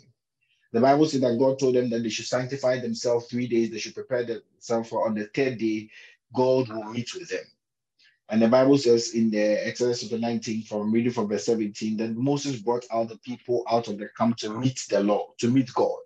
The 0.74 0.82
Bible 0.82 1.06
says 1.06 1.22
that 1.22 1.40
God 1.40 1.58
told 1.58 1.76
them 1.76 1.90
that 1.92 2.04
they 2.04 2.10
should 2.10 2.28
sanctify 2.28 2.80
themselves 2.80 3.28
three 3.28 3.48
days, 3.48 3.72
they 3.72 3.80
should 3.80 3.96
prepare 3.96 4.24
themselves 4.24 4.90
for 4.90 5.08
on 5.08 5.16
the 5.16 5.26
third 5.34 5.58
day, 5.58 5.90
God 6.34 6.70
will 6.70 6.86
meet 6.86 7.14
with 7.14 7.30
them. 7.30 7.46
And 8.30 8.42
the 8.42 8.48
Bible 8.48 8.78
says 8.78 9.16
in 9.16 9.32
the 9.32 9.66
Exodus 9.68 10.02
chapter 10.02 10.20
19, 10.20 10.64
from 10.64 10.92
reading 10.92 11.12
from 11.12 11.28
verse 11.28 11.46
17, 11.46 11.98
that 11.98 12.16
Moses 12.16 12.60
brought 12.60 12.86
out 12.92 13.10
the 13.10 13.18
people 13.18 13.64
out 13.70 13.88
of 13.88 13.98
the 13.98 14.10
camp 14.18 14.38
to 14.38 14.52
meet 14.52 14.86
the 14.90 15.02
Lord, 15.02 15.38
to 15.40 15.50
meet 15.50 15.74
God. 15.74 15.98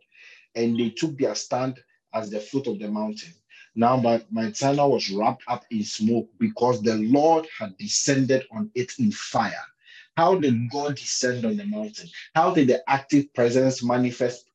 And 0.55 0.79
they 0.79 0.89
took 0.89 1.17
their 1.17 1.35
stand 1.35 1.79
at 2.13 2.29
the 2.29 2.39
foot 2.39 2.67
of 2.67 2.79
the 2.79 2.87
mountain. 2.89 3.33
Now, 3.75 3.97
my, 3.97 4.23
my 4.31 4.51
Sinai 4.53 4.85
was 4.85 5.09
wrapped 5.11 5.43
up 5.47 5.65
in 5.71 5.83
smoke 5.83 6.29
because 6.39 6.81
the 6.81 6.95
Lord 6.95 7.45
had 7.59 7.77
descended 7.77 8.45
on 8.51 8.71
it 8.75 8.93
in 8.99 9.11
fire. 9.11 9.65
How 10.15 10.39
did 10.39 10.69
God 10.71 10.95
descend 10.95 11.43
on 11.43 11.57
the 11.57 11.65
mountain? 11.65 12.07
How 12.35 12.53
did 12.53 12.67
the 12.67 12.87
active 12.89 13.33
presence 13.33 13.83
manifest? 13.83 14.45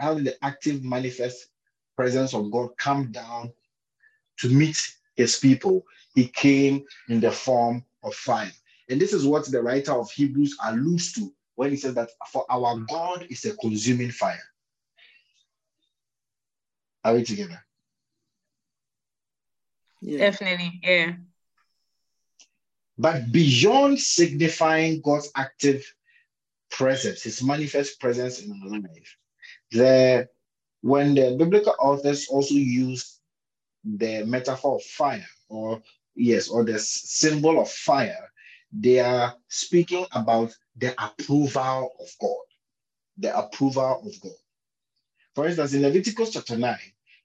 How 0.00 0.14
did 0.14 0.24
the 0.24 0.44
active 0.44 0.82
manifest 0.82 1.48
presence 1.94 2.34
of 2.34 2.50
God 2.50 2.70
come 2.78 3.12
down 3.12 3.52
to 4.40 4.48
meet 4.48 4.94
his 5.16 5.36
people, 5.36 5.84
he 6.14 6.28
came 6.28 6.84
in 7.08 7.20
the 7.20 7.30
form 7.30 7.84
of 8.02 8.14
fire. 8.14 8.50
And 8.88 9.00
this 9.00 9.12
is 9.12 9.26
what 9.26 9.50
the 9.50 9.62
writer 9.62 9.92
of 9.92 10.10
Hebrews 10.10 10.56
alludes 10.64 11.12
to 11.12 11.32
when 11.56 11.70
he 11.70 11.76
says 11.76 11.94
that 11.94 12.10
for 12.30 12.46
our 12.50 12.78
God 12.88 13.26
is 13.30 13.44
a 13.44 13.56
consuming 13.56 14.10
fire. 14.10 14.42
Are 17.04 17.14
we 17.14 17.24
together? 17.24 17.64
Yeah. 20.00 20.18
Definitely, 20.18 20.80
yeah. 20.82 21.12
But 22.96 23.30
beyond 23.32 23.98
signifying 23.98 25.00
God's 25.00 25.30
active 25.36 25.84
presence, 26.70 27.22
his 27.22 27.42
manifest 27.42 28.00
presence 28.00 28.40
in 28.40 28.52
our 28.52 28.78
life, 28.78 29.16
the 29.70 30.28
when 30.82 31.14
the 31.14 31.36
biblical 31.38 31.74
authors 31.80 32.28
also 32.28 32.54
use 32.54 33.17
the 33.84 34.24
metaphor 34.24 34.76
of 34.76 34.82
fire, 34.82 35.26
or 35.48 35.82
yes, 36.14 36.48
or 36.48 36.64
the 36.64 36.78
symbol 36.78 37.60
of 37.60 37.70
fire, 37.70 38.30
they 38.72 39.00
are 39.00 39.34
speaking 39.48 40.06
about 40.12 40.54
the 40.76 40.94
approval 41.02 41.92
of 42.00 42.08
God. 42.20 42.44
The 43.18 43.36
approval 43.36 44.02
of 44.06 44.20
God. 44.20 44.32
For 45.34 45.46
instance, 45.46 45.74
in 45.74 45.82
Leviticus 45.82 46.30
chapter 46.30 46.56
9, 46.56 46.76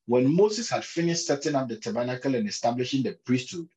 when 0.05 0.33
Moses 0.33 0.69
had 0.69 0.83
finished 0.83 1.27
setting 1.27 1.55
up 1.55 1.67
the 1.67 1.77
tabernacle 1.77 2.35
and 2.35 2.47
establishing 2.47 3.03
the 3.03 3.17
priesthood, 3.25 3.67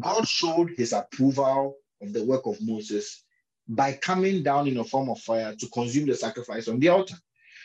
God 0.00 0.26
showed 0.26 0.70
his 0.76 0.92
approval 0.92 1.76
of 2.00 2.12
the 2.12 2.24
work 2.24 2.46
of 2.46 2.60
Moses 2.60 3.24
by 3.68 3.92
coming 3.94 4.42
down 4.42 4.68
in 4.68 4.78
a 4.78 4.84
form 4.84 5.08
of 5.08 5.20
fire 5.20 5.54
to 5.54 5.68
consume 5.68 6.06
the 6.06 6.14
sacrifice 6.14 6.68
on 6.68 6.80
the 6.80 6.88
altar. 6.88 7.16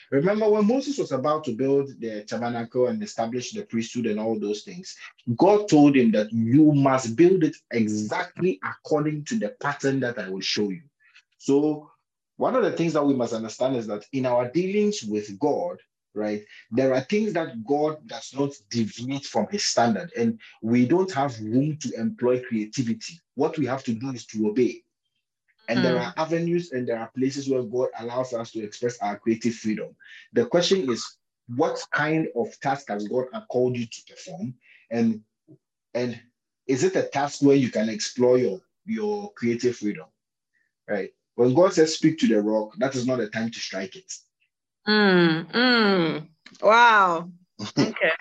Remember 0.09 0.49
when 0.49 0.67
Moses 0.67 0.97
was 0.97 1.11
about 1.11 1.43
to 1.45 1.51
build 1.51 1.99
the 1.99 2.23
tabernacle 2.23 2.87
and 2.87 3.03
establish 3.03 3.51
the 3.51 3.63
priesthood 3.63 4.05
and 4.05 4.19
all 4.19 4.39
those 4.39 4.63
things, 4.63 4.95
God 5.35 5.67
told 5.67 5.97
him 5.97 6.11
that 6.11 6.31
you 6.31 6.71
must 6.71 7.15
build 7.17 7.43
it 7.43 7.55
exactly 7.71 8.59
according 8.63 9.25
to 9.25 9.37
the 9.37 9.49
pattern 9.61 9.99
that 9.99 10.17
I 10.17 10.29
will 10.29 10.41
show 10.41 10.69
you. 10.69 10.83
So, 11.37 11.91
one 12.37 12.55
of 12.55 12.63
the 12.63 12.71
things 12.71 12.93
that 12.93 13.05
we 13.05 13.15
must 13.15 13.33
understand 13.33 13.75
is 13.75 13.87
that 13.87 14.05
in 14.13 14.25
our 14.25 14.49
dealings 14.49 15.03
with 15.03 15.37
God, 15.39 15.77
right, 16.13 16.43
there 16.71 16.93
are 16.93 17.01
things 17.01 17.33
that 17.33 17.65
God 17.65 18.07
does 18.07 18.33
not 18.33 18.51
deviate 18.69 19.25
from 19.25 19.47
his 19.51 19.65
standard, 19.65 20.11
and 20.17 20.39
we 20.61 20.85
don't 20.85 21.11
have 21.11 21.39
room 21.41 21.77
to 21.81 21.93
employ 21.99 22.41
creativity. 22.43 23.19
What 23.35 23.57
we 23.57 23.65
have 23.65 23.83
to 23.85 23.93
do 23.93 24.11
is 24.11 24.25
to 24.27 24.47
obey. 24.47 24.83
And 25.67 25.79
mm. 25.79 25.83
there 25.83 25.99
are 25.99 26.13
avenues 26.17 26.71
and 26.71 26.87
there 26.87 26.99
are 26.99 27.11
places 27.15 27.49
where 27.49 27.63
God 27.63 27.89
allows 27.99 28.33
us 28.33 28.51
to 28.51 28.63
express 28.63 28.97
our 28.99 29.17
creative 29.17 29.53
freedom. 29.53 29.95
The 30.33 30.45
question 30.45 30.89
is, 30.89 31.17
what 31.55 31.79
kind 31.91 32.27
of 32.35 32.59
task 32.59 32.89
has 32.89 33.07
God 33.07 33.27
called 33.49 33.77
you 33.77 33.85
to 33.85 34.01
perform? 34.07 34.53
And 34.91 35.21
and 35.93 36.19
is 36.67 36.83
it 36.83 36.95
a 36.95 37.03
task 37.03 37.41
where 37.41 37.55
you 37.55 37.71
can 37.71 37.89
explore 37.89 38.37
your, 38.37 38.61
your 38.85 39.31
creative 39.33 39.77
freedom? 39.77 40.05
Right. 40.87 41.11
When 41.35 41.53
God 41.53 41.73
says 41.73 41.95
speak 41.95 42.17
to 42.19 42.27
the 42.27 42.41
rock, 42.41 42.73
that 42.77 42.95
is 42.95 43.07
not 43.07 43.19
a 43.19 43.27
time 43.27 43.51
to 43.51 43.59
strike 43.59 43.95
it. 43.95 44.11
Mm, 44.87 45.51
mm. 45.51 46.27
Wow. 46.61 47.29
Okay. 47.77 48.11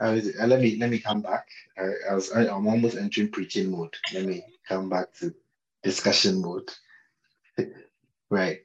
uh, 0.00 0.46
let 0.46 0.60
me 0.60 0.76
let 0.76 0.90
me 0.90 0.98
come 0.98 1.20
back. 1.20 1.46
I, 1.76 2.10
I 2.10 2.14
was 2.14 2.30
I, 2.32 2.42
I'm 2.42 2.66
almost 2.66 2.96
entering 2.96 3.30
preaching 3.30 3.70
mode. 3.70 3.94
Let 4.14 4.24
me 4.24 4.44
come 4.66 4.88
back 4.88 5.12
to 5.18 5.34
discussion 5.82 6.40
mode. 6.40 6.70
right. 8.30 8.60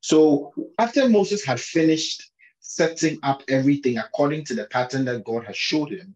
So 0.00 0.54
after 0.78 1.08
Moses 1.08 1.44
had 1.44 1.60
finished 1.60 2.30
setting 2.60 3.18
up 3.22 3.42
everything 3.48 3.98
according 3.98 4.44
to 4.46 4.54
the 4.54 4.66
pattern 4.66 5.04
that 5.06 5.24
God 5.24 5.44
had 5.44 5.56
showed 5.56 5.90
him, 5.90 6.14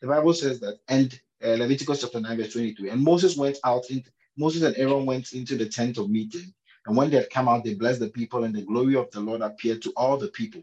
the 0.00 0.08
Bible 0.08 0.34
says 0.34 0.60
that, 0.60 0.78
and 0.88 1.18
uh, 1.44 1.54
Leviticus 1.54 2.02
chapter 2.02 2.20
9, 2.20 2.36
verse 2.36 2.52
23, 2.52 2.90
and 2.90 3.02
Moses 3.02 3.36
went 3.36 3.58
out, 3.64 3.84
in, 3.90 4.04
Moses 4.36 4.62
and 4.62 4.76
Aaron 4.76 5.06
went 5.06 5.32
into 5.32 5.56
the 5.56 5.68
tent 5.68 5.98
of 5.98 6.10
meeting. 6.10 6.52
And 6.86 6.96
when 6.96 7.10
they 7.10 7.16
had 7.16 7.30
come 7.30 7.48
out, 7.48 7.64
they 7.64 7.74
blessed 7.74 8.00
the 8.00 8.08
people, 8.08 8.44
and 8.44 8.54
the 8.54 8.62
glory 8.62 8.96
of 8.96 9.10
the 9.10 9.20
Lord 9.20 9.40
appeared 9.40 9.80
to 9.82 9.92
all 9.96 10.16
the 10.16 10.28
people. 10.28 10.62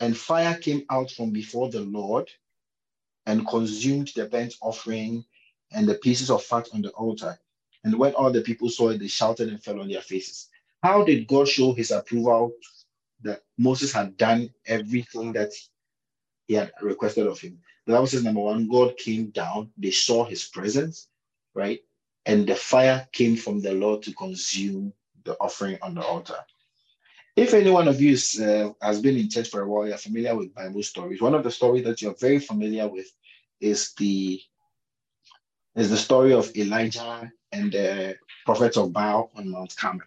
And 0.00 0.16
fire 0.16 0.56
came 0.58 0.84
out 0.90 1.10
from 1.10 1.30
before 1.30 1.70
the 1.70 1.80
Lord 1.80 2.28
and 3.24 3.48
consumed 3.48 4.12
the 4.14 4.26
burnt 4.26 4.54
offering 4.60 5.24
and 5.72 5.88
the 5.88 5.94
pieces 5.94 6.30
of 6.30 6.42
fat 6.42 6.68
on 6.74 6.82
the 6.82 6.90
altar. 6.90 7.38
And 7.86 8.00
when 8.00 8.14
all 8.14 8.32
the 8.32 8.40
people 8.40 8.68
saw 8.68 8.88
it, 8.88 8.98
they 8.98 9.06
shouted 9.06 9.48
and 9.48 9.62
fell 9.62 9.80
on 9.80 9.88
their 9.88 10.00
faces. 10.00 10.48
How 10.82 11.04
did 11.04 11.28
God 11.28 11.46
show 11.46 11.72
his 11.72 11.92
approval 11.92 12.52
that 13.22 13.42
Moses 13.58 13.92
had 13.92 14.16
done 14.16 14.50
everything 14.66 15.32
that 15.34 15.52
he 16.48 16.54
had 16.54 16.72
requested 16.82 17.28
of 17.28 17.38
him? 17.38 17.60
The 17.86 17.92
Bible 17.92 18.08
says, 18.08 18.24
number 18.24 18.40
one, 18.40 18.68
God 18.68 18.96
came 18.96 19.26
down, 19.30 19.70
they 19.78 19.92
saw 19.92 20.24
his 20.24 20.46
presence, 20.46 21.06
right? 21.54 21.78
And 22.26 22.44
the 22.44 22.56
fire 22.56 23.06
came 23.12 23.36
from 23.36 23.60
the 23.60 23.74
Lord 23.74 24.02
to 24.02 24.12
consume 24.14 24.92
the 25.22 25.34
offering 25.34 25.78
on 25.80 25.94
the 25.94 26.02
altar. 26.02 26.38
If 27.36 27.54
any 27.54 27.70
one 27.70 27.86
of 27.86 28.00
you 28.00 28.14
is, 28.14 28.40
uh, 28.40 28.72
has 28.82 29.00
been 29.00 29.16
in 29.16 29.30
church 29.30 29.48
for 29.48 29.60
a 29.60 29.68
while, 29.68 29.86
you're 29.86 29.96
familiar 29.96 30.34
with 30.34 30.52
Bible 30.52 30.82
stories. 30.82 31.22
One 31.22 31.36
of 31.36 31.44
the 31.44 31.52
stories 31.52 31.84
that 31.84 32.02
you're 32.02 32.16
very 32.20 32.40
familiar 32.40 32.88
with 32.88 33.06
is 33.60 33.92
the 33.94 34.40
is 35.76 35.90
the 35.90 35.96
story 35.96 36.32
of 36.32 36.50
Elijah 36.56 37.30
and 37.52 37.70
the 37.70 38.16
prophets 38.44 38.76
of 38.76 38.92
Baal 38.92 39.30
on 39.36 39.50
Mount 39.50 39.76
Carmel. 39.76 40.06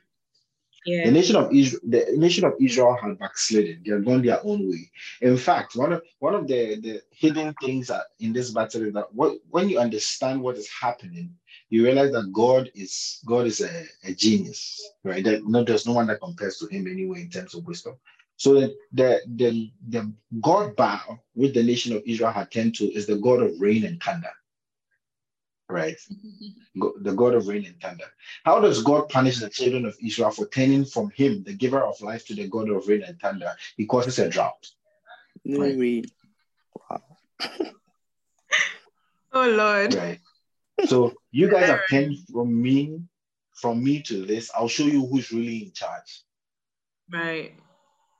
Yeah. 0.86 1.06
The 1.06 1.12
nation 1.12 1.36
of 1.36 1.54
Israel, 1.54 1.82
the 1.88 2.06
nation 2.16 2.46
of 2.46 2.54
Israel 2.60 2.98
had 3.00 3.20
backslidden. 3.20 3.84
They 3.86 3.92
had 3.92 4.06
gone 4.06 4.24
their 4.24 4.44
own 4.44 4.70
way. 4.70 4.90
In 5.22 5.38
fact, 5.38 5.76
one 5.76 5.94
of 5.94 6.02
one 6.20 6.34
of 6.34 6.48
the, 6.48 6.80
the 6.80 7.02
hidden 7.12 7.54
things 7.62 7.92
in 8.20 8.34
this 8.34 8.52
battle 8.52 8.86
is 8.86 8.94
that 8.94 9.14
what, 9.14 9.38
when 9.50 9.70
you 9.70 9.78
understand 9.78 10.42
what 10.42 10.56
is 10.56 10.70
happening, 10.70 11.36
you 11.70 11.84
realize 11.84 12.12
that 12.14 12.32
God 12.34 12.72
is 12.74 13.20
God 13.26 13.46
is 13.46 13.62
a, 13.62 13.86
a 14.06 14.14
genius, 14.14 14.82
right? 15.04 15.24
That 15.24 15.46
no, 15.46 15.64
there's 15.64 15.86
no 15.86 15.94
one 15.94 16.08
that 16.08 16.22
compares 16.22 16.58
to 16.58 16.68
him 16.68 16.88
anyway 16.88 17.22
in 17.22 17.30
terms 17.30 17.54
of 17.54 17.68
wisdom. 17.68 17.96
So 18.38 18.54
the, 18.54 18.76
the 18.94 19.22
the 19.36 19.72
the 19.90 20.14
God 20.42 20.76
Baal, 20.78 21.20
which 21.34 21.54
the 21.54 21.62
nation 21.62 21.96
of 21.96 22.04
Israel 22.08 22.32
had 22.32 22.52
turned 22.52 22.74
to, 22.76 22.86
is 22.86 23.06
the 23.06 23.18
God 23.18 23.42
of 23.42 23.60
rain 23.60 23.86
and 23.86 24.02
thunder 24.02 24.32
right? 25.70 25.98
the 26.76 27.14
God 27.14 27.36
of 27.36 27.48
rain 27.48 27.66
and 27.66 27.80
thunder. 27.82 28.06
How 28.44 28.60
does 28.60 28.84
God 28.84 29.10
punish 29.10 29.40
the 29.40 29.50
children 29.50 29.86
of 29.86 29.96
Israel 30.04 30.32
for 30.32 30.48
turning 30.48 30.86
from 30.86 31.10
Him, 31.12 31.44
the 31.44 31.54
giver 31.54 31.82
of 31.82 32.00
life, 32.02 32.26
to 32.28 32.36
the 32.36 32.48
God 32.48 32.70
of 32.70 32.88
rain 32.88 33.04
and 33.04 33.20
thunder? 33.20 33.54
He 33.78 33.86
causes 33.86 34.20
a 34.20 34.30
drought. 34.30 34.68
No 35.46 35.60
right? 35.60 35.78
way. 35.78 36.04
Wow. 36.90 37.02
oh 39.34 39.50
Lord. 39.50 39.94
Right. 39.94 40.20
So 40.86 41.14
you 41.32 41.50
guys 41.50 41.70
are 41.70 41.84
turned 41.90 42.18
from 42.32 42.62
me, 42.62 43.02
from 43.54 43.84
me 43.84 44.02
to 44.04 44.26
this. 44.26 44.50
I'll 44.56 44.68
show 44.68 44.86
you 44.86 45.06
who's 45.06 45.32
really 45.32 45.64
in 45.64 45.72
charge. 45.74 46.24
Right. 47.12 47.54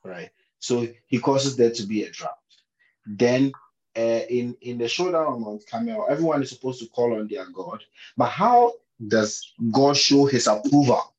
Right. 0.04 0.30
So 0.60 0.88
he 1.08 1.20
causes 1.20 1.56
there 1.56 1.72
to 1.72 1.84
be 1.84 2.04
a 2.04 2.12
drought. 2.12 2.36
Then 3.06 3.52
uh, 4.00 4.22
in 4.30 4.56
in 4.62 4.78
the 4.78 4.88
showdown 4.88 5.28
on 5.28 5.42
Mount 5.42 5.68
Carmel, 5.70 6.08
everyone 6.10 6.42
is 6.42 6.50
supposed 6.50 6.80
to 6.82 6.88
call 6.88 7.14
on 7.20 7.28
their 7.28 7.50
God. 7.50 7.84
But 8.16 8.30
how 8.30 8.74
does 9.06 9.54
God 9.72 9.98
show 9.98 10.26
His 10.26 10.48
approval 10.48 11.14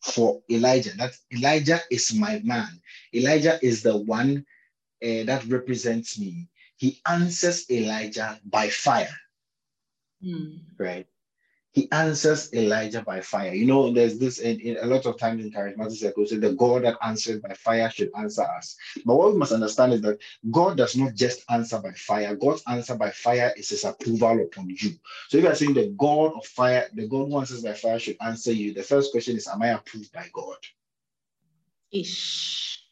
for 0.00 0.42
Elijah? 0.50 0.96
That 0.96 1.12
Elijah 1.32 1.80
is 1.90 2.12
my 2.14 2.40
man. 2.44 2.80
Elijah 3.14 3.58
is 3.62 3.82
the 3.82 3.96
one 3.96 4.44
uh, 5.02 5.22
that 5.24 5.44
represents 5.46 6.18
me. 6.18 6.48
He 6.76 7.00
answers 7.06 7.70
Elijah 7.70 8.40
by 8.44 8.68
fire. 8.68 9.16
Mm. 10.24 10.60
Right 10.78 11.06
he 11.72 11.90
answers 11.90 12.52
Elijah 12.52 13.02
by 13.02 13.20
fire. 13.20 13.54
You 13.54 13.66
know, 13.66 13.90
there's 13.90 14.18
this 14.18 14.38
in, 14.40 14.60
in 14.60 14.76
a 14.82 14.86
lot 14.86 15.06
of 15.06 15.18
times 15.18 15.42
in 15.42 15.50
charismatic 15.50 15.92
circles, 15.92 16.28
say 16.28 16.36
the 16.36 16.52
God 16.52 16.84
that 16.84 16.98
answered 17.02 17.40
by 17.42 17.54
fire 17.54 17.88
should 17.90 18.10
answer 18.16 18.42
us. 18.42 18.76
But 19.06 19.16
what 19.16 19.32
we 19.32 19.38
must 19.38 19.52
understand 19.52 19.94
is 19.94 20.02
that 20.02 20.18
God 20.50 20.76
does 20.76 20.96
not 20.96 21.14
just 21.14 21.44
answer 21.50 21.78
by 21.78 21.92
fire. 21.92 22.36
God's 22.36 22.62
answer 22.66 22.94
by 22.94 23.10
fire 23.10 23.54
is 23.56 23.70
his 23.70 23.84
approval 23.84 24.42
upon 24.42 24.68
you. 24.68 24.90
So 25.28 25.38
if 25.38 25.44
you 25.44 25.48
are 25.48 25.54
saying 25.54 25.72
the 25.72 25.94
God 25.96 26.34
of 26.36 26.44
fire, 26.44 26.88
the 26.92 27.08
God 27.08 27.28
who 27.28 27.38
answers 27.38 27.62
by 27.62 27.72
fire 27.72 27.98
should 27.98 28.18
answer 28.20 28.52
you, 28.52 28.74
the 28.74 28.82
first 28.82 29.10
question 29.10 29.36
is, 29.36 29.48
Am 29.48 29.62
I 29.62 29.68
approved 29.68 30.12
by 30.12 30.28
God? 30.30 30.58
Ish. 31.90 32.84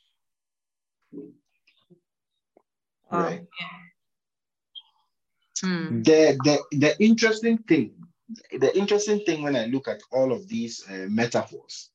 Right. 3.12 3.46
Hmm. 5.60 6.02
The, 6.02 6.38
the 6.44 6.78
the 6.78 7.04
interesting 7.04 7.58
thing 7.58 7.92
the 8.58 8.76
interesting 8.78 9.20
thing 9.20 9.42
when 9.42 9.56
I 9.56 9.66
look 9.66 9.88
at 9.88 10.02
all 10.12 10.32
of 10.32 10.48
these 10.48 10.84
uh, 10.88 11.06
metaphors, 11.08 11.90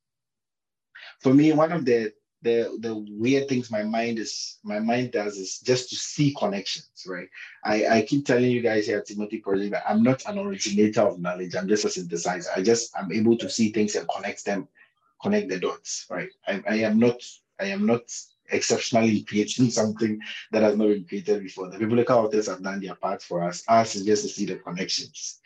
for 1.22 1.34
me, 1.34 1.54
one 1.54 1.72
of 1.72 1.86
the 1.86 2.14
the 2.42 2.78
the 2.82 2.96
weird 3.10 3.50
things 3.50 3.72
my 3.72 3.84
mind 3.84 4.20
is 4.20 4.60
my 4.64 4.80
mind 4.80 5.12
does 5.12 5.38
is 5.38 5.60
just 5.60 5.90
to 5.90 5.96
see 5.96 6.36
connections, 6.38 7.06
right? 7.08 7.30
I, 7.64 7.88
I 7.88 8.02
keep 8.04 8.26
telling 8.26 8.52
you 8.52 8.62
guys 8.62 8.86
here 8.86 9.00
at 9.00 9.08
Timothy 9.08 9.40
Project 9.40 9.72
that 9.72 9.90
I'm 9.90 10.04
not 10.04 10.24
an 10.28 10.40
originator 10.40 11.02
of 11.02 11.20
knowledge. 11.20 11.56
I'm 11.56 11.68
just 11.68 11.86
a 11.86 11.88
synthesizer. 11.88 12.50
I 12.56 12.62
just 12.62 12.96
I'm 12.98 13.12
able 13.12 13.38
to 13.38 13.50
see 13.50 13.72
things 13.72 13.96
and 13.96 14.08
connect 14.10 14.46
them, 14.46 14.68
connect 15.22 15.50
the 15.50 15.60
dots, 15.60 16.06
right? 16.10 16.30
I, 16.48 16.64
I 16.70 16.76
am 16.80 17.00
not 17.00 17.22
I 17.60 17.66
am 17.66 17.86
not 17.88 18.04
exceptionally 18.52 19.24
creating 19.24 19.72
something 19.72 20.20
that 20.52 20.62
has 20.64 20.78
not 20.78 20.90
been 20.90 21.06
created 21.06 21.42
before. 21.44 21.70
The 21.72 21.80
biblical 21.80 22.20
authors 22.20 22.48
have 22.48 22.62
done 22.64 22.82
their 22.82 22.96
part 22.96 23.24
for 23.24 23.44
us. 23.44 23.64
Us 23.68 23.96
is 23.96 24.06
just 24.06 24.24
to 24.24 24.30
see 24.30 24.46
the 24.46 24.58
connections. 24.58 25.42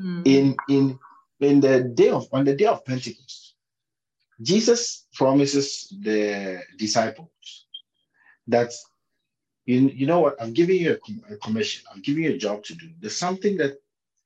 Mm. 0.00 0.26
In 0.26 0.56
in 0.68 0.98
in 1.40 1.60
the 1.60 1.80
day 1.82 2.10
of 2.10 2.28
on 2.32 2.44
the 2.44 2.56
day 2.56 2.66
of 2.66 2.84
Pentecost, 2.84 3.54
Jesus 4.40 5.06
promises 5.14 5.92
the 6.02 6.62
disciples 6.78 7.66
that 8.48 8.72
you, 9.66 9.88
you 9.88 10.06
know 10.06 10.20
what, 10.20 10.40
I'm 10.40 10.52
giving 10.52 10.80
you 10.80 10.98
a, 11.28 11.34
a 11.34 11.36
commission, 11.38 11.84
I'm 11.92 12.00
giving 12.00 12.24
you 12.24 12.34
a 12.34 12.38
job 12.38 12.62
to 12.64 12.74
do. 12.74 12.88
There's 13.00 13.16
something 13.16 13.56
that 13.56 13.78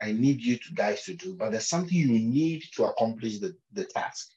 I 0.02 0.12
need 0.12 0.40
you 0.40 0.56
to 0.58 0.74
guys 0.74 1.04
to 1.04 1.14
do, 1.14 1.34
but 1.34 1.50
there's 1.50 1.66
something 1.66 1.96
you 1.96 2.08
need 2.08 2.64
to 2.74 2.84
accomplish 2.84 3.38
the, 3.38 3.56
the 3.72 3.84
task. 3.84 4.32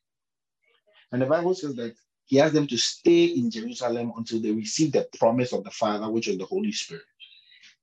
And 1.12 1.22
the 1.22 1.26
Bible 1.26 1.54
says 1.54 1.76
that 1.76 1.96
he 2.26 2.40
asked 2.40 2.54
them 2.54 2.68
to 2.68 2.78
stay 2.78 3.26
in 3.26 3.52
Jerusalem 3.52 4.14
until 4.18 4.42
they 4.42 4.52
receive 4.52 4.94
the 4.94 5.08
promise 5.20 5.54
of 5.54 5.64
the 5.64 5.72
Father, 5.72 6.10
which 6.10 6.28
is 6.28 6.38
the 6.38 6.46
Holy 6.46 6.72
Spirit. 6.72 7.04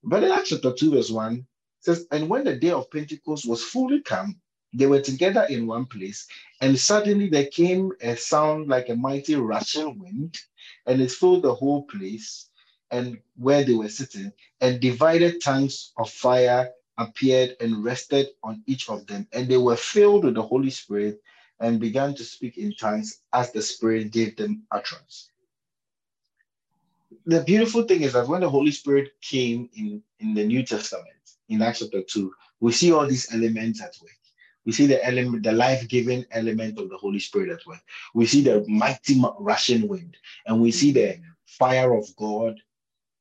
But 0.03 0.25
in 0.25 0.33
Acts 0.33 0.49
chapter 0.49 0.73
2, 0.73 0.93
verse 0.93 1.11
1, 1.11 1.47
says, 1.81 2.07
and 2.13 2.29
when 2.29 2.45
the 2.45 2.57
day 2.57 2.71
of 2.71 2.91
Pentecost 2.91 3.49
was 3.49 3.63
fully 3.63 4.01
come, 4.03 4.41
they 4.73 4.87
were 4.87 5.01
together 5.01 5.45
in 5.51 5.67
one 5.67 5.87
place, 5.87 6.27
and 6.61 6.79
suddenly 6.79 7.29
there 7.29 7.47
came 7.47 7.93
a 8.01 8.17
sound 8.17 8.69
like 8.69 8.89
a 8.89 8.97
mighty 8.97 9.35
rushing 9.35 9.99
wind, 9.99 10.39
and 10.87 11.01
it 11.01 11.11
filled 11.11 11.43
the 11.43 11.55
whole 11.55 11.85
place 11.85 12.49
and 12.91 13.19
where 13.37 13.65
they 13.65 13.75
were 13.75 13.89
sitting, 13.89 14.33
and 14.61 14.81
divided 14.81 15.43
tongues 15.43 15.93
of 15.99 16.11
fire 16.11 16.71
appeared 16.99 17.57
and 17.61 17.85
rested 17.85 18.29
on 18.45 18.63
each 18.67 18.89
of 18.89 19.07
them, 19.07 19.27
and 19.33 19.49
they 19.49 19.57
were 19.57 19.77
filled 19.77 20.25
with 20.25 20.35
the 20.35 20.43
Holy 20.43 20.71
Spirit 20.71 21.21
and 21.61 21.81
began 21.81 22.15
to 22.15 22.25
speak 22.25 22.59
in 22.59 22.73
tongues 22.75 23.21
as 23.33 23.53
the 23.53 23.63
Spirit 23.63 24.13
gave 24.13 24.37
them 24.37 24.63
utterance. 24.71 25.31
The 27.27 27.43
beautiful 27.43 27.85
thing 27.85 28.03
is 28.03 28.15
that 28.15 28.29
when 28.29 28.41
the 28.41 28.51
Holy 28.51 28.71
Spirit 28.73 29.13
came 29.21 29.69
in, 29.75 30.03
in 30.21 30.35
the 30.35 30.45
New 30.47 30.65
Testament, 30.65 31.09
in 31.51 31.63
Acts 31.63 31.81
chapter 31.81 32.03
2, 32.03 32.33
we 32.61 32.73
see 32.73 32.93
all 32.93 33.07
these 33.07 33.33
elements 33.35 33.83
at 33.83 33.95
work. 34.01 34.11
We 34.65 34.73
see 34.73 34.87
the 34.87 35.05
element, 35.05 35.43
the 35.43 35.53
life-giving 35.53 36.27
element 36.31 36.79
of 36.79 36.91
the 36.91 36.97
Holy 36.97 37.19
Spirit 37.19 37.51
at 37.51 37.67
work. 37.67 37.81
We 38.15 38.27
see 38.27 38.43
the 38.43 38.65
mighty 38.69 39.21
rushing 39.39 39.89
wind, 39.89 40.17
and 40.47 40.61
we 40.61 40.71
see 40.71 40.93
the 40.93 41.19
fire 41.47 41.95
of 41.95 42.05
God 42.17 42.61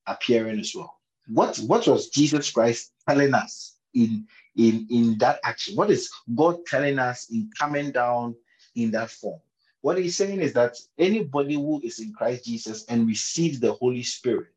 appearing 0.07 0.59
as 0.59 0.73
well. 0.75 0.99
What, 1.27 1.57
what 1.57 1.87
was 1.87 2.09
Jesus 2.09 2.51
Christ 2.51 2.93
telling 3.07 3.33
us 3.33 3.75
in, 3.93 4.27
in, 4.57 4.87
in 4.89 5.17
that 5.19 5.39
action? 5.43 5.75
What 5.75 5.91
is 5.91 6.09
God 6.35 6.65
telling 6.65 6.99
us 6.99 7.29
in 7.31 7.49
coming 7.57 7.91
down 7.91 8.35
in 8.75 8.91
that 8.91 9.09
form? 9.09 9.39
What 9.81 9.97
he's 9.97 10.17
saying 10.17 10.41
is 10.41 10.53
that 10.53 10.75
anybody 10.97 11.55
who 11.55 11.79
is 11.83 11.99
in 11.99 12.13
Christ 12.13 12.45
Jesus 12.45 12.85
and 12.85 13.07
receives 13.07 13.59
the 13.59 13.73
Holy 13.73 14.03
Spirit, 14.03 14.53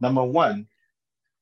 number 0.00 0.24
one, 0.24 0.66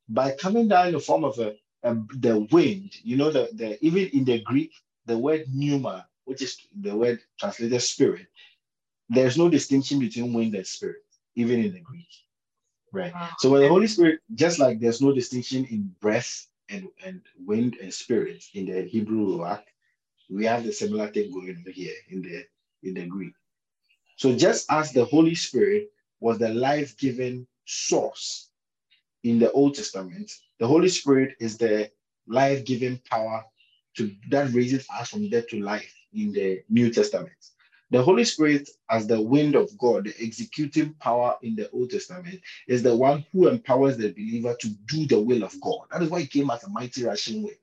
by 0.08 0.32
coming 0.32 0.68
down 0.68 0.88
in 0.88 0.94
the 0.94 1.00
form 1.00 1.24
of 1.24 1.38
a, 1.38 1.54
a 1.82 1.94
the 2.18 2.46
wind, 2.52 2.92
you 3.02 3.16
know, 3.16 3.30
the, 3.30 3.48
the 3.54 3.84
even 3.84 4.06
in 4.08 4.24
the 4.24 4.40
Greek, 4.40 4.72
the 5.06 5.18
word 5.18 5.44
pneuma, 5.52 6.06
which 6.24 6.42
is 6.42 6.58
the 6.80 6.96
word 6.96 7.20
translated 7.38 7.82
spirit, 7.82 8.26
there's 9.08 9.38
no 9.38 9.48
distinction 9.48 9.98
between 9.98 10.32
wind 10.32 10.54
and 10.54 10.66
spirit, 10.66 11.04
even 11.34 11.64
in 11.64 11.72
the 11.72 11.80
Greek. 11.80 12.08
Right. 12.92 13.12
Wow. 13.14 13.30
So 13.38 13.50
when 13.50 13.62
the 13.62 13.68
Holy 13.68 13.86
Spirit, 13.86 14.20
just 14.34 14.58
like 14.58 14.80
there's 14.80 15.02
no 15.02 15.12
distinction 15.12 15.64
in 15.66 15.94
breath 16.00 16.46
and, 16.68 16.88
and 17.04 17.20
wind 17.44 17.76
and 17.82 17.92
spirit 17.92 18.44
in 18.54 18.66
the 18.66 18.82
Hebrew 18.82 19.38
Ruach, 19.38 19.62
we 20.30 20.44
have 20.46 20.64
the 20.64 20.72
similar 20.72 21.08
thing 21.08 21.32
going 21.32 21.50
on 21.50 21.72
here 21.72 21.94
in 22.10 22.22
the 22.22 22.44
in 22.82 22.94
the 22.94 23.06
Greek. 23.06 23.34
So 24.16 24.34
just 24.34 24.66
as 24.70 24.92
the 24.92 25.04
Holy 25.04 25.34
Spirit 25.34 25.90
was 26.20 26.38
the 26.38 26.48
life-giving 26.48 27.46
source 27.66 28.45
in 29.26 29.38
the 29.40 29.50
Old 29.52 29.74
Testament, 29.74 30.30
the 30.58 30.66
Holy 30.66 30.88
Spirit 30.88 31.34
is 31.40 31.58
the 31.58 31.90
life-giving 32.28 33.00
power 33.10 33.44
to 33.96 34.14
that 34.30 34.52
raises 34.52 34.86
us 34.98 35.10
from 35.10 35.28
death 35.28 35.48
to 35.48 35.60
life 35.60 35.92
in 36.14 36.32
the 36.32 36.62
New 36.68 36.92
Testament. 36.92 37.32
The 37.90 38.02
Holy 38.02 38.24
Spirit, 38.24 38.68
as 38.90 39.06
the 39.06 39.20
wind 39.20 39.54
of 39.54 39.76
God, 39.78 40.04
the 40.04 40.14
executing 40.20 40.94
power 40.94 41.36
in 41.42 41.54
the 41.56 41.70
Old 41.70 41.90
Testament, 41.90 42.40
is 42.66 42.82
the 42.82 42.94
one 42.94 43.24
who 43.32 43.48
empowers 43.48 43.96
the 43.96 44.12
believer 44.12 44.56
to 44.60 44.68
do 44.86 45.06
the 45.06 45.20
will 45.20 45.44
of 45.44 45.60
God. 45.60 45.86
That 45.90 46.02
is 46.02 46.10
why 46.10 46.20
he 46.20 46.26
came 46.26 46.50
as 46.50 46.64
a 46.64 46.70
mighty 46.70 47.04
rushing 47.04 47.42
wind. 47.42 47.56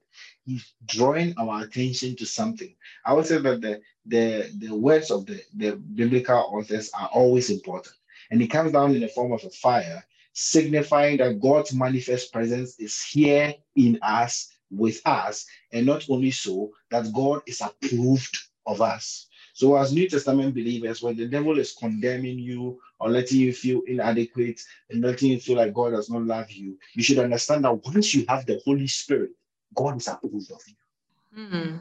He's 0.45 0.74
drawing 0.86 1.34
our 1.38 1.64
attention 1.64 2.16
to 2.18 2.26
something. 2.26 2.74
I 3.05 3.14
would 3.14 3.26
say 3.26 3.38
that 3.38 3.61
the, 3.61 3.82
the, 4.05 4.51
the 4.59 4.76
words 4.76 5.11
of 5.11 5.26
the, 5.26 5.41
the 5.55 5.76
biblical 5.76 6.38
authors 6.38 6.89
are 6.97 7.09
always 7.14 7.49
important. 7.49 7.95
And 8.32 8.41
he 8.41 8.47
comes 8.47 8.72
down 8.72 8.95
in 8.95 9.01
the 9.01 9.09
form 9.09 9.32
of 9.32 9.43
a 9.43 9.49
fire 9.49 10.03
signifying 10.34 11.18
that 11.18 11.40
God's 11.40 11.74
manifest 11.74 12.34
presence 12.34 12.80
is 12.80 13.02
here 13.02 13.54
in 13.76 14.00
us, 14.02 14.52
with 14.72 15.02
us, 15.06 15.46
and 15.72 15.86
not 15.86 16.10
only 16.10 16.32
so, 16.32 16.72
that 16.92 17.12
God 17.14 17.42
is 17.46 17.62
approved 17.62 18.38
of 18.66 18.82
us. 18.82 19.28
So, 19.56 19.76
as 19.78 19.94
New 19.94 20.10
Testament 20.10 20.56
believers, 20.56 21.04
when 21.04 21.16
the 21.16 21.28
devil 21.28 21.60
is 21.60 21.74
condemning 21.74 22.40
you 22.40 22.82
or 23.00 23.10
letting 23.10 23.40
you 23.40 23.54
feel 23.54 23.82
inadequate 23.86 24.60
and 24.90 25.04
letting 25.04 25.30
you 25.30 25.40
feel 25.40 25.58
like 25.58 25.74
God 25.74 25.92
does 25.92 26.10
not 26.10 26.24
love 26.24 26.50
you, 26.50 26.80
you 26.96 27.04
should 27.04 27.20
understand 27.20 27.64
that 27.66 27.86
once 27.86 28.16
you 28.16 28.26
have 28.28 28.48
the 28.48 28.60
Holy 28.66 28.88
Spirit, 28.88 29.32
God 29.76 29.98
is 29.98 30.08
approved 30.08 30.52
of 30.52 30.62
you. 30.68 31.40
Mm. 31.40 31.80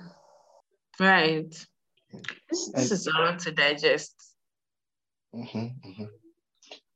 Right. 1.00 1.50
This, 2.50 2.68
this 2.68 2.74
and, 2.74 2.92
is 2.92 3.07
a 3.07 3.12
lot 3.12 3.38
to 3.40 3.53
digest. 3.53 4.34
Mm-hmm, 5.34 5.59
mm-hmm. 5.59 6.05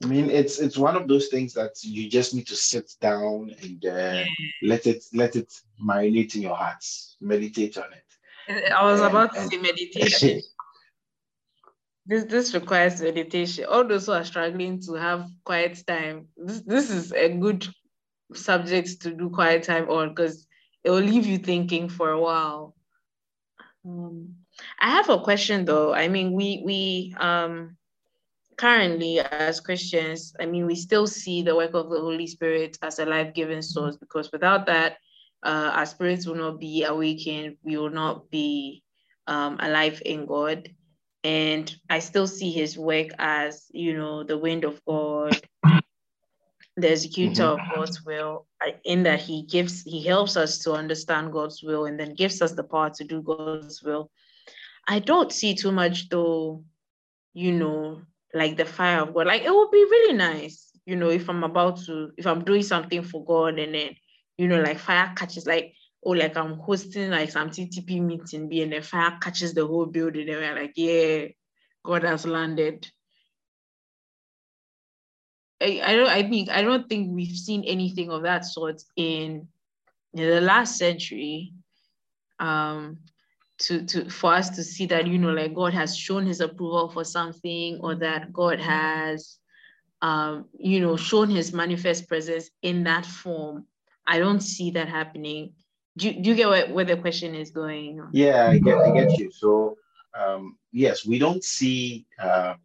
I 0.03 0.07
mean, 0.07 0.29
it's 0.29 0.59
it's 0.59 0.77
one 0.77 0.95
of 0.95 1.09
those 1.09 1.29
things 1.29 1.55
that 1.55 1.73
you 1.83 2.11
just 2.11 2.35
need 2.35 2.47
to 2.49 2.57
sit 2.57 2.93
down 3.01 3.55
and 3.63 3.85
uh, 3.87 4.25
let 4.63 4.87
it 4.87 5.05
let 5.15 5.37
it 5.37 5.53
marinate 5.83 6.35
in 6.35 6.43
your 6.43 6.55
hearts, 6.55 7.17
meditate 7.21 7.79
on 7.79 7.93
it. 7.93 8.73
I 8.73 8.85
was 8.85 9.01
and, 9.01 9.11
about 9.11 9.33
to 9.35 9.41
and, 9.41 9.51
say 9.51 9.57
meditation. 9.57 10.43
this 12.07 12.25
this 12.25 12.55
requires 12.55 13.01
meditation. 13.01 13.65
All 13.65 13.85
those 13.85 14.07
who 14.07 14.13
are 14.13 14.25
struggling 14.25 14.81
to 14.83 14.95
have 14.95 15.29
quiet 15.45 15.83
time, 15.87 16.29
this 16.37 16.61
this 16.61 16.91
is 16.91 17.13
a 17.13 17.31
good 17.31 17.67
subject 18.35 19.01
to 19.03 19.13
do 19.13 19.31
quiet 19.31 19.63
time 19.63 19.89
on 19.89 20.11
because 20.11 20.47
it 20.85 20.91
will 20.91 21.01
leave 21.01 21.27
you 21.27 21.39
thinking 21.39 21.89
for 21.89 22.11
a 22.11 22.21
while. 22.21 22.77
Um, 23.85 24.35
I 24.81 24.91
have 24.91 25.09
a 25.09 25.21
question 25.21 25.65
though. 25.65 25.95
I 25.95 26.09
mean, 26.09 26.33
we 26.33 26.63
we 26.65 27.15
um 27.19 27.76
currently 28.57 29.21
as 29.21 29.61
Christians, 29.61 30.35
I 30.41 30.47
mean, 30.47 30.67
we 30.67 30.75
still 30.75 31.07
see 31.07 31.43
the 31.43 31.55
work 31.55 31.75
of 31.75 31.91
the 31.91 32.01
Holy 32.01 32.27
Spirit 32.27 32.79
as 32.83 32.99
a 32.99 33.07
life-giving 33.07 33.63
source 33.63 33.97
because 33.97 34.33
without 34.33 34.67
that, 34.67 34.99
uh, 35.43 35.71
our 35.75 35.87
spirits 35.87 36.27
will 36.27 36.35
not 36.35 36.59
be 36.59 36.85
awakened. 36.85 37.57
We 37.63 37.77
will 37.77 37.91
not 37.91 38.31
be 38.31 38.83
um, 39.27 39.59
alive 39.61 40.03
in 40.05 40.27
God. 40.27 40.71
And 41.23 41.75
I 41.91 41.99
still 41.99 42.27
see 42.27 42.51
his 42.51 42.79
work 42.79 43.09
as, 43.19 43.67
you 43.73 43.97
know, 43.97 44.23
the 44.23 44.39
wind 44.39 44.65
of 44.65 44.81
God, 44.85 45.41
the 46.77 46.93
executor 46.93 47.43
mm-hmm. 47.43 47.71
of 47.71 47.75
God's 47.75 48.05
will, 48.05 48.47
in 48.85 49.03
that 49.03 49.21
he 49.21 49.43
gives, 49.43 49.83
he 49.83 50.03
helps 50.05 50.37
us 50.37 50.59
to 50.61 50.73
understand 50.73 51.33
God's 51.33 51.63
will 51.63 51.87
and 51.87 51.99
then 51.99 52.15
gives 52.15 52.41
us 52.43 52.53
the 52.53 52.65
power 52.65 52.91
to 52.91 53.05
do 53.05 53.23
God's 53.23 53.83
will. 53.83 54.11
I 54.89 55.01
don't 55.01 55.33
see 55.33 55.55
too 55.55 55.73
much 55.73 56.09
though, 56.09 56.65
you 57.35 57.53
know, 57.53 58.03
like 58.35 58.57
the 58.57 58.65
fire 58.65 59.01
of 59.01 59.15
God. 59.15 59.27
Like 59.27 59.43
it 59.43 59.53
would 59.53 59.71
be 59.71 59.85
really 59.85 60.15
nice, 60.15 60.71
you 60.85 60.97
know, 60.97 61.11
if 61.11 61.29
I'm 61.29 61.45
about 61.45 61.79
to, 61.87 62.11
if 62.17 62.27
I'm 62.27 62.45
doing 62.45 62.63
something 62.63 63.03
for 63.03 63.25
God 63.25 63.59
and 63.59 63.75
then, 63.75 63.97
you 64.39 64.49
know, 64.49 64.61
like 64.61 64.79
fire 64.79 65.13
catches, 65.17 65.47
like, 65.47 65.75
oh, 66.05 66.11
like 66.11 66.37
I'm 66.37 66.59
hosting 66.59 67.11
like 67.11 67.31
some 67.31 67.51
TTP 67.51 68.01
meeting, 68.01 68.49
be 68.49 68.63
and 68.63 68.85
fire 68.85 69.19
catches 69.21 69.55
the 69.55 69.67
whole 69.67 69.87
building, 69.87 70.29
and 70.29 70.39
we're 70.39 70.55
like, 70.55 70.73
yeah, 70.77 71.27
God 71.85 72.05
has 72.05 72.27
landed. 72.27 72.87
I, 75.61 75.81
I 75.83 75.97
don't 75.97 76.09
I 76.09 76.23
think 76.29 76.51
I 76.51 76.63
don't 76.63 76.87
think 76.89 77.15
we've 77.15 77.37
seen 77.37 77.65
anything 77.65 78.11
of 78.11 78.23
that 78.23 78.45
sort 78.45 78.83
in, 78.97 79.49
in 80.13 80.31
the 80.31 80.41
last 80.41 80.77
century. 80.77 81.55
Um, 82.39 82.99
to 83.59 83.85
to 83.87 84.11
for 84.11 84.35
us 84.35 84.51
to 84.51 84.63
see 84.63 84.87
that 84.87 85.07
you 85.07 85.19
know 85.19 85.31
like 85.33 85.55
god 85.55 85.73
has 85.73 85.97
shown 85.97 86.27
his 86.27 86.41
approval 86.41 86.89
for 86.89 87.05
something 87.05 87.79
or 87.83 87.95
that 87.95 88.33
god 88.33 88.61
has 88.61 89.39
um 90.03 90.45
you 90.59 90.81
know 90.81 90.97
shown 90.97 91.31
his 91.31 91.53
manifest 91.53 92.09
presence 92.09 92.51
in 92.63 92.85
that 92.85 93.07
form. 93.07 93.65
I 94.07 94.19
don't 94.19 94.41
see 94.41 94.71
that 94.73 94.89
happening. 94.89 95.55
Do, 95.97 96.13
do 96.13 96.31
you 96.31 96.37
get 96.37 96.49
where, 96.49 96.69
where 96.69 96.85
the 96.85 96.97
question 96.97 97.35
is 97.35 97.51
going? 97.51 98.03
Yeah 98.13 98.49
i 98.49 98.59
get 98.59 98.79
i 98.79 98.91
get 98.93 99.19
you. 99.19 99.31
So 99.33 99.77
um 100.17 100.59
yes 100.73 101.07
we 101.07 101.19
don't 101.19 101.43
see 101.43 102.07
um 102.23 102.59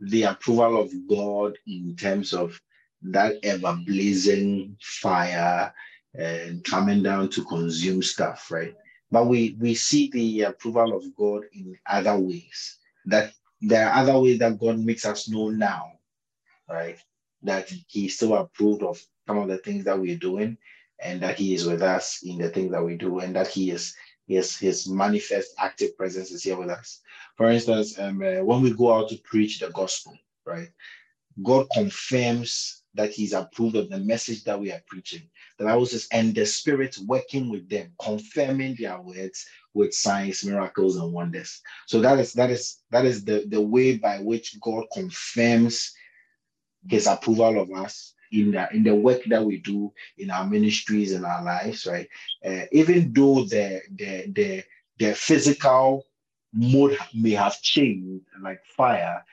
the 0.00 0.24
approval 0.24 0.80
of 0.80 0.90
god 1.08 1.56
in 1.66 1.96
terms 1.96 2.34
of 2.34 2.60
that 3.02 3.36
ever 3.42 3.78
blazing 3.86 4.76
fire 4.82 5.72
and 6.14 6.62
coming 6.64 7.02
down 7.02 7.30
to 7.30 7.44
consume 7.44 8.02
stuff 8.02 8.50
right 8.50 8.74
but 9.10 9.26
we, 9.26 9.56
we 9.60 9.74
see 9.74 10.10
the 10.10 10.42
approval 10.42 10.96
of 10.96 11.04
God 11.16 11.44
in 11.52 11.78
other 11.86 12.18
ways. 12.18 12.78
That 13.06 13.32
there 13.60 13.88
are 13.88 14.02
other 14.02 14.18
ways 14.18 14.38
that 14.40 14.58
God 14.58 14.78
makes 14.78 15.04
us 15.04 15.28
know 15.28 15.48
now, 15.50 15.92
right? 16.68 16.98
That 17.42 17.70
He 17.88 18.08
still 18.08 18.34
approved 18.36 18.82
of 18.82 19.02
some 19.26 19.38
of 19.38 19.48
the 19.48 19.58
things 19.58 19.84
that 19.84 19.98
we're 19.98 20.18
doing, 20.18 20.58
and 21.00 21.20
that 21.22 21.38
He 21.38 21.54
is 21.54 21.66
with 21.66 21.82
us 21.82 22.22
in 22.24 22.38
the 22.38 22.48
things 22.48 22.72
that 22.72 22.84
we 22.84 22.96
do, 22.96 23.20
and 23.20 23.36
that 23.36 23.48
He 23.48 23.70
is 23.70 23.94
His 24.26 24.56
His 24.56 24.88
manifest 24.88 25.54
active 25.58 25.96
presence 25.96 26.30
is 26.30 26.42
here 26.42 26.56
with 26.56 26.70
us. 26.70 27.00
For 27.36 27.50
instance, 27.50 27.98
um, 27.98 28.22
uh, 28.22 28.42
when 28.44 28.62
we 28.62 28.72
go 28.72 28.92
out 28.92 29.08
to 29.10 29.16
preach 29.18 29.60
the 29.60 29.70
gospel, 29.70 30.14
right? 30.44 30.68
God 31.42 31.66
confirms 31.74 32.82
that 32.96 33.10
He's 33.10 33.32
approved 33.32 33.76
of 33.76 33.90
the 33.90 33.98
message 33.98 34.44
that 34.44 34.58
we 34.58 34.72
are 34.72 34.82
preaching. 34.86 35.22
The 35.58 35.64
Bible 35.64 35.86
says, 35.86 36.08
and 36.12 36.34
the 36.34 36.46
Spirit 36.46 36.98
working 37.06 37.50
with 37.50 37.68
them, 37.68 37.92
confirming 38.00 38.76
their 38.78 39.00
words 39.00 39.46
with 39.74 39.94
signs, 39.94 40.44
miracles, 40.44 40.96
and 40.96 41.12
wonders. 41.12 41.60
So 41.86 42.00
that 42.00 42.18
is 42.18 42.32
that 42.34 42.50
is 42.50 42.78
that 42.90 43.04
is 43.04 43.24
the, 43.24 43.44
the 43.48 43.60
way 43.60 43.96
by 43.96 44.18
which 44.18 44.58
God 44.60 44.84
confirms 44.92 45.92
his 46.88 47.06
approval 47.06 47.60
of 47.60 47.70
us 47.72 48.14
in 48.32 48.52
the 48.52 48.68
in 48.72 48.82
the 48.82 48.94
work 48.94 49.22
that 49.26 49.44
we 49.44 49.58
do 49.58 49.92
in 50.18 50.30
our 50.30 50.46
ministries 50.46 51.12
and 51.12 51.24
our 51.24 51.42
lives, 51.42 51.86
right? 51.86 52.08
Uh, 52.44 52.62
even 52.72 53.12
though 53.12 53.44
the 53.44 53.82
the 53.94 54.32
the 54.34 54.64
the 54.98 55.14
physical 55.14 56.04
mode 56.52 56.96
may 57.14 57.32
have 57.32 57.60
changed, 57.60 58.24
like 58.40 58.64
fire, 58.64 59.24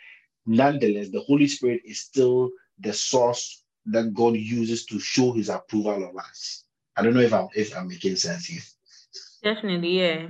nonetheless, 0.45 1.09
the 1.09 1.21
Holy 1.21 1.47
Spirit 1.47 1.81
is 1.85 1.99
still 1.99 2.51
the 2.83 2.93
source 2.93 3.63
that 3.87 4.13
God 4.13 4.35
uses 4.35 4.85
to 4.85 4.99
show 4.99 5.31
his 5.33 5.49
approval 5.49 6.09
of 6.09 6.15
us. 6.17 6.65
I 6.95 7.01
don't 7.01 7.13
know 7.13 7.21
if 7.21 7.33
I'm 7.33 7.47
if 7.55 7.75
I'm 7.75 7.87
making 7.87 8.15
sense 8.17 8.45
here. 8.45 8.61
Definitely, 9.43 9.99
yeah. 9.99 10.27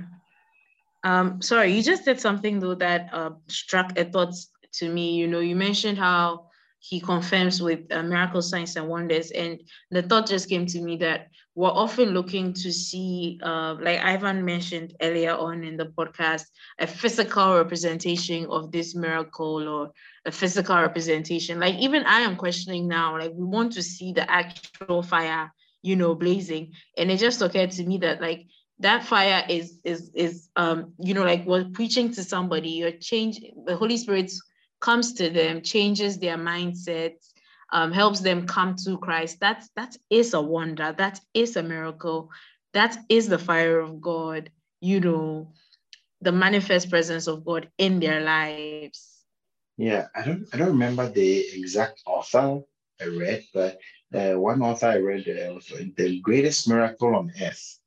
Um, 1.04 1.42
sorry, 1.42 1.72
you 1.72 1.82
just 1.82 2.04
said 2.04 2.18
something 2.20 2.58
though 2.58 2.74
that 2.76 3.10
uh, 3.12 3.32
struck 3.48 3.98
a 3.98 4.04
thought 4.04 4.34
to 4.72 4.88
me. 4.88 5.14
You 5.14 5.28
know, 5.28 5.40
you 5.40 5.54
mentioned 5.54 5.98
how 5.98 6.48
he 6.86 7.00
confirms 7.00 7.62
with 7.62 7.80
uh, 7.90 8.02
miracle 8.02 8.42
signs 8.42 8.76
and 8.76 8.86
wonders, 8.88 9.30
and 9.30 9.58
the 9.90 10.02
thought 10.02 10.26
just 10.26 10.50
came 10.50 10.66
to 10.66 10.82
me 10.82 10.98
that 10.98 11.28
we're 11.54 11.70
often 11.70 12.10
looking 12.10 12.52
to 12.52 12.70
see, 12.70 13.40
uh, 13.42 13.74
like 13.80 14.00
Ivan 14.00 14.44
mentioned 14.44 14.92
earlier 15.00 15.32
on 15.32 15.64
in 15.64 15.78
the 15.78 15.86
podcast, 15.86 16.44
a 16.78 16.86
physical 16.86 17.56
representation 17.56 18.44
of 18.50 18.70
this 18.70 18.94
miracle 18.94 19.66
or 19.66 19.92
a 20.26 20.30
physical 20.30 20.76
representation. 20.76 21.58
Like 21.58 21.76
even 21.76 22.04
I 22.04 22.20
am 22.20 22.36
questioning 22.36 22.86
now, 22.86 23.18
like 23.18 23.32
we 23.34 23.46
want 23.46 23.72
to 23.72 23.82
see 23.82 24.12
the 24.12 24.30
actual 24.30 25.02
fire, 25.02 25.50
you 25.80 25.96
know, 25.96 26.14
blazing. 26.14 26.72
And 26.98 27.10
it 27.10 27.16
just 27.16 27.40
occurred 27.40 27.70
to 27.72 27.84
me 27.86 27.96
that 27.98 28.20
like 28.20 28.46
that 28.80 29.04
fire 29.04 29.42
is 29.48 29.78
is 29.84 30.10
is 30.14 30.50
um, 30.56 30.92
you 30.98 31.14
know, 31.14 31.24
like 31.24 31.46
we're 31.46 31.64
preaching 31.72 32.12
to 32.12 32.22
somebody, 32.22 32.70
you're 32.70 32.98
changing 33.00 33.64
the 33.64 33.74
Holy 33.74 33.96
Spirit 33.96 34.30
comes 34.84 35.14
to 35.14 35.30
them, 35.30 35.62
changes 35.62 36.18
their 36.18 36.36
mindset, 36.36 37.14
um, 37.72 37.90
helps 37.92 38.20
them 38.20 38.46
come 38.46 38.76
to 38.84 38.98
Christ. 38.98 39.40
That 39.40 39.64
that 39.76 39.96
is 40.10 40.34
a 40.34 40.40
wonder, 40.40 40.94
that 40.98 41.20
is 41.32 41.56
a 41.56 41.62
miracle, 41.62 42.30
that 42.72 42.96
is 43.08 43.28
the 43.28 43.38
fire 43.38 43.80
of 43.80 44.00
God, 44.00 44.50
you 44.80 45.00
know, 45.00 45.52
the 46.20 46.32
manifest 46.32 46.90
presence 46.90 47.26
of 47.26 47.44
God 47.44 47.70
in 47.78 48.00
their 48.00 48.20
lives 48.20 49.14
yeah, 49.76 50.06
I 50.14 50.24
don't 50.24 50.46
I 50.52 50.56
don't 50.56 50.68
remember 50.68 51.08
the 51.08 51.38
exact 51.58 52.02
author 52.06 52.62
I 53.00 53.06
read, 53.06 53.44
but 53.52 53.78
uh, 54.14 54.38
one 54.38 54.62
author 54.62 54.86
I 54.86 54.98
read 54.98 55.28
uh, 55.28 55.54
was 55.54 55.66
the 55.96 56.20
greatest 56.20 56.68
miracle 56.68 57.16
on 57.16 57.32
earth, 57.40 57.80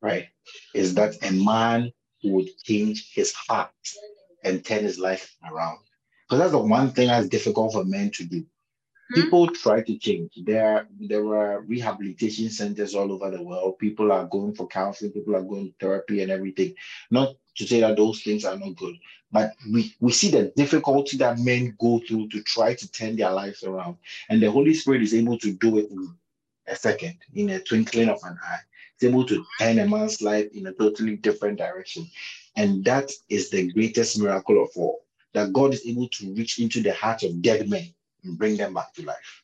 right, 0.00 0.28
is 0.74 0.94
that 0.94 1.16
a 1.22 1.32
man 1.32 1.90
would 2.22 2.48
change 2.64 3.12
his 3.12 3.32
heart 3.32 3.70
and 4.44 4.64
turn 4.64 4.84
his 4.84 4.98
life 4.98 5.36
around. 5.50 5.80
Because 6.28 6.40
that's 6.40 6.52
the 6.52 6.58
one 6.58 6.90
thing 6.90 7.08
that's 7.08 7.28
difficult 7.28 7.72
for 7.72 7.84
men 7.84 8.10
to 8.12 8.24
do. 8.24 8.44
Hmm? 9.14 9.20
People 9.20 9.46
try 9.48 9.82
to 9.82 9.98
change. 9.98 10.32
There, 10.44 10.88
there 10.98 11.24
are 11.24 11.60
rehabilitation 11.60 12.50
centers 12.50 12.94
all 12.94 13.12
over 13.12 13.30
the 13.30 13.42
world. 13.42 13.78
People 13.78 14.10
are 14.10 14.24
going 14.24 14.54
for 14.54 14.66
counseling. 14.66 15.12
People 15.12 15.36
are 15.36 15.42
going 15.42 15.68
to 15.68 15.74
therapy 15.78 16.22
and 16.22 16.32
everything. 16.32 16.74
Not 17.10 17.36
to 17.56 17.66
say 17.66 17.80
that 17.80 17.96
those 17.96 18.22
things 18.22 18.44
are 18.44 18.56
not 18.56 18.76
good, 18.76 18.96
but 19.30 19.54
we, 19.72 19.94
we 20.00 20.12
see 20.12 20.30
the 20.30 20.52
difficulty 20.56 21.16
that 21.18 21.38
men 21.38 21.76
go 21.78 22.00
through 22.00 22.28
to 22.28 22.42
try 22.42 22.74
to 22.74 22.92
turn 22.92 23.16
their 23.16 23.30
lives 23.30 23.62
around. 23.62 23.96
And 24.28 24.42
the 24.42 24.50
Holy 24.50 24.74
Spirit 24.74 25.02
is 25.02 25.14
able 25.14 25.38
to 25.38 25.52
do 25.52 25.78
it 25.78 25.90
in 25.90 26.12
a 26.66 26.74
second, 26.74 27.16
in 27.34 27.50
a 27.50 27.60
twinkling 27.60 28.08
of 28.08 28.18
an 28.24 28.36
eye. 28.44 28.58
It's 28.94 29.04
able 29.04 29.24
to 29.26 29.44
turn 29.60 29.78
a 29.78 29.86
man's 29.86 30.20
life 30.20 30.48
in 30.54 30.66
a 30.66 30.72
totally 30.72 31.16
different 31.16 31.58
direction. 31.58 32.10
And 32.56 32.84
that 32.84 33.12
is 33.28 33.50
the 33.50 33.70
greatest 33.72 34.18
miracle 34.18 34.62
of 34.62 34.70
all 34.74 35.05
that 35.36 35.52
God 35.52 35.74
is 35.74 35.86
able 35.86 36.08
to 36.08 36.32
reach 36.32 36.58
into 36.58 36.80
the 36.80 36.94
heart 36.94 37.22
of 37.22 37.42
dead 37.42 37.68
men 37.68 37.92
and 38.24 38.38
bring 38.38 38.56
them 38.56 38.72
back 38.72 38.94
to 38.94 39.04
life. 39.04 39.42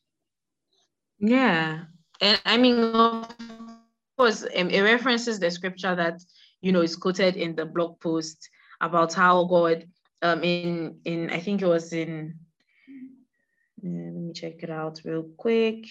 Yeah. 1.18 1.84
And 2.18 2.40
I 2.46 2.56
mean, 2.56 2.78
of 2.78 3.28
course, 4.16 4.42
um, 4.56 4.70
it 4.70 4.80
references 4.80 5.38
the 5.38 5.50
scripture 5.50 5.94
that, 5.94 6.22
you 6.62 6.72
know, 6.72 6.80
is 6.80 6.96
quoted 6.96 7.36
in 7.36 7.54
the 7.54 7.66
blog 7.66 8.00
post 8.00 8.48
about 8.80 9.12
how 9.12 9.44
God, 9.44 9.86
um, 10.22 10.42
in, 10.42 10.98
in 11.04 11.28
I 11.28 11.40
think 11.40 11.60
it 11.60 11.66
was 11.66 11.92
in, 11.92 12.38
uh, 13.84 13.88
let 13.88 14.14
me 14.14 14.32
check 14.32 14.62
it 14.62 14.70
out 14.70 14.98
real 15.04 15.28
quick. 15.36 15.84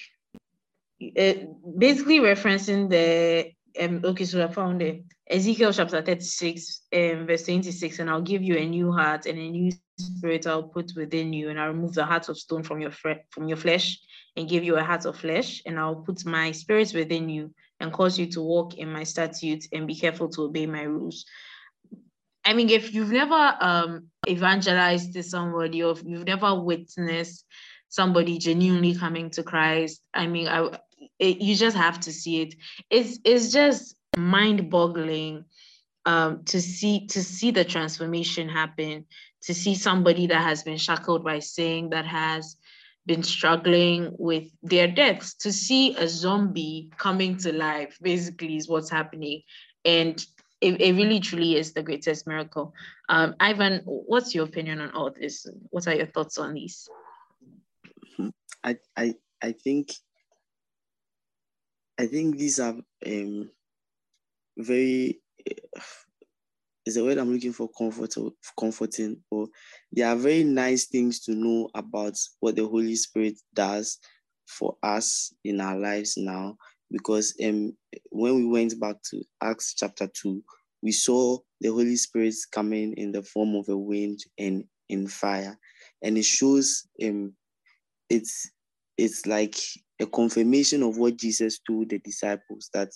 It, 1.00 1.48
basically 1.78 2.22
referencing 2.22 2.90
the 2.90 3.52
um, 3.80 4.02
okay, 4.04 4.26
so 4.26 4.44
I 4.44 4.52
found 4.52 4.82
it. 4.82 5.04
Ezekiel 5.30 5.74
chapter 5.74 6.02
36, 6.02 6.82
um, 6.94 7.28
verse 7.28 7.44
26, 7.44 8.00
and 8.00 8.10
I'll 8.10 8.22
give 8.22 8.44
you 8.44 8.58
a 8.58 8.66
new 8.66 8.92
heart 8.92 9.26
and 9.26 9.40
a 9.40 9.50
new 9.50 9.72
spirit 9.98 10.48
I'll 10.48 10.64
put 10.64 10.92
within 10.96 11.34
you, 11.34 11.50
and 11.50 11.60
I'll 11.60 11.70
remove 11.70 11.94
the 11.94 12.06
heart 12.06 12.30
of 12.30 12.38
stone 12.38 12.64
from 12.64 12.82
your 12.82 12.92
from 12.92 13.48
your 13.48 13.58
flesh 13.58 14.00
and 14.36 14.50
give 14.50 14.64
you 14.64 14.78
a 14.78 14.84
heart 14.84 15.06
of 15.06 15.18
flesh, 15.18 15.62
and 15.66 15.80
I'll 15.80 15.96
put 15.96 16.26
my 16.26 16.52
spirit 16.52 16.92
within 16.94 17.30
you 17.30 17.54
and 17.80 17.92
cause 17.92 18.18
you 18.20 18.28
to 18.28 18.42
walk 18.42 18.76
in 18.76 18.92
my 18.92 19.04
statutes 19.04 19.68
and 19.72 19.88
be 19.88 19.96
careful 19.96 20.30
to 20.30 20.44
obey 20.44 20.66
my 20.66 20.84
rules. 20.84 21.26
I 22.46 22.54
mean, 22.54 22.70
if 22.70 22.94
you've 22.94 23.12
never 23.12 23.58
um, 23.60 24.08
evangelized 24.28 25.14
to 25.14 25.24
somebody 25.24 25.84
or 25.84 25.92
if 25.92 26.04
you've 26.04 26.26
never 26.26 26.60
witnessed 26.60 27.46
somebody 27.90 28.38
genuinely 28.38 28.96
coming 28.96 29.30
to 29.32 29.44
Christ, 29.44 30.02
I 30.14 30.28
mean, 30.28 30.48
I, 30.48 30.80
it, 31.22 31.38
you 31.42 31.56
just 31.56 31.78
have 31.78 32.00
to 32.02 32.12
see 32.12 32.42
it. 32.42 32.56
It's 32.90 33.20
it's 33.24 33.54
just 33.54 33.96
mind-boggling 34.18 35.46
um, 36.06 36.44
to 36.46 36.60
see 36.60 37.08
to 37.08 37.24
see 37.24 37.52
the 37.52 37.64
transformation 37.64 38.50
happen. 38.50 39.06
To 39.46 39.54
see 39.56 39.74
somebody 39.74 40.28
that 40.28 40.44
has 40.44 40.62
been 40.62 40.78
shackled 40.78 41.24
by 41.24 41.40
sin, 41.40 41.90
that 41.90 42.06
has 42.06 42.58
been 43.08 43.24
struggling 43.24 44.14
with 44.20 44.46
their 44.62 44.88
deaths, 44.88 45.34
to 45.34 45.52
see 45.52 45.96
a 45.96 46.08
zombie 46.08 46.92
coming 46.98 47.38
to 47.38 47.52
life, 47.52 47.98
basically, 48.04 48.58
is 48.58 48.70
what's 48.70 48.92
happening. 48.92 49.42
And 49.84 50.24
it, 50.62 50.80
it 50.80 50.94
really 50.94 51.20
truly 51.20 51.56
is 51.56 51.74
the 51.74 51.82
greatest 51.82 52.28
miracle. 52.28 52.76
Um, 53.10 53.34
Ivan, 53.40 53.82
what's 53.86 54.36
your 54.36 54.46
opinion 54.46 54.80
on 54.80 54.92
all 54.92 55.10
this? 55.10 55.48
What 55.72 55.88
are 55.88 55.96
your 55.96 56.06
thoughts 56.06 56.38
on 56.38 56.54
these? 56.54 56.88
I 58.64 58.78
I 58.96 59.16
I 59.42 59.54
think 59.54 59.96
I 62.00 62.08
think 62.08 62.38
these 62.38 62.60
are 62.60 62.76
um, 63.06 63.50
very 64.58 65.22
uh, 65.50 65.82
is 66.86 66.96
the 66.96 67.04
word 67.04 67.18
I'm 67.20 67.32
looking 67.32 67.54
for 67.54 67.70
comfort 67.78 68.18
or 68.18 68.32
comforting 68.60 69.22
or 69.30 69.48
they 69.96 70.02
are 70.02 70.16
very 70.16 70.44
nice 70.44 70.88
things 70.88 71.20
to 71.22 71.34
know 71.34 71.70
about 71.76 72.16
what 72.40 72.56
the 72.56 72.68
Holy 72.68 72.96
Spirit 72.96 73.40
does 73.54 74.00
for 74.48 74.76
us 74.82 75.34
in 75.44 75.62
our 75.62 75.78
lives 75.78 76.18
now. 76.18 76.58
Because 76.92 77.36
um, 77.44 77.78
when 78.10 78.36
we 78.36 78.46
went 78.46 78.80
back 78.80 78.96
to 79.12 79.24
Acts 79.42 79.76
chapter 79.76 80.08
2 80.08 80.44
we 80.82 80.92
saw 80.92 81.38
the 81.60 81.70
Holy 81.70 81.96
Spirit 81.96 82.34
coming 82.52 82.94
in 82.94 83.12
the 83.12 83.24
form 83.24 83.56
of 83.56 83.70
a 83.70 83.78
wind 83.78 84.20
and 84.38 84.64
in 84.90 85.08
fire. 85.08 85.58
And 86.02 86.18
it 86.18 86.26
shows 86.26 86.88
um 87.04 87.34
it's 88.10 88.50
it's 88.98 89.26
like 89.26 89.56
a 90.02 90.06
confirmation 90.08 90.84
of 90.84 90.98
what 90.98 91.18
Jesus 91.18 91.60
told 91.60 91.90
the 91.90 92.00
disciples 92.00 92.70
that 92.74 92.90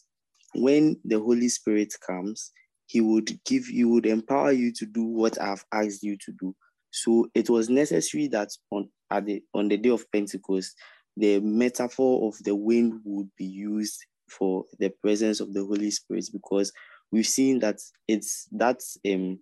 when 0.56 0.98
the 1.06 1.20
Holy 1.20 1.50
Spirit 1.50 1.94
comes, 2.06 2.52
he 2.88 3.02
would 3.02 3.40
give 3.46 3.70
you, 3.70 3.90
would 3.90 4.06
empower 4.06 4.52
you 4.52 4.72
to 4.74 4.86
do 4.86 5.04
what 5.04 5.40
I've 5.42 5.64
asked 5.72 6.04
you 6.04 6.18
to 6.26 6.32
do. 6.40 6.56
So 6.92 7.28
it 7.36 7.50
was 7.50 7.70
necessary 7.70 8.28
that 8.30 8.50
on 8.72 8.90
at 9.12 9.26
the 9.26 9.44
on 9.54 9.68
the 9.68 9.78
day 9.78 9.90
of 9.90 10.10
Pentecost, 10.12 10.76
the 11.18 11.40
metaphor 11.42 12.28
of 12.28 12.42
the 12.44 12.56
wind 12.56 13.02
would 13.04 13.30
be 13.38 13.46
used 13.46 14.00
for 14.30 14.64
the 14.80 14.90
presence 15.02 15.40
of 15.40 15.54
the 15.54 15.64
Holy 15.64 15.92
Spirit 15.92 16.26
because 16.32 16.72
we've 17.12 17.28
seen 17.28 17.60
that 17.60 17.80
it's 18.08 18.48
that's 18.52 18.98
um 19.08 19.40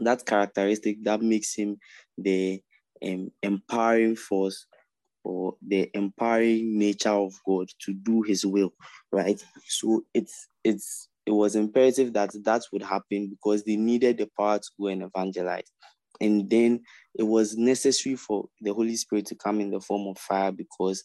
that 0.00 0.24
characteristic 0.26 1.02
that 1.04 1.22
makes 1.22 1.54
him 1.54 1.78
the 2.16 2.60
um, 3.04 3.30
empowering 3.42 4.16
force 4.16 4.66
or 5.28 5.54
the 5.60 5.90
empowering 5.92 6.78
nature 6.78 7.10
of 7.10 7.34
God 7.46 7.68
to 7.80 7.92
do 7.92 8.22
his 8.22 8.46
will, 8.46 8.72
right? 9.12 9.38
So 9.66 10.02
it's 10.14 10.48
it's 10.64 11.10
it 11.26 11.32
was 11.32 11.54
imperative 11.54 12.14
that 12.14 12.30
that 12.44 12.62
would 12.72 12.82
happen 12.82 13.28
because 13.28 13.62
they 13.62 13.76
needed 13.76 14.16
the 14.16 14.30
power 14.38 14.58
to 14.58 14.68
go 14.80 14.86
and 14.86 15.02
evangelize. 15.02 15.70
And 16.18 16.48
then 16.48 16.80
it 17.14 17.24
was 17.24 17.58
necessary 17.58 18.16
for 18.16 18.46
the 18.62 18.72
Holy 18.72 18.96
Spirit 18.96 19.26
to 19.26 19.34
come 19.34 19.60
in 19.60 19.70
the 19.70 19.80
form 19.80 20.08
of 20.08 20.16
fire 20.16 20.50
because 20.50 21.04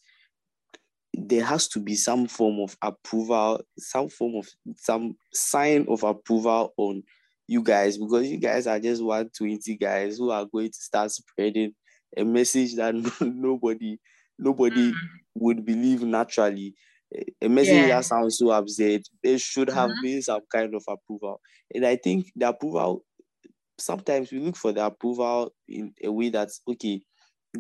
there 1.14 1.44
has 1.44 1.68
to 1.68 1.80
be 1.80 1.96
some 1.96 2.26
form 2.28 2.62
of 2.62 2.78
approval, 2.82 3.62
some 3.78 4.08
form 4.08 4.36
of 4.38 4.48
some 4.78 5.18
sign 5.34 5.86
of 5.90 6.04
approval 6.04 6.74
on 6.78 7.04
you 7.46 7.62
guys 7.62 7.98
because 7.98 8.30
you 8.30 8.38
guys 8.38 8.68
are 8.68 8.80
just 8.80 9.04
120 9.04 9.76
guys 9.76 10.18
who 10.18 10.32
are 10.32 10.46
going 10.46 10.70
to 10.70 10.80
start 10.80 11.12
spreading 11.12 11.74
a 12.16 12.24
message 12.24 12.76
that 12.76 12.96
nobody 13.22 14.00
nobody 14.38 14.92
mm. 14.92 14.98
would 15.36 15.66
believe 15.66 16.04
naturally. 16.04 16.74
A 17.42 17.48
message 17.48 17.74
yeah. 17.76 17.88
that 17.88 18.06
sounds 18.06 18.38
so 18.38 18.52
absurd. 18.52 19.02
There 19.24 19.38
should 19.38 19.70
have 19.70 19.92
mm-hmm. 19.92 20.02
been 20.02 20.22
some 20.22 20.42
kind 20.52 20.74
of 20.74 20.84
approval. 20.88 21.40
And 21.74 21.86
I 21.86 21.96
think 21.96 22.32
the 22.36 22.50
approval, 22.50 23.04
sometimes 23.80 24.32
we 24.32 24.40
look 24.40 24.56
for 24.56 24.72
the 24.72 24.86
approval 24.86 25.54
in 25.68 25.94
a 26.04 26.12
way 26.12 26.30
that's 26.30 26.62
okay, 26.68 27.02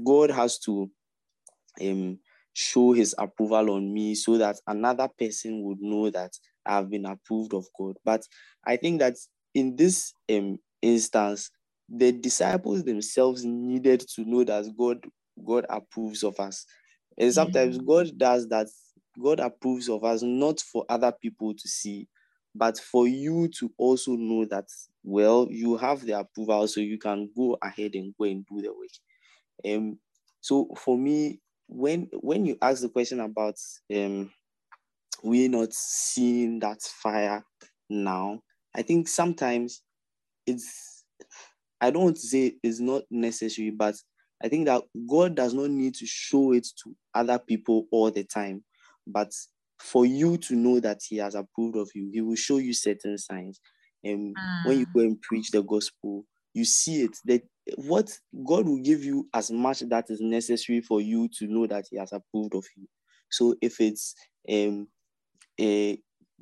God 0.03 0.31
has 0.31 0.59
to 0.59 0.89
um 1.81 2.19
show 2.53 2.93
his 2.93 3.15
approval 3.17 3.71
on 3.71 3.93
me 3.93 4.15
so 4.15 4.37
that 4.37 4.57
another 4.67 5.07
person 5.19 5.63
would 5.63 5.79
know 5.81 6.09
that 6.09 6.31
I've 6.65 6.89
been 6.89 7.05
approved 7.05 7.53
of 7.53 7.65
God. 7.77 7.95
But 8.05 8.21
I 8.65 8.77
think 8.77 8.99
that 8.99 9.15
in 9.53 9.75
this 9.75 10.13
um 10.31 10.57
instance, 10.81 11.49
the 11.89 12.11
disciples 12.11 12.83
themselves 12.83 13.43
needed 13.45 14.03
to 14.15 14.25
know 14.25 14.43
that 14.43 14.65
God 14.77 15.05
God 15.45 15.65
approves 15.69 16.23
of 16.23 16.39
us. 16.39 16.65
And 17.17 17.33
sometimes 17.33 17.77
mm-hmm. 17.77 17.87
God 17.87 18.17
does 18.17 18.47
that. 18.49 18.67
God 19.21 19.39
approves 19.39 19.89
of 19.89 20.03
us 20.03 20.23
not 20.23 20.59
for 20.59 20.85
other 20.89 21.11
people 21.11 21.53
to 21.53 21.67
see, 21.67 22.07
but 22.55 22.79
for 22.79 23.07
you 23.07 23.47
to 23.59 23.71
also 23.77 24.13
know 24.13 24.45
that, 24.45 24.65
well, 25.03 25.47
you 25.51 25.77
have 25.77 26.01
the 26.01 26.19
approval, 26.19 26.67
so 26.67 26.79
you 26.79 26.97
can 26.97 27.29
go 27.35 27.57
ahead 27.61 27.91
and 27.93 28.13
go 28.17 28.25
and 28.25 28.45
do 28.47 28.61
the 28.61 28.69
work. 28.69 28.89
Um, 29.65 29.99
so 30.41 30.69
for 30.77 30.97
me, 30.97 31.39
when 31.67 32.09
when 32.21 32.45
you 32.45 32.57
ask 32.61 32.81
the 32.81 32.89
question 32.89 33.19
about 33.19 33.55
um, 33.95 34.31
we 35.23 35.47
not 35.47 35.73
seeing 35.73 36.59
that 36.59 36.81
fire 36.81 37.43
now, 37.89 38.41
I 38.75 38.81
think 38.81 39.07
sometimes 39.07 39.81
it's 40.45 41.03
I 41.79 41.91
don't 41.91 42.03
want 42.03 42.15
to 42.17 42.27
say 42.27 42.55
it's 42.63 42.79
not 42.79 43.03
necessary, 43.09 43.69
but 43.69 43.95
I 44.43 44.49
think 44.49 44.65
that 44.65 44.83
God 45.09 45.35
does 45.35 45.53
not 45.53 45.69
need 45.69 45.95
to 45.95 46.05
show 46.05 46.51
it 46.51 46.67
to 46.83 46.95
other 47.13 47.39
people 47.39 47.87
all 47.91 48.11
the 48.11 48.23
time, 48.23 48.63
but 49.07 49.31
for 49.79 50.05
you 50.05 50.37
to 50.37 50.55
know 50.55 50.79
that 50.79 51.01
He 51.07 51.17
has 51.17 51.35
approved 51.35 51.77
of 51.77 51.89
you, 51.95 52.09
He 52.11 52.21
will 52.21 52.35
show 52.35 52.57
you 52.57 52.73
certain 52.73 53.17
signs. 53.17 53.59
And 54.03 54.35
mm. 54.35 54.65
when 54.65 54.79
you 54.79 54.85
go 54.93 55.01
and 55.01 55.21
preach 55.21 55.51
the 55.51 55.61
gospel, 55.63 56.25
you 56.53 56.65
see 56.65 57.03
it 57.03 57.17
that 57.25 57.43
what 57.75 58.11
God 58.45 58.67
will 58.67 58.81
give 58.81 59.03
you 59.03 59.27
as 59.33 59.49
much 59.49 59.79
that 59.79 60.09
is 60.09 60.19
necessary 60.19 60.81
for 60.81 61.01
you 61.01 61.29
to 61.39 61.47
know 61.47 61.65
that 61.67 61.85
He 61.89 61.97
has 61.97 62.11
approved 62.11 62.55
of 62.55 62.65
you. 62.75 62.87
So 63.31 63.55
if 63.61 63.79
it's 63.79 64.13
um, 64.51 64.87
a, 65.59 65.97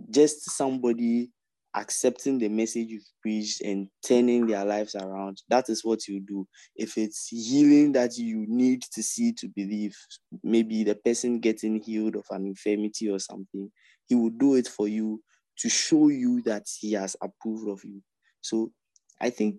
just 0.10 0.50
somebody 0.52 1.32
accepting 1.76 2.38
the 2.38 2.50
message 2.50 2.88
you've 2.90 3.10
preached 3.22 3.62
and 3.62 3.88
turning 4.06 4.46
their 4.48 4.66
lives 4.66 4.96
around. 4.96 5.42
That 5.50 5.70
is 5.70 5.86
what 5.86 6.08
you 6.08 6.20
do. 6.20 6.48
If 6.76 6.98
it's 6.98 7.28
healing 7.28 7.94
that 7.94 8.18
you 8.18 8.46
need 8.48 8.84
to 8.94 9.02
see 9.02 9.34
to 9.34 9.48
believe, 9.48 9.96
maybe 10.44 10.84
the 10.84 10.96
person 10.96 11.40
getting 11.40 11.82
healed 11.82 12.16
of 12.16 12.26
an 12.32 12.46
infirmity 12.46 13.10
or 13.10 13.20
something, 13.20 13.72
he 14.08 14.16
will 14.16 14.32
do 14.32 14.56
it 14.56 14.68
for 14.68 14.88
you 14.88 15.22
to 15.60 15.70
show 15.70 16.10
you 16.10 16.42
that 16.44 16.66
he 16.80 16.94
has 16.94 17.16
approved 17.22 17.70
of 17.70 17.84
you. 17.84 18.02
So 18.42 18.72
I 19.20 19.30
think 19.30 19.58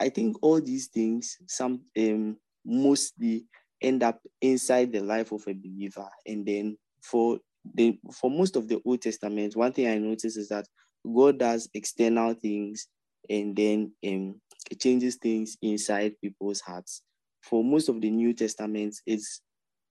I 0.00 0.08
think 0.08 0.36
all 0.42 0.60
these 0.60 0.88
things 0.88 1.36
some 1.46 1.82
um 1.98 2.36
mostly 2.64 3.46
end 3.80 4.02
up 4.02 4.20
inside 4.40 4.92
the 4.92 5.00
life 5.00 5.32
of 5.32 5.42
a 5.46 5.54
believer. 5.54 6.08
And 6.26 6.44
then 6.44 6.76
for 7.02 7.38
the 7.74 7.98
for 8.12 8.30
most 8.30 8.56
of 8.56 8.68
the 8.68 8.80
Old 8.84 9.02
Testament, 9.02 9.56
one 9.56 9.72
thing 9.72 9.88
I 9.88 9.98
notice 9.98 10.36
is 10.36 10.48
that 10.48 10.66
God 11.04 11.38
does 11.38 11.68
external 11.74 12.34
things 12.34 12.88
and 13.28 13.54
then 13.56 13.92
um, 14.06 14.40
it 14.70 14.80
changes 14.80 15.16
things 15.16 15.56
inside 15.62 16.12
people's 16.22 16.60
hearts. 16.60 17.02
For 17.42 17.64
most 17.64 17.88
of 17.88 18.00
the 18.00 18.10
New 18.10 18.34
Testament, 18.34 18.96
it's 19.06 19.40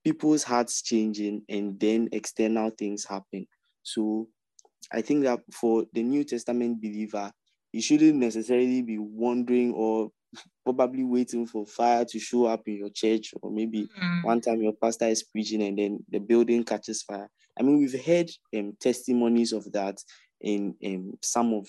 people's 0.04 0.44
hearts 0.44 0.82
changing 0.82 1.44
and 1.50 1.80
then 1.80 2.10
external 2.12 2.72
things 2.72 3.06
happen. 3.06 3.48
So 3.84 4.28
I 4.92 5.02
think 5.02 5.24
that 5.24 5.40
for 5.52 5.86
the 5.94 6.04
New 6.04 6.24
Testament 6.24 6.82
believer, 6.82 7.32
you 7.72 7.82
shouldn't 7.82 8.16
necessarily 8.16 8.82
be 8.82 8.98
wondering 8.98 9.74
or 9.74 10.12
probably 10.64 11.04
waiting 11.04 11.46
for 11.46 11.66
fire 11.66 12.06
to 12.06 12.20
show 12.20 12.46
up 12.46 12.62
in 12.68 12.78
your 12.78 12.90
church, 12.90 13.34
or 13.42 13.52
maybe 13.52 13.88
mm. 14.02 14.24
one 14.24 14.42
time 14.42 14.62
your 14.62 14.74
pastor 14.74 15.08
is 15.08 15.24
preaching 15.24 15.64
and 15.64 15.78
then 15.78 16.00
the 16.10 16.20
building 16.20 16.64
catches 16.64 17.02
fire. 17.02 17.30
I 17.60 17.64
mean, 17.64 17.80
we've 17.80 18.06
heard 18.06 18.30
um, 18.56 18.74
testimonies 18.80 19.54
of 19.54 19.72
that 19.72 19.98
in, 20.42 20.76
in 20.82 21.18
some 21.22 21.54
of 21.54 21.68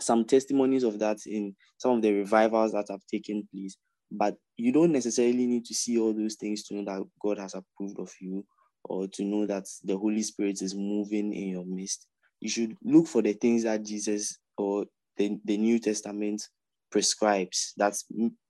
some 0.00 0.24
testimonies 0.24 0.84
of 0.84 0.98
that 0.98 1.18
in 1.26 1.54
some 1.78 1.96
of 1.96 2.02
the 2.02 2.12
revivals 2.12 2.72
that 2.72 2.86
have 2.90 3.00
taken 3.10 3.48
place. 3.52 3.76
But 4.10 4.36
you 4.56 4.72
don't 4.72 4.92
necessarily 4.92 5.46
need 5.46 5.64
to 5.66 5.74
see 5.74 5.98
all 5.98 6.14
those 6.14 6.36
things 6.36 6.62
to 6.64 6.74
know 6.74 6.84
that 6.84 7.04
God 7.20 7.38
has 7.38 7.54
approved 7.54 7.98
of 7.98 8.10
you 8.20 8.44
or 8.84 9.06
to 9.08 9.24
know 9.24 9.46
that 9.46 9.64
the 9.84 9.96
Holy 9.96 10.22
Spirit 10.22 10.62
is 10.62 10.74
moving 10.74 11.34
in 11.34 11.48
your 11.48 11.64
midst. 11.66 12.06
You 12.40 12.48
should 12.48 12.74
look 12.82 13.06
for 13.06 13.22
the 13.22 13.32
things 13.34 13.64
that 13.64 13.84
Jesus 13.84 14.38
or 14.56 14.86
the, 15.16 15.38
the 15.44 15.56
New 15.56 15.78
Testament 15.78 16.42
prescribes 16.90 17.74
that 17.76 17.94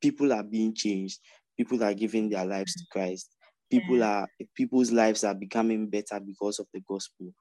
people 0.01 0.33
are 0.33 0.45
being 0.45 0.75
changed, 0.75 1.19
people 1.57 1.83
are 1.83 1.95
giving 1.95 2.29
their 2.29 2.45
lives 2.45 2.75
to 2.75 2.85
Christ, 2.93 3.35
people 3.71 3.97
mm. 3.97 4.07
are 4.07 4.29
people's 4.55 4.93
lives 4.93 5.25
are 5.25 5.35
becoming 5.35 5.89
better 5.89 6.21
because 6.25 6.59
of 6.59 6.67
the 6.73 6.81
gospel. 6.89 7.33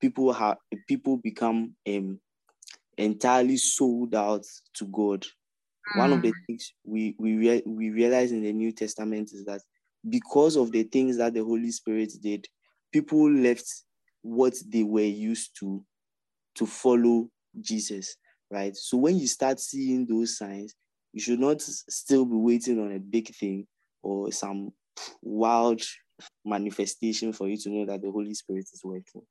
People 0.00 0.32
have 0.32 0.58
people 0.88 1.16
become 1.16 1.74
um, 1.88 2.20
entirely 2.98 3.56
sold 3.56 4.14
out 4.14 4.44
to 4.74 4.86
God. 4.86 5.22
Mm. 5.94 5.98
One 5.98 6.12
of 6.12 6.22
the 6.22 6.30
mm. 6.30 6.46
things 6.46 6.72
we 6.84 7.14
we 7.18 7.36
re- 7.36 7.62
we 7.66 7.90
realize 7.90 8.32
in 8.32 8.42
the 8.42 8.52
New 8.52 8.72
Testament 8.72 9.30
is 9.32 9.44
that 9.44 9.60
because 10.08 10.56
of 10.56 10.70
the 10.72 10.84
things 10.84 11.16
that 11.16 11.34
the 11.34 11.44
Holy 11.44 11.70
Spirit 11.70 12.12
did, 12.22 12.46
people 12.92 13.30
left 13.30 13.66
what 14.22 14.54
they 14.68 14.82
were 14.82 15.00
used 15.00 15.56
to 15.60 15.84
to 16.56 16.66
follow 16.66 17.28
Jesus, 17.60 18.16
right? 18.50 18.74
So 18.76 18.96
when 18.96 19.18
you 19.18 19.26
start 19.26 19.60
seeing 19.60 20.06
those 20.06 20.36
signs, 20.36 20.74
you 21.12 21.20
should 21.20 21.40
not 21.40 21.60
still 21.62 22.24
be 22.24 22.36
waiting 22.36 22.80
on 22.80 22.92
a 22.92 22.98
big 22.98 23.34
thing 23.34 23.66
or 24.02 24.32
some 24.32 24.72
wild 25.22 25.82
manifestation 26.44 27.32
for 27.32 27.48
you 27.48 27.56
to 27.58 27.70
know 27.70 27.86
that 27.86 28.02
the 28.02 28.10
Holy 28.10 28.34
Spirit 28.34 28.66
is 28.72 28.80
working. 28.84 29.22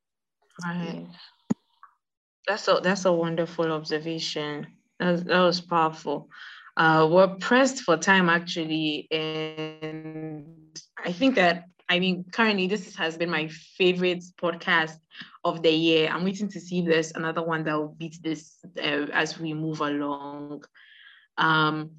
Right. 0.64 1.08
That's 2.48 2.68
a 2.68 2.80
that's 2.82 3.06
a 3.06 3.12
wonderful 3.12 3.72
observation. 3.72 4.68
That, 5.00 5.26
that 5.26 5.40
was 5.42 5.60
powerful. 5.62 6.30
Uh, 6.78 7.08
we're 7.10 7.36
pressed 7.36 7.82
for 7.82 7.98
time 7.98 8.30
actually, 8.30 9.08
and 9.12 10.80
I 11.04 11.12
think 11.12 11.36
that 11.36 11.66
I 11.90 12.00
mean 12.00 12.26
currently 12.32 12.68
this 12.68 12.96
has 12.96 13.18
been 13.18 13.30
my 13.30 13.48
favorite 13.48 14.24
podcast 14.42 14.98
of 15.44 15.64
the 15.64 15.72
year. 15.72 16.10
I'm 16.10 16.24
waiting 16.24 16.50
to 16.50 16.60
see 16.60 16.80
if 16.80 16.86
there's 16.86 17.12
another 17.14 17.44
one 17.44 17.64
that 17.64 17.78
will 17.78 17.96
beat 17.98 18.20
this 18.22 18.58
uh, 18.78 19.08
as 19.14 19.40
we 19.40 19.54
move 19.54 19.82
along. 19.82 20.64
Um, 21.38 21.92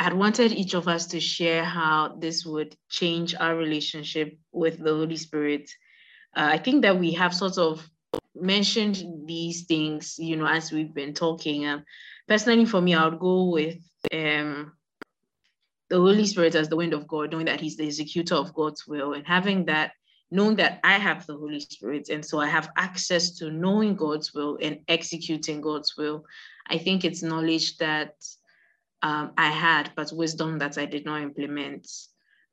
I'd 0.00 0.12
wanted 0.12 0.52
each 0.52 0.74
of 0.74 0.88
us 0.88 1.06
to 1.08 1.20
share 1.20 1.64
how 1.64 2.16
this 2.18 2.44
would 2.44 2.76
change 2.90 3.34
our 3.38 3.54
relationship 3.54 4.36
with 4.52 4.78
the 4.78 4.90
Holy 4.90 5.16
Spirit. 5.16 5.70
Uh, 6.36 6.48
I 6.52 6.58
think 6.58 6.82
that 6.82 6.98
we 6.98 7.12
have 7.12 7.32
sort 7.32 7.58
of 7.58 7.88
mentioned 8.34 9.04
these 9.26 9.64
things, 9.64 10.16
you 10.18 10.36
know, 10.36 10.46
as 10.46 10.72
we've 10.72 10.94
been 10.94 11.14
talking. 11.14 11.66
Um, 11.66 11.84
personally, 12.28 12.64
for 12.64 12.80
me, 12.80 12.94
I 12.94 13.06
would 13.06 13.18
go 13.18 13.50
with 13.50 13.78
um, 14.12 14.72
the 15.90 15.96
Holy 15.96 16.26
Spirit 16.26 16.54
as 16.54 16.68
the 16.68 16.76
wind 16.76 16.92
of 16.92 17.06
God, 17.06 17.32
knowing 17.32 17.46
that 17.46 17.60
He's 17.60 17.76
the 17.76 17.86
executor 17.86 18.34
of 18.34 18.54
God's 18.54 18.86
will, 18.86 19.12
and 19.14 19.26
having 19.26 19.66
that, 19.66 19.92
knowing 20.30 20.56
that 20.56 20.80
I 20.82 20.94
have 20.94 21.26
the 21.26 21.36
Holy 21.36 21.60
Spirit, 21.60 22.08
and 22.08 22.24
so 22.24 22.40
I 22.40 22.46
have 22.46 22.70
access 22.76 23.32
to 23.38 23.50
knowing 23.50 23.94
God's 23.94 24.34
will 24.34 24.58
and 24.60 24.80
executing 24.88 25.60
God's 25.60 25.96
will. 25.96 26.24
I 26.66 26.78
think 26.78 27.04
it's 27.04 27.22
knowledge 27.22 27.76
that 27.78 28.14
um, 29.02 29.32
I 29.36 29.50
had, 29.50 29.92
but 29.94 30.10
wisdom 30.12 30.58
that 30.58 30.78
I 30.78 30.86
did 30.86 31.04
not 31.04 31.22
implement, 31.22 31.86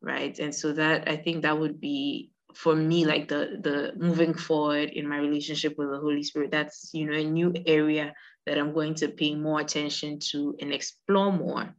right? 0.02 0.38
And 0.38 0.54
so 0.54 0.74
that 0.74 1.08
I 1.08 1.16
think 1.16 1.44
that 1.44 1.58
would 1.58 1.80
be 1.80 2.32
for 2.54 2.76
me 2.76 3.06
like 3.06 3.28
the 3.28 3.60
the 3.62 3.94
moving 3.96 4.34
forward 4.34 4.90
in 4.90 5.08
my 5.08 5.18
relationship 5.18 5.78
with 5.78 5.90
the 5.90 6.00
holy 6.00 6.24
spirit 6.24 6.52
that's 6.52 6.90
you 6.94 7.06
know 7.06 7.18
a 7.18 7.24
new 7.24 7.54
area 7.66 8.14
that 8.46 8.58
i'm 8.58 8.74
going 8.74 8.94
to 8.94 9.08
pay 9.08 9.36
more 9.36 9.60
attention 9.60 10.20
to 10.20 10.56
and 10.60 10.74
explore 10.74 11.32
more. 11.32 11.74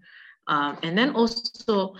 Um, 0.46 0.78
and 0.82 0.98
then 0.98 1.14
also 1.14 1.94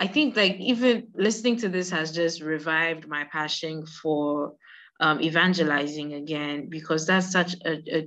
i 0.00 0.06
think 0.06 0.36
like 0.36 0.56
even 0.56 1.08
listening 1.14 1.56
to 1.56 1.68
this 1.68 1.90
has 1.90 2.12
just 2.12 2.42
revived 2.42 3.08
my 3.08 3.24
passion 3.24 3.86
for 3.86 4.54
um, 5.00 5.20
evangelizing 5.20 6.14
again 6.14 6.68
because 6.68 7.06
that's 7.06 7.30
such 7.30 7.54
a, 7.64 8.06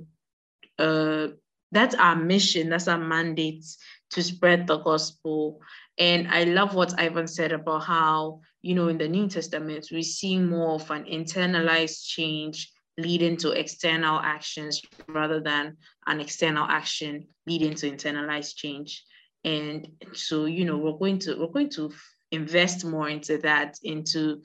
a, 0.80 0.84
a 0.84 1.28
that's 1.72 1.94
our 1.94 2.16
mission 2.16 2.68
that's 2.68 2.88
our 2.88 2.98
mandate 2.98 3.64
to 4.10 4.22
spread 4.22 4.66
the 4.66 4.78
gospel 4.78 5.60
and 6.00 6.26
i 6.28 6.42
love 6.42 6.74
what 6.74 6.98
ivan 6.98 7.28
said 7.28 7.52
about 7.52 7.84
how 7.84 8.40
you 8.62 8.74
know, 8.74 8.88
in 8.88 8.98
the 8.98 9.08
New 9.08 9.28
Testament, 9.28 9.88
we 9.90 10.02
see 10.02 10.38
more 10.38 10.74
of 10.74 10.90
an 10.90 11.04
internalized 11.04 12.06
change 12.06 12.70
leading 12.98 13.36
to 13.38 13.52
external 13.52 14.18
actions 14.20 14.82
rather 15.08 15.40
than 15.40 15.76
an 16.06 16.20
external 16.20 16.64
action 16.64 17.26
leading 17.46 17.74
to 17.74 17.90
internalized 17.90 18.56
change. 18.56 19.04
And 19.44 19.88
so, 20.12 20.44
you 20.44 20.66
know, 20.66 20.76
we're 20.76 20.98
going 20.98 21.18
to 21.20 21.38
we're 21.38 21.46
going 21.46 21.70
to 21.70 21.90
invest 22.30 22.84
more 22.84 23.08
into 23.08 23.38
that, 23.38 23.78
into 23.82 24.42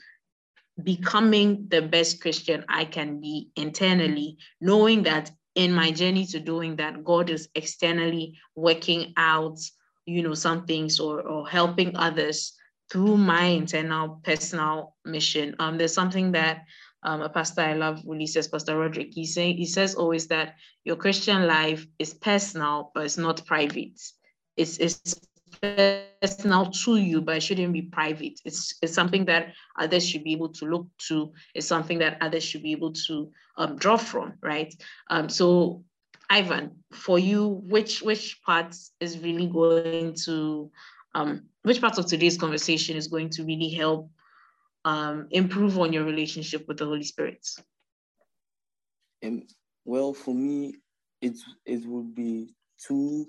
becoming 0.81 1.67
the 1.67 1.81
best 1.81 2.21
Christian 2.21 2.63
I 2.69 2.85
can 2.85 3.19
be 3.19 3.49
internally, 3.57 4.37
knowing 4.61 5.03
that 5.03 5.31
in 5.55 5.73
my 5.73 5.91
journey 5.91 6.25
to 6.27 6.39
doing 6.39 6.77
that, 6.77 7.03
God 7.03 7.29
is 7.29 7.49
externally 7.55 8.37
working 8.55 9.13
out, 9.17 9.59
you 10.05 10.21
know, 10.23 10.33
some 10.33 10.65
things 10.65 10.99
or, 10.99 11.21
or 11.21 11.47
helping 11.47 11.95
others 11.95 12.53
through 12.91 13.17
my 13.17 13.45
internal 13.45 14.21
personal 14.23 14.95
mission. 15.05 15.55
Um, 15.59 15.77
there's 15.77 15.93
something 15.93 16.31
that 16.33 16.65
um, 17.03 17.21
a 17.21 17.29
pastor 17.29 17.61
I 17.61 17.73
love 17.73 18.01
really 18.05 18.27
says, 18.27 18.47
Pastor 18.47 18.77
Roderick, 18.77 19.13
he, 19.13 19.25
say, 19.25 19.53
he 19.53 19.65
says 19.65 19.95
always 19.95 20.27
that 20.27 20.55
your 20.83 20.95
Christian 20.95 21.47
life 21.47 21.85
is 21.99 22.13
personal, 22.13 22.91
but 22.93 23.05
it's 23.05 23.17
not 23.17 23.45
private. 23.45 23.99
It's, 24.57 24.77
it's 24.77 25.15
personal 25.61 26.71
to 26.71 26.97
you, 26.97 27.21
but 27.21 27.37
it 27.37 27.43
shouldn't 27.43 27.73
be 27.73 27.83
private. 27.83 28.39
It's, 28.45 28.75
it's 28.81 28.93
something 28.93 29.25
that 29.25 29.53
others 29.77 30.07
should 30.07 30.23
be 30.23 30.33
able 30.33 30.49
to 30.49 30.65
look 30.65 30.87
to. 31.07 31.31
It's 31.53 31.67
something 31.67 31.99
that 31.99 32.17
others 32.21 32.43
should 32.43 32.63
be 32.63 32.71
able 32.71 32.93
to 33.07 33.31
um, 33.57 33.77
draw 33.77 33.97
from, 33.97 34.33
right? 34.41 34.73
Um, 35.09 35.29
so 35.29 35.83
Ivan, 36.29 36.83
for 36.91 37.19
you, 37.19 37.61
which 37.63 38.01
which 38.01 38.41
part 38.43 38.75
is 38.99 39.19
really 39.19 39.47
going 39.47 40.15
to 40.25 40.71
um, 41.13 41.43
which 41.63 41.81
part 41.81 41.97
of 41.97 42.05
today's 42.05 42.37
conversation 42.37 42.97
is 42.97 43.07
going 43.07 43.29
to 43.31 43.43
really 43.43 43.69
help 43.69 44.09
um, 44.83 45.27
improve 45.31 45.79
on 45.79 45.93
your 45.93 46.03
relationship 46.03 46.67
with 46.67 46.77
the 46.77 46.85
Holy 46.85 47.03
Spirit? 47.03 47.45
Um, 49.23 49.43
well, 49.85 50.13
for 50.13 50.33
me, 50.33 50.75
it 51.21 51.37
it 51.65 51.85
would 51.85 52.13
be 52.13 52.53
two 52.85 53.25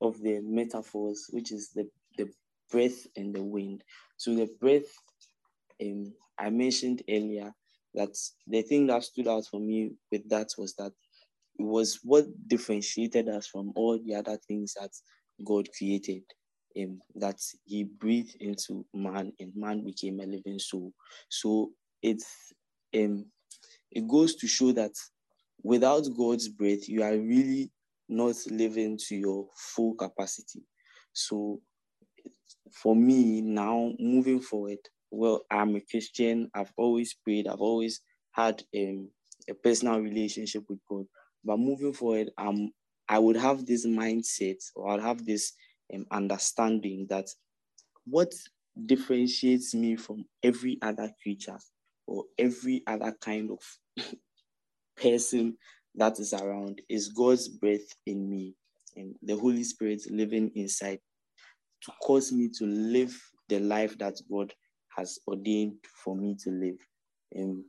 of 0.00 0.20
the 0.20 0.40
metaphors, 0.40 1.26
which 1.30 1.52
is 1.52 1.70
the 1.70 1.88
the 2.16 2.30
breath 2.70 3.06
and 3.16 3.34
the 3.34 3.42
wind. 3.42 3.82
So 4.16 4.34
the 4.34 4.48
breath, 4.60 4.92
um, 5.82 6.12
I 6.38 6.50
mentioned 6.50 7.02
earlier 7.08 7.52
that 7.94 8.16
the 8.46 8.62
thing 8.62 8.86
that 8.86 9.04
stood 9.04 9.28
out 9.28 9.46
for 9.46 9.60
me 9.60 9.92
with 10.12 10.28
that 10.28 10.50
was 10.58 10.74
that 10.74 10.92
was 11.58 12.00
what 12.02 12.26
differentiated 12.46 13.28
us 13.28 13.46
from 13.46 13.72
all 13.76 13.98
the 14.04 14.14
other 14.14 14.38
things 14.48 14.74
that 14.80 14.90
God 15.44 15.68
created 15.76 16.22
um, 16.78 16.98
that 17.14 17.40
he 17.64 17.84
breathed 17.84 18.36
into 18.40 18.84
man 18.94 19.32
and 19.40 19.52
man 19.54 19.84
became 19.84 20.20
a 20.20 20.26
living 20.26 20.58
soul. 20.58 20.92
So 21.28 21.70
it's 22.02 22.52
um, 22.94 23.26
it 23.90 24.06
goes 24.08 24.36
to 24.36 24.46
show 24.46 24.72
that 24.72 24.92
without 25.62 26.06
God's 26.16 26.48
breath, 26.48 26.88
you 26.88 27.02
are 27.02 27.16
really 27.16 27.70
not 28.08 28.36
living 28.50 28.98
to 29.08 29.16
your 29.16 29.46
full 29.54 29.94
capacity. 29.94 30.62
So 31.12 31.60
for 32.72 32.94
me 32.94 33.40
now, 33.40 33.92
moving 33.98 34.40
forward, 34.40 34.78
well, 35.10 35.42
I'm 35.50 35.76
a 35.76 35.80
Christian. 35.80 36.50
I've 36.54 36.72
always 36.76 37.14
prayed. 37.14 37.48
I've 37.48 37.60
always 37.60 38.00
had 38.32 38.62
um, 38.76 39.08
a 39.48 39.54
personal 39.54 40.00
relationship 40.00 40.64
with 40.68 40.78
God. 40.88 41.06
But 41.46 41.60
moving 41.60 41.92
forward, 41.92 42.30
um, 42.36 42.72
I 43.08 43.20
would 43.20 43.36
have 43.36 43.64
this 43.64 43.86
mindset 43.86 44.58
or 44.74 44.90
I'll 44.90 45.00
have 45.00 45.24
this 45.24 45.52
um, 45.94 46.04
understanding 46.10 47.06
that 47.08 47.28
what 48.04 48.34
differentiates 48.84 49.72
me 49.72 49.94
from 49.96 50.24
every 50.42 50.78
other 50.82 51.10
creature 51.22 51.58
or 52.08 52.24
every 52.36 52.82
other 52.88 53.14
kind 53.20 53.50
of 53.52 54.04
person 55.00 55.56
that 55.94 56.18
is 56.18 56.34
around 56.34 56.82
is 56.88 57.08
God's 57.08 57.48
breath 57.48 57.94
in 58.06 58.28
me 58.28 58.54
and 58.96 59.14
the 59.22 59.36
Holy 59.36 59.62
Spirit 59.62 60.02
living 60.10 60.50
inside 60.56 60.98
to 61.82 61.92
cause 62.02 62.32
me 62.32 62.50
to 62.58 62.66
live 62.66 63.16
the 63.48 63.60
life 63.60 63.96
that 63.98 64.16
God 64.28 64.52
has 64.96 65.20
ordained 65.28 65.76
for 66.04 66.16
me 66.16 66.34
to 66.42 66.50
live. 66.50 66.78
And 67.32 67.62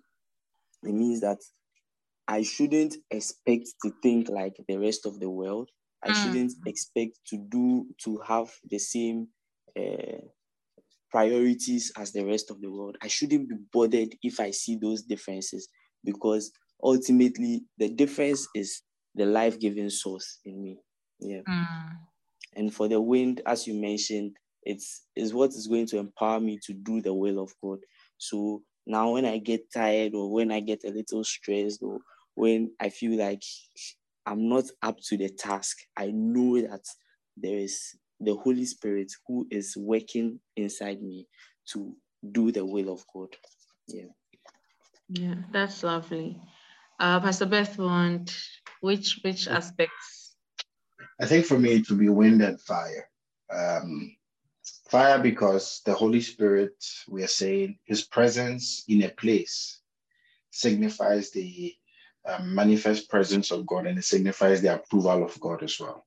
it 0.84 0.94
means 0.94 1.22
that 1.22 1.38
I 2.28 2.44
shouldn't 2.44 2.96
expect 3.10 3.68
to 3.84 3.92
think 4.04 4.30
like 4.30 4.56
the 4.68 4.78
rest 4.78 5.06
of 5.06 5.20
the 5.20 5.30
world. 5.30 5.70
I 6.04 6.10
mm. 6.10 6.16
shouldn't 6.16 6.54
expect 6.66 7.20
to 7.30 7.38
do 7.38 7.88
to 8.04 8.20
have 8.28 8.52
the 8.70 8.80
same 8.80 9.28
uh, 9.80 10.22
priorities 11.10 11.92
as 11.98 12.12
the 12.12 12.26
rest 12.26 12.52
of 12.52 12.62
the 12.62 12.72
world. 12.72 12.98
I 13.02 13.08
shouldn't 13.08 13.50
be 13.50 13.56
bothered 13.72 14.10
if 14.22 14.40
I 14.40 14.52
see 14.52 14.76
those 14.76 15.04
differences 15.04 15.70
because 16.04 16.52
ultimately 16.84 17.64
the 17.78 17.90
difference 17.90 18.48
is 18.54 18.82
the 19.16 19.26
life-giving 19.26 19.90
source 19.90 20.40
in 20.46 20.62
me. 20.62 20.78
Yeah. 21.20 21.42
Mm. 21.48 21.90
And 22.56 22.74
for 22.74 22.88
the 22.88 23.02
wind, 23.02 23.42
as 23.46 23.68
you 23.68 23.74
mentioned, 23.74 24.36
it's 24.64 25.06
is 25.16 25.34
what 25.34 25.52
is 25.52 25.68
going 25.68 25.88
to 25.88 25.98
empower 25.98 26.40
me 26.40 26.60
to 26.66 26.74
do 26.74 27.02
the 27.02 27.14
will 27.14 27.40
of 27.40 27.54
God. 27.64 27.80
So 28.18 28.62
now 28.86 29.12
when 29.12 29.26
I 29.26 29.38
get 29.38 29.72
tired 29.74 30.14
or 30.14 30.32
when 30.32 30.52
I 30.52 30.60
get 30.60 30.84
a 30.84 30.90
little 30.90 31.24
stressed 31.24 31.82
or 31.82 32.00
when 32.38 32.72
I 32.80 32.90
feel 32.90 33.18
like 33.18 33.44
I'm 34.28 34.48
not 34.48 34.66
up 34.84 35.00
to 35.08 35.18
the 35.18 35.30
task, 35.30 35.78
I 35.98 36.12
know 36.14 36.62
that 36.62 36.86
there 37.36 37.58
is 37.58 37.98
the 38.20 38.36
Holy 38.36 38.66
Spirit 38.66 39.12
who 39.26 39.48
is 39.50 39.76
working 39.76 40.40
inside 40.56 41.02
me 41.02 41.28
to 41.74 41.96
do 42.32 42.52
the 42.52 42.64
will 42.64 42.94
of 42.94 43.04
God. 43.12 43.30
Yeah. 43.88 44.12
Yeah, 45.10 45.36
that's 45.52 45.82
lovely. 45.82 46.40
Uh, 47.00 47.20
Pastor 47.22 47.48
Bethmound, 47.48 48.36
which 48.82 49.20
which 49.24 49.48
aspects? 49.48 50.36
I 51.20 51.26
think 51.26 51.46
for 51.46 51.58
me 51.58 51.82
to 51.84 51.96
be 51.96 52.10
wind 52.10 52.44
and 52.44 52.62
fire. 52.62 53.10
Um, 53.52 54.16
fire 54.92 55.18
because 55.18 55.82
the 55.86 55.94
Holy 55.94 56.22
Spirit, 56.22 56.76
we 57.10 57.24
are 57.24 57.34
saying, 57.42 57.80
His 57.86 58.04
presence 58.04 58.84
in 58.88 59.04
a 59.04 59.10
place 59.10 59.80
signifies 60.52 61.32
the 61.32 61.74
manifest 62.44 63.10
presence 63.10 63.52
of 63.52 63.66
God 63.66 63.88
and 63.88 63.98
it 63.98 64.06
signifies 64.06 64.62
the 64.62 64.76
approval 64.76 65.24
of 65.24 65.40
God 65.40 65.64
as 65.64 65.80
well. 65.80 66.06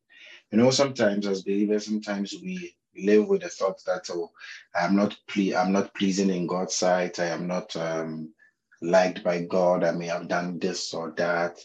You 0.50 0.58
know, 0.58 0.70
sometimes 0.70 1.26
as 1.26 1.42
believers, 1.42 1.86
sometimes 1.86 2.34
we 2.42 2.74
live 2.96 3.28
with 3.28 3.42
the 3.42 3.48
thought 3.48 3.82
that 3.86 4.08
oh, 4.10 4.30
I'm 4.74 4.96
not 4.96 5.16
ple- 5.28 5.56
I'm 5.56 5.72
not 5.72 5.94
pleasing 5.94 6.30
in 6.30 6.46
God's 6.46 6.74
sight. 6.74 7.18
I 7.18 7.26
am 7.26 7.46
not 7.46 7.74
um, 7.76 8.34
liked 8.82 9.22
by 9.22 9.42
God. 9.42 9.84
I 9.84 9.92
may 9.92 10.06
have 10.06 10.28
done 10.28 10.58
this 10.58 10.92
or 10.92 11.12
that, 11.16 11.58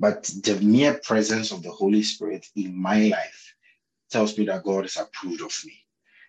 but 0.00 0.24
the 0.42 0.58
mere 0.60 0.94
presence 1.04 1.52
of 1.52 1.62
the 1.62 1.70
Holy 1.70 2.02
Spirit 2.02 2.46
in 2.56 2.76
my 2.76 2.98
life 3.08 3.54
tells 4.10 4.36
me 4.36 4.44
that 4.46 4.64
God 4.64 4.84
is 4.86 4.96
approved 4.96 5.40
of 5.40 5.54
me. 5.64 5.74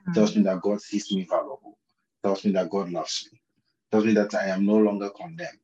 Mm-hmm. 0.04 0.14
Tells 0.14 0.36
me 0.36 0.44
that 0.44 0.62
God 0.62 0.82
sees 0.82 1.12
me 1.12 1.26
valuable. 1.28 1.78
Tells 2.24 2.46
me 2.46 2.52
that 2.52 2.70
God 2.70 2.92
loves 2.92 3.28
me. 3.32 3.42
Tells 3.92 4.06
me 4.06 4.14
that 4.14 4.34
I 4.36 4.48
am 4.48 4.66
no 4.66 4.78
longer 4.78 5.10
condemned 5.10 5.60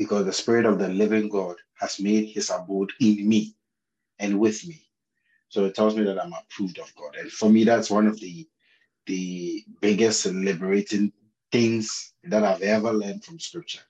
because 0.00 0.24
the 0.24 0.32
Spirit 0.32 0.64
of 0.64 0.78
the 0.78 0.88
living 0.88 1.28
God 1.28 1.56
has 1.78 2.00
made 2.00 2.30
His 2.30 2.48
abode 2.48 2.90
in 3.00 3.28
me 3.28 3.54
and 4.18 4.40
with 4.40 4.66
me. 4.66 4.80
So 5.50 5.66
it 5.66 5.74
tells 5.74 5.94
me 5.94 6.04
that 6.04 6.18
I'm 6.18 6.32
approved 6.32 6.78
of 6.78 6.90
God. 6.96 7.16
And 7.16 7.30
for 7.30 7.50
me, 7.50 7.64
that's 7.64 7.90
one 7.90 8.06
of 8.06 8.18
the 8.18 8.48
the 9.04 9.62
biggest 9.82 10.24
liberating 10.24 11.12
things 11.52 12.14
that 12.24 12.44
I've 12.44 12.62
ever 12.62 12.94
learned 12.94 13.24
from 13.24 13.38
scripture. 13.38 13.82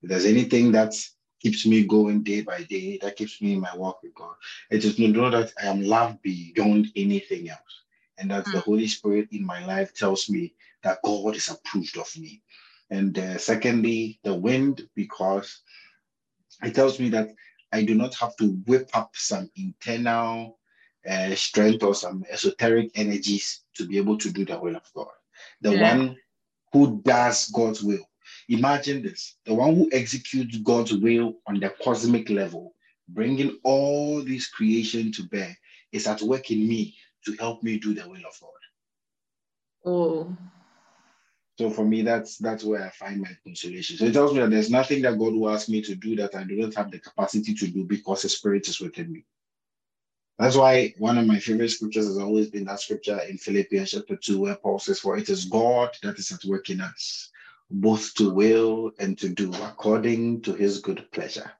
If 0.00 0.10
there's 0.10 0.26
anything 0.26 0.70
that 0.72 0.94
keeps 1.42 1.66
me 1.66 1.82
going 1.82 2.22
day 2.22 2.42
by 2.42 2.62
day, 2.62 2.98
that 3.02 3.16
keeps 3.16 3.42
me 3.42 3.54
in 3.54 3.60
my 3.60 3.74
walk 3.74 4.00
with 4.04 4.14
God, 4.14 4.36
it 4.70 4.84
is 4.84 4.94
to 4.94 5.08
know 5.08 5.28
that 5.28 5.50
I 5.60 5.66
am 5.66 5.82
loved 5.82 6.22
beyond 6.22 6.86
anything 6.94 7.50
else. 7.50 7.82
And 8.16 8.30
that 8.30 8.44
mm. 8.44 8.52
the 8.52 8.60
Holy 8.60 8.86
Spirit 8.86 9.26
in 9.32 9.44
my 9.44 9.66
life 9.66 9.92
tells 9.92 10.30
me 10.30 10.54
that 10.84 11.02
God 11.02 11.34
is 11.34 11.48
approved 11.48 11.96
of 11.98 12.16
me. 12.16 12.42
And 12.90 13.18
uh, 13.18 13.38
secondly, 13.38 14.18
the 14.24 14.34
wind, 14.34 14.88
because 14.94 15.62
it 16.62 16.74
tells 16.74 16.98
me 16.98 17.10
that 17.10 17.28
I 17.72 17.82
do 17.82 17.94
not 17.94 18.14
have 18.14 18.36
to 18.36 18.52
whip 18.66 18.88
up 18.94 19.10
some 19.14 19.50
internal 19.56 20.58
uh, 21.08 21.34
strength 21.34 21.82
or 21.82 21.94
some 21.94 22.24
esoteric 22.30 22.90
energies 22.94 23.62
to 23.76 23.86
be 23.86 23.98
able 23.98 24.18
to 24.18 24.30
do 24.30 24.44
the 24.44 24.58
will 24.58 24.76
of 24.76 24.90
God. 24.94 25.08
The 25.60 25.74
yeah. 25.74 25.96
one 25.96 26.16
who 26.72 27.00
does 27.04 27.48
God's 27.48 27.82
will. 27.82 28.04
Imagine 28.48 29.02
this 29.02 29.36
the 29.44 29.54
one 29.54 29.74
who 29.74 29.88
executes 29.92 30.58
God's 30.58 30.94
will 30.94 31.34
on 31.46 31.60
the 31.60 31.72
cosmic 31.82 32.30
level, 32.30 32.74
bringing 33.08 33.58
all 33.64 34.22
this 34.22 34.48
creation 34.48 35.12
to 35.12 35.22
bear, 35.24 35.56
is 35.92 36.06
at 36.06 36.22
work 36.22 36.50
in 36.50 36.66
me 36.66 36.94
to 37.24 37.32
help 37.34 37.62
me 37.62 37.78
do 37.78 37.94
the 37.94 38.08
will 38.08 38.16
of 38.16 38.40
God. 38.40 38.50
Oh. 39.84 40.36
So 41.58 41.70
for 41.70 41.84
me, 41.84 42.02
that's 42.02 42.38
that's 42.38 42.62
where 42.62 42.86
I 42.86 42.90
find 42.90 43.20
my 43.20 43.36
consolation. 43.44 43.96
So 43.96 44.04
it 44.04 44.12
tells 44.12 44.32
me 44.32 44.38
that 44.40 44.50
there's 44.50 44.70
nothing 44.70 45.02
that 45.02 45.18
God 45.18 45.34
will 45.34 45.50
ask 45.50 45.68
me 45.68 45.82
to 45.82 45.96
do 45.96 46.14
that 46.16 46.36
I 46.36 46.44
do 46.44 46.54
not 46.54 46.74
have 46.74 46.92
the 46.92 47.00
capacity 47.00 47.52
to 47.54 47.66
do 47.66 47.84
because 47.84 48.22
the 48.22 48.28
Spirit 48.28 48.68
is 48.68 48.80
within 48.80 49.12
me. 49.12 49.24
That's 50.38 50.54
why 50.54 50.94
one 50.98 51.18
of 51.18 51.26
my 51.26 51.40
favorite 51.40 51.70
scriptures 51.70 52.06
has 52.06 52.16
always 52.16 52.48
been 52.48 52.66
that 52.66 52.78
scripture 52.78 53.18
in 53.28 53.38
Philippians 53.38 53.90
chapter 53.90 54.14
2, 54.14 54.38
where 54.38 54.54
Paul 54.54 54.78
says, 54.78 55.00
For 55.00 55.18
it 55.18 55.28
is 55.28 55.46
God 55.46 55.90
that 56.04 56.16
is 56.16 56.30
at 56.30 56.44
work 56.44 56.70
in 56.70 56.80
us, 56.80 57.28
both 57.68 58.14
to 58.14 58.30
will 58.30 58.92
and 59.00 59.18
to 59.18 59.28
do 59.28 59.52
according 59.54 60.42
to 60.42 60.52
his 60.54 60.78
good 60.78 61.10
pleasure. 61.10 61.50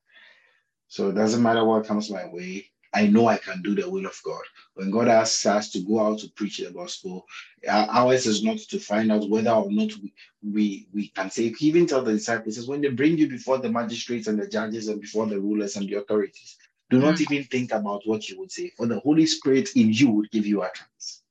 So 0.87 1.09
it 1.09 1.15
doesn't 1.15 1.43
matter 1.43 1.65
what 1.65 1.87
comes 1.87 2.09
my 2.09 2.29
way, 2.29 2.71
I 2.95 3.07
know 3.07 3.27
I 3.27 3.37
can 3.37 3.63
do 3.63 3.75
the 3.75 3.89
will 3.89 4.07
of 4.07 4.19
God. 4.25 4.43
When 4.75 4.91
God 4.91 5.09
asks 5.09 5.45
us 5.47 5.71
to 5.73 5.81
go 5.81 6.01
out 6.01 6.21
to 6.21 6.31
preach 6.31 6.59
the 6.59 6.71
gospel, 6.71 7.27
ours 7.69 8.27
is 8.27 8.43
not 8.43 8.59
to 8.59 8.79
find 8.79 9.13
out 9.13 9.29
whether 9.29 9.51
or 9.51 9.71
not 9.71 9.91
we, 10.03 10.15
we, 10.43 10.89
we 10.95 11.09
can 11.09 11.31
say, 11.31 11.53
he 11.53 11.67
even 11.67 11.87
tell 11.87 12.03
the 12.03 12.13
disciples, 12.13 12.67
when 12.67 12.81
they 12.81 12.89
bring 12.89 13.19
you 13.19 13.29
before 13.29 13.59
the 13.59 13.71
magistrates 13.71 14.27
and 14.27 14.41
the 14.41 14.47
judges 14.47 14.89
and 14.89 15.01
before 15.01 15.27
the 15.27 15.39
rulers 15.39 15.77
and 15.77 15.89
the 15.89 15.97
authorities, 15.97 16.57
do 16.91 16.99
not 16.99 17.17
mm. 17.17 17.31
even 17.31 17.45
think 17.45 17.73
about 17.73 18.03
what 18.07 18.29
you 18.29 18.39
would 18.39 18.51
say, 18.51 18.71
for 18.77 18.87
the 18.87 18.99
Holy 19.01 19.27
Spirit 19.27 19.69
in 19.77 19.93
you 19.93 20.11
would 20.11 20.31
give 20.31 20.47
you 20.47 20.63
utterance. 20.63 21.23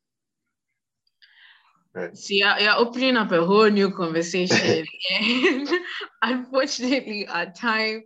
Right. 1.93 2.16
See, 2.16 2.39
you're, 2.39 2.60
you're 2.60 2.78
opening 2.78 3.18
up 3.18 3.32
a 3.32 3.43
whole 3.43 3.72
new 3.72 3.89
conversation. 3.89 4.86
and 5.20 5.68
unfortunately, 6.22 7.28
our 7.28 7.47
time 7.47 8.03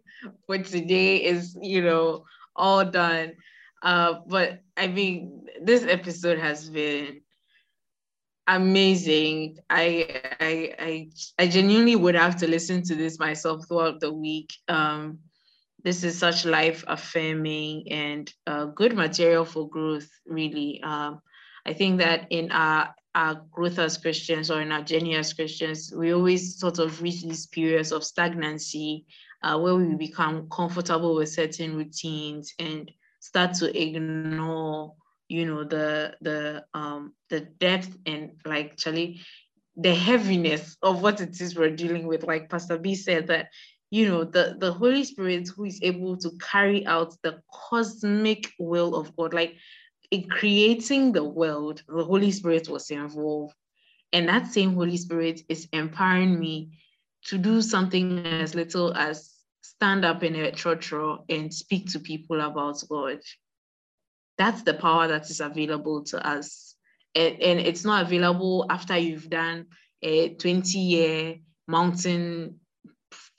for 0.47 0.60
today 0.60 1.18
is, 1.18 1.58
you 1.62 1.82
know, 1.82 2.24
all 2.56 2.86
done. 2.86 3.34
Uh, 3.82 4.16
but 4.28 4.62
I 4.78 4.88
mean, 4.88 5.45
this 5.64 5.84
episode 5.84 6.39
has 6.39 6.70
been 6.70 7.22
amazing. 8.47 9.58
I, 9.70 10.22
I 10.39 10.74
I 10.80 11.10
I 11.39 11.47
genuinely 11.47 11.95
would 11.95 12.16
have 12.16 12.38
to 12.38 12.47
listen 12.47 12.84
to 12.84 12.95
this 12.95 13.20
myself 13.20 13.68
throughout 13.68 13.99
the 13.99 14.14
week. 14.14 14.52
Um, 14.68 15.20
this 15.84 16.04
is 16.04 16.18
such 16.18 16.45
life 16.45 16.84
affirming 16.88 17.91
and 17.91 18.32
uh, 18.45 18.66
good 18.66 18.95
material 18.95 19.45
for 19.45 19.68
growth, 19.68 20.10
really. 20.28 20.82
Um, 20.84 21.21
I 21.66 21.74
think 21.74 22.00
that 22.00 22.28
in 22.30 22.51
our, 22.51 22.93
our 23.16 23.42
growth 23.51 23.80
as 23.80 23.97
Christians 23.97 24.51
or 24.51 24.62
in 24.62 24.71
our 24.71 24.84
journey 24.84 25.16
as 25.16 25.34
Christians, 25.34 25.92
we 25.96 26.13
always 26.13 26.59
sort 26.59 26.80
of 26.80 27.01
reach 27.01 27.24
these 27.24 27.47
periods 27.47 27.92
of 27.92 28.04
stagnancy 28.04 29.05
uh, 29.43 29.58
where 29.58 29.76
we 29.76 29.96
become 29.96 30.47
comfortable 30.50 31.16
with 31.16 31.30
certain 31.30 31.76
routines 31.76 32.54
and 32.59 32.92
start 33.20 33.54
to 33.55 33.80
ignore, 33.80 34.93
you 35.30 35.46
know, 35.46 35.63
the 35.63 36.16
the 36.22 36.66
um 36.74 37.13
the 37.30 37.42
depth 37.42 37.96
and 38.05 38.32
like 38.46 38.78
Charlie, 38.78 39.22
the 39.76 39.93
heaviness 39.93 40.78
of 40.82 41.01
what 41.01 41.22
it 41.22 41.39
is 41.42 41.55
we're 41.55 41.76
dealing 41.76 42.08
with. 42.08 42.24
Like 42.24 42.50
Pastor 42.50 42.78
B 42.78 42.96
said 42.96 43.28
that 43.28 43.50
you 43.92 44.08
know 44.08 44.24
the 44.24 44.55
the 44.58 44.72
holy 44.72 45.04
spirit 45.04 45.47
who 45.50 45.66
is 45.66 45.80
able 45.84 46.18
to 46.18 46.32
carry 46.39 46.86
out 46.88 47.13
the 47.24 47.42
cosmic 47.54 48.50
will 48.58 48.96
of 48.96 49.16
god 49.18 49.34
like 49.34 49.55
in 50.09 50.28
creating 50.30 51.12
the 51.12 51.24
world 51.24 51.84
the 51.88 52.04
holy 52.04 52.32
spirit 52.32 52.68
was 52.70 52.89
involved 52.89 53.54
and 54.13 54.28
that 54.28 54.47
same 54.47 54.74
holy 54.74 54.97
spirit 54.97 55.42
is 55.50 55.68
empowering 55.74 56.39
me 56.39 56.70
to 57.24 57.38
do 57.38 57.62
something 57.62 58.26
as 58.26 58.55
little 58.55 58.93
as 58.96 59.30
stand 59.62 60.05
up 60.05 60.24
in 60.24 60.36
a 60.36 60.51
church 60.51 60.93
and 61.29 61.54
speak 61.54 61.89
to 61.92 62.00
people 62.00 62.42
about 62.42 62.82
god 62.89 63.20
that's 64.38 64.63
the 64.63 64.74
power 64.74 65.08
that 65.08 65.29
is 65.29 65.39
available 65.39 66.04
to 66.04 66.25
us 66.25 66.75
and, 67.16 67.42
and 67.42 67.59
it's 67.59 67.86
not 67.86 68.05
available 68.05 68.66
after 68.70 68.97
you've 68.97 69.29
done 69.29 69.66
a 70.01 70.33
20 70.36 70.79
year 70.79 71.36
mountain 71.67 72.59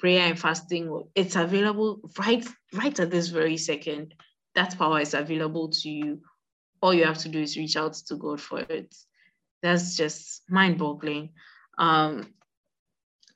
prayer 0.03 0.28
and 0.28 0.39
fasting, 0.39 1.05
it's 1.15 1.36
available 1.36 2.01
right, 2.19 2.44
right 2.73 2.99
at 2.99 3.11
this 3.11 3.28
very 3.28 3.57
second. 3.57 4.15
That 4.57 4.77
power 4.77 5.01
is 5.01 5.15
available 5.15 5.69
to 5.69 5.89
you. 5.89 6.20
All 6.82 6.93
you 6.93 7.05
have 7.05 7.19
to 7.19 7.28
do 7.28 7.40
is 7.40 7.57
reach 7.57 7.77
out 7.77 7.94
to 8.09 8.16
God 8.16 8.40
for 8.40 8.59
it. 8.59 8.93
That's 9.62 9.97
just 9.97 10.43
mind-boggling. 10.51 11.31
Um, 11.78 12.35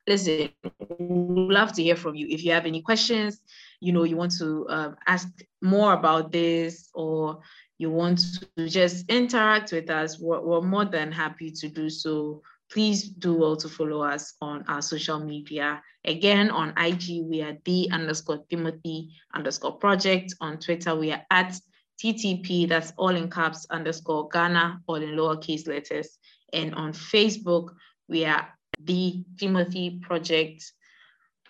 listen, 0.06 0.50
we'd 0.98 1.52
love 1.52 1.72
to 1.74 1.82
hear 1.82 1.96
from 1.96 2.14
you. 2.14 2.26
If 2.28 2.44
you 2.44 2.52
have 2.52 2.66
any 2.66 2.82
questions, 2.82 3.40
you 3.80 3.92
know, 3.92 4.04
you 4.04 4.16
want 4.16 4.36
to 4.38 4.66
um, 4.68 4.96
ask 5.06 5.28
more 5.62 5.92
about 5.92 6.32
this 6.32 6.88
or 6.94 7.40
you 7.78 7.90
want 7.90 8.20
to 8.56 8.68
just 8.68 9.08
interact 9.10 9.72
with 9.72 9.90
us, 9.90 10.18
we're, 10.18 10.40
we're 10.40 10.62
more 10.62 10.84
than 10.84 11.12
happy 11.12 11.50
to 11.50 11.68
do 11.68 11.90
so 11.90 12.42
please 12.70 13.04
do 13.04 13.34
well 13.34 13.56
to 13.56 13.68
follow 13.68 14.02
us 14.02 14.34
on 14.40 14.64
our 14.68 14.82
social 14.82 15.18
media. 15.18 15.82
Again, 16.04 16.50
on 16.50 16.72
IG, 16.76 17.22
we 17.24 17.42
are 17.42 17.56
the 17.64 17.88
underscore 17.92 18.44
Timothy 18.50 19.10
underscore 19.34 19.78
project. 19.78 20.34
On 20.40 20.58
Twitter, 20.58 20.94
we 20.94 21.12
are 21.12 21.22
at 21.30 21.58
TTP, 22.02 22.68
that's 22.68 22.92
all 22.96 23.14
in 23.14 23.30
caps 23.30 23.66
underscore 23.70 24.28
Ghana, 24.28 24.80
all 24.86 24.96
in 24.96 25.10
lowercase 25.10 25.66
letters. 25.66 26.18
And 26.52 26.74
on 26.74 26.92
Facebook, 26.92 27.70
we 28.08 28.24
are 28.24 28.48
the 28.80 29.24
Timothy 29.38 30.00
Project 30.02 30.72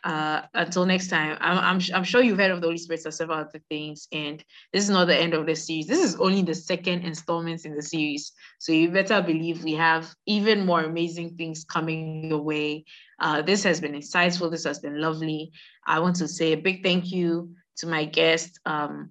uh, 0.06 0.42
until 0.54 0.86
next 0.86 1.08
time, 1.08 1.36
I'm, 1.40 1.58
I'm, 1.58 1.80
I'm 1.92 2.04
sure 2.04 2.22
you've 2.22 2.38
heard 2.38 2.52
of 2.52 2.60
the 2.60 2.68
Holy 2.68 2.78
Spirit 2.78 3.04
or 3.04 3.10
several 3.10 3.38
other 3.38 3.60
things, 3.68 4.06
and 4.12 4.42
this 4.72 4.84
is 4.84 4.90
not 4.90 5.06
the 5.06 5.16
end 5.16 5.34
of 5.34 5.46
the 5.46 5.56
series. 5.56 5.88
This 5.88 5.98
is 5.98 6.14
only 6.20 6.42
the 6.42 6.54
second 6.54 7.02
installment 7.02 7.64
in 7.64 7.74
the 7.74 7.82
series. 7.82 8.30
So 8.60 8.70
you 8.70 8.88
better 8.90 9.20
believe 9.20 9.64
we 9.64 9.72
have 9.72 10.14
even 10.26 10.64
more 10.64 10.82
amazing 10.84 11.36
things 11.36 11.64
coming 11.64 12.22
your 12.30 12.40
way. 12.40 12.84
Uh, 13.18 13.42
this 13.42 13.64
has 13.64 13.80
been 13.80 13.94
insightful. 13.94 14.48
This 14.48 14.62
has 14.62 14.78
been 14.78 15.00
lovely. 15.00 15.50
I 15.88 15.98
want 15.98 16.14
to 16.16 16.28
say 16.28 16.52
a 16.52 16.56
big 16.56 16.84
thank 16.84 17.10
you 17.10 17.56
to 17.78 17.88
my 17.88 18.04
guest, 18.04 18.60
um, 18.64 19.10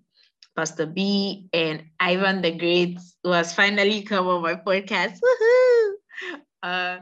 Pastor 0.55 0.85
B 0.85 1.49
and 1.51 1.83
Ivan 1.99 2.41
the 2.41 2.51
Great, 2.51 2.99
who 3.21 3.31
has 3.31 3.53
finally 3.53 4.01
come 4.03 4.27
on 4.27 4.41
my 4.41 4.55
podcast. 4.55 5.19
Woohoo! 5.23 5.91
Uh, 6.63 6.97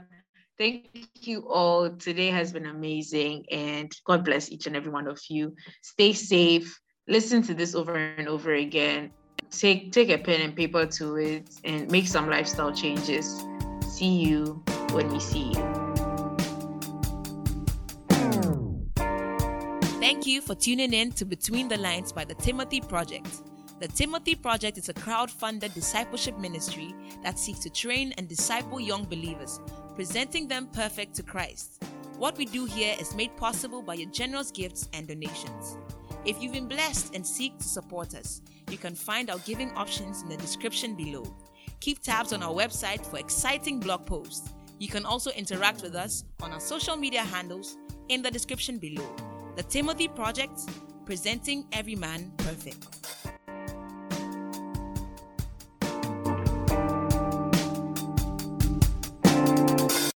Thank 0.60 1.08
you 1.22 1.50
all. 1.50 1.90
Today 1.90 2.28
has 2.28 2.54
been 2.54 2.68
amazing, 2.68 3.46
and 3.52 3.92
God 4.06 4.24
bless 4.24 4.52
each 4.52 4.68
and 4.68 4.76
every 4.76 4.92
one 4.92 5.08
of 5.08 5.20
you. 5.28 5.56
Stay 5.82 6.14
safe. 6.14 6.80
Listen 7.08 7.42
to 7.44 7.56
this 7.56 7.74
over 7.74 7.96
and 7.96 8.28
over 8.28 8.54
again. 8.54 9.12
Take 9.50 9.92
take 9.92 10.10
a 10.10 10.18
pen 10.18 10.42
and 10.42 10.56
paper 10.56 10.86
to 10.86 11.16
it, 11.16 11.50
and 11.64 11.90
make 11.90 12.08
some 12.08 12.30
lifestyle 12.30 12.72
changes. 12.72 13.44
See 13.88 14.22
you 14.22 14.64
when 14.92 15.10
we 15.10 15.20
see 15.20 15.54
you. 15.54 15.84
Thank 20.00 20.28
you 20.28 20.40
for 20.42 20.54
tuning 20.54 20.94
in 20.94 21.12
to 21.14 21.26
Between 21.26 21.68
the 21.68 21.78
Lines 21.78 22.12
by 22.12 22.26
the 22.26 22.36
Timothy 22.36 22.80
Project. 22.80 23.42
The 23.80 23.88
Timothy 23.88 24.36
Project 24.36 24.78
is 24.78 24.88
a 24.88 24.94
crowd 24.94 25.32
funded 25.32 25.74
discipleship 25.74 26.38
ministry 26.38 26.94
that 27.24 27.40
seeks 27.40 27.60
to 27.60 27.72
train 27.72 28.14
and 28.18 28.30
disciple 28.30 28.80
young 28.80 29.06
believers 29.06 29.60
presenting 29.96 30.48
them 30.48 30.68
perfect 30.68 31.16
to 31.16 31.24
Christ. 31.24 31.84
What 32.18 32.38
we 32.38 32.46
do 32.46 32.66
here 32.66 32.96
is 33.00 33.16
made 33.16 33.36
possible 33.38 33.82
by 33.82 33.96
your 33.96 34.10
generous 34.10 34.52
gifts 34.52 34.90
and 34.94 35.08
donations. 35.08 35.78
If 36.26 36.42
you've 36.42 36.54
been 36.54 36.68
blessed 36.68 37.14
and 37.16 37.26
seek 37.26 37.58
to 37.58 37.68
support 37.68 38.16
us, 38.16 38.42
you 38.70 38.78
can 38.78 38.96
find 38.96 39.30
our 39.30 39.40
giving 39.40 39.72
options 39.72 40.22
in 40.22 40.30
the 40.30 40.38
description 40.38 40.96
below. 40.96 41.26
Keep 41.80 42.02
tabs 42.02 42.34
on 42.34 42.42
our 42.42 42.54
website 42.54 43.06
for 43.06 43.20
exciting 43.20 43.80
blog 43.80 44.06
posts. 44.06 44.50
You 44.80 44.88
can 44.88 45.06
also 45.06 45.32
interact 45.32 45.82
with 45.82 45.96
us 45.96 46.24
on 46.42 46.52
our 46.52 46.60
social 46.60 46.96
media 46.96 47.22
handles 47.22 47.78
in 48.10 48.22
the 48.22 48.32
description 48.32 48.78
below. 48.78 49.16
The 49.56 49.64
Timothy 49.64 50.08
Project, 50.08 50.62
presenting 51.06 51.68
every 51.72 51.96
man 51.96 52.32
perfect. 52.38 53.23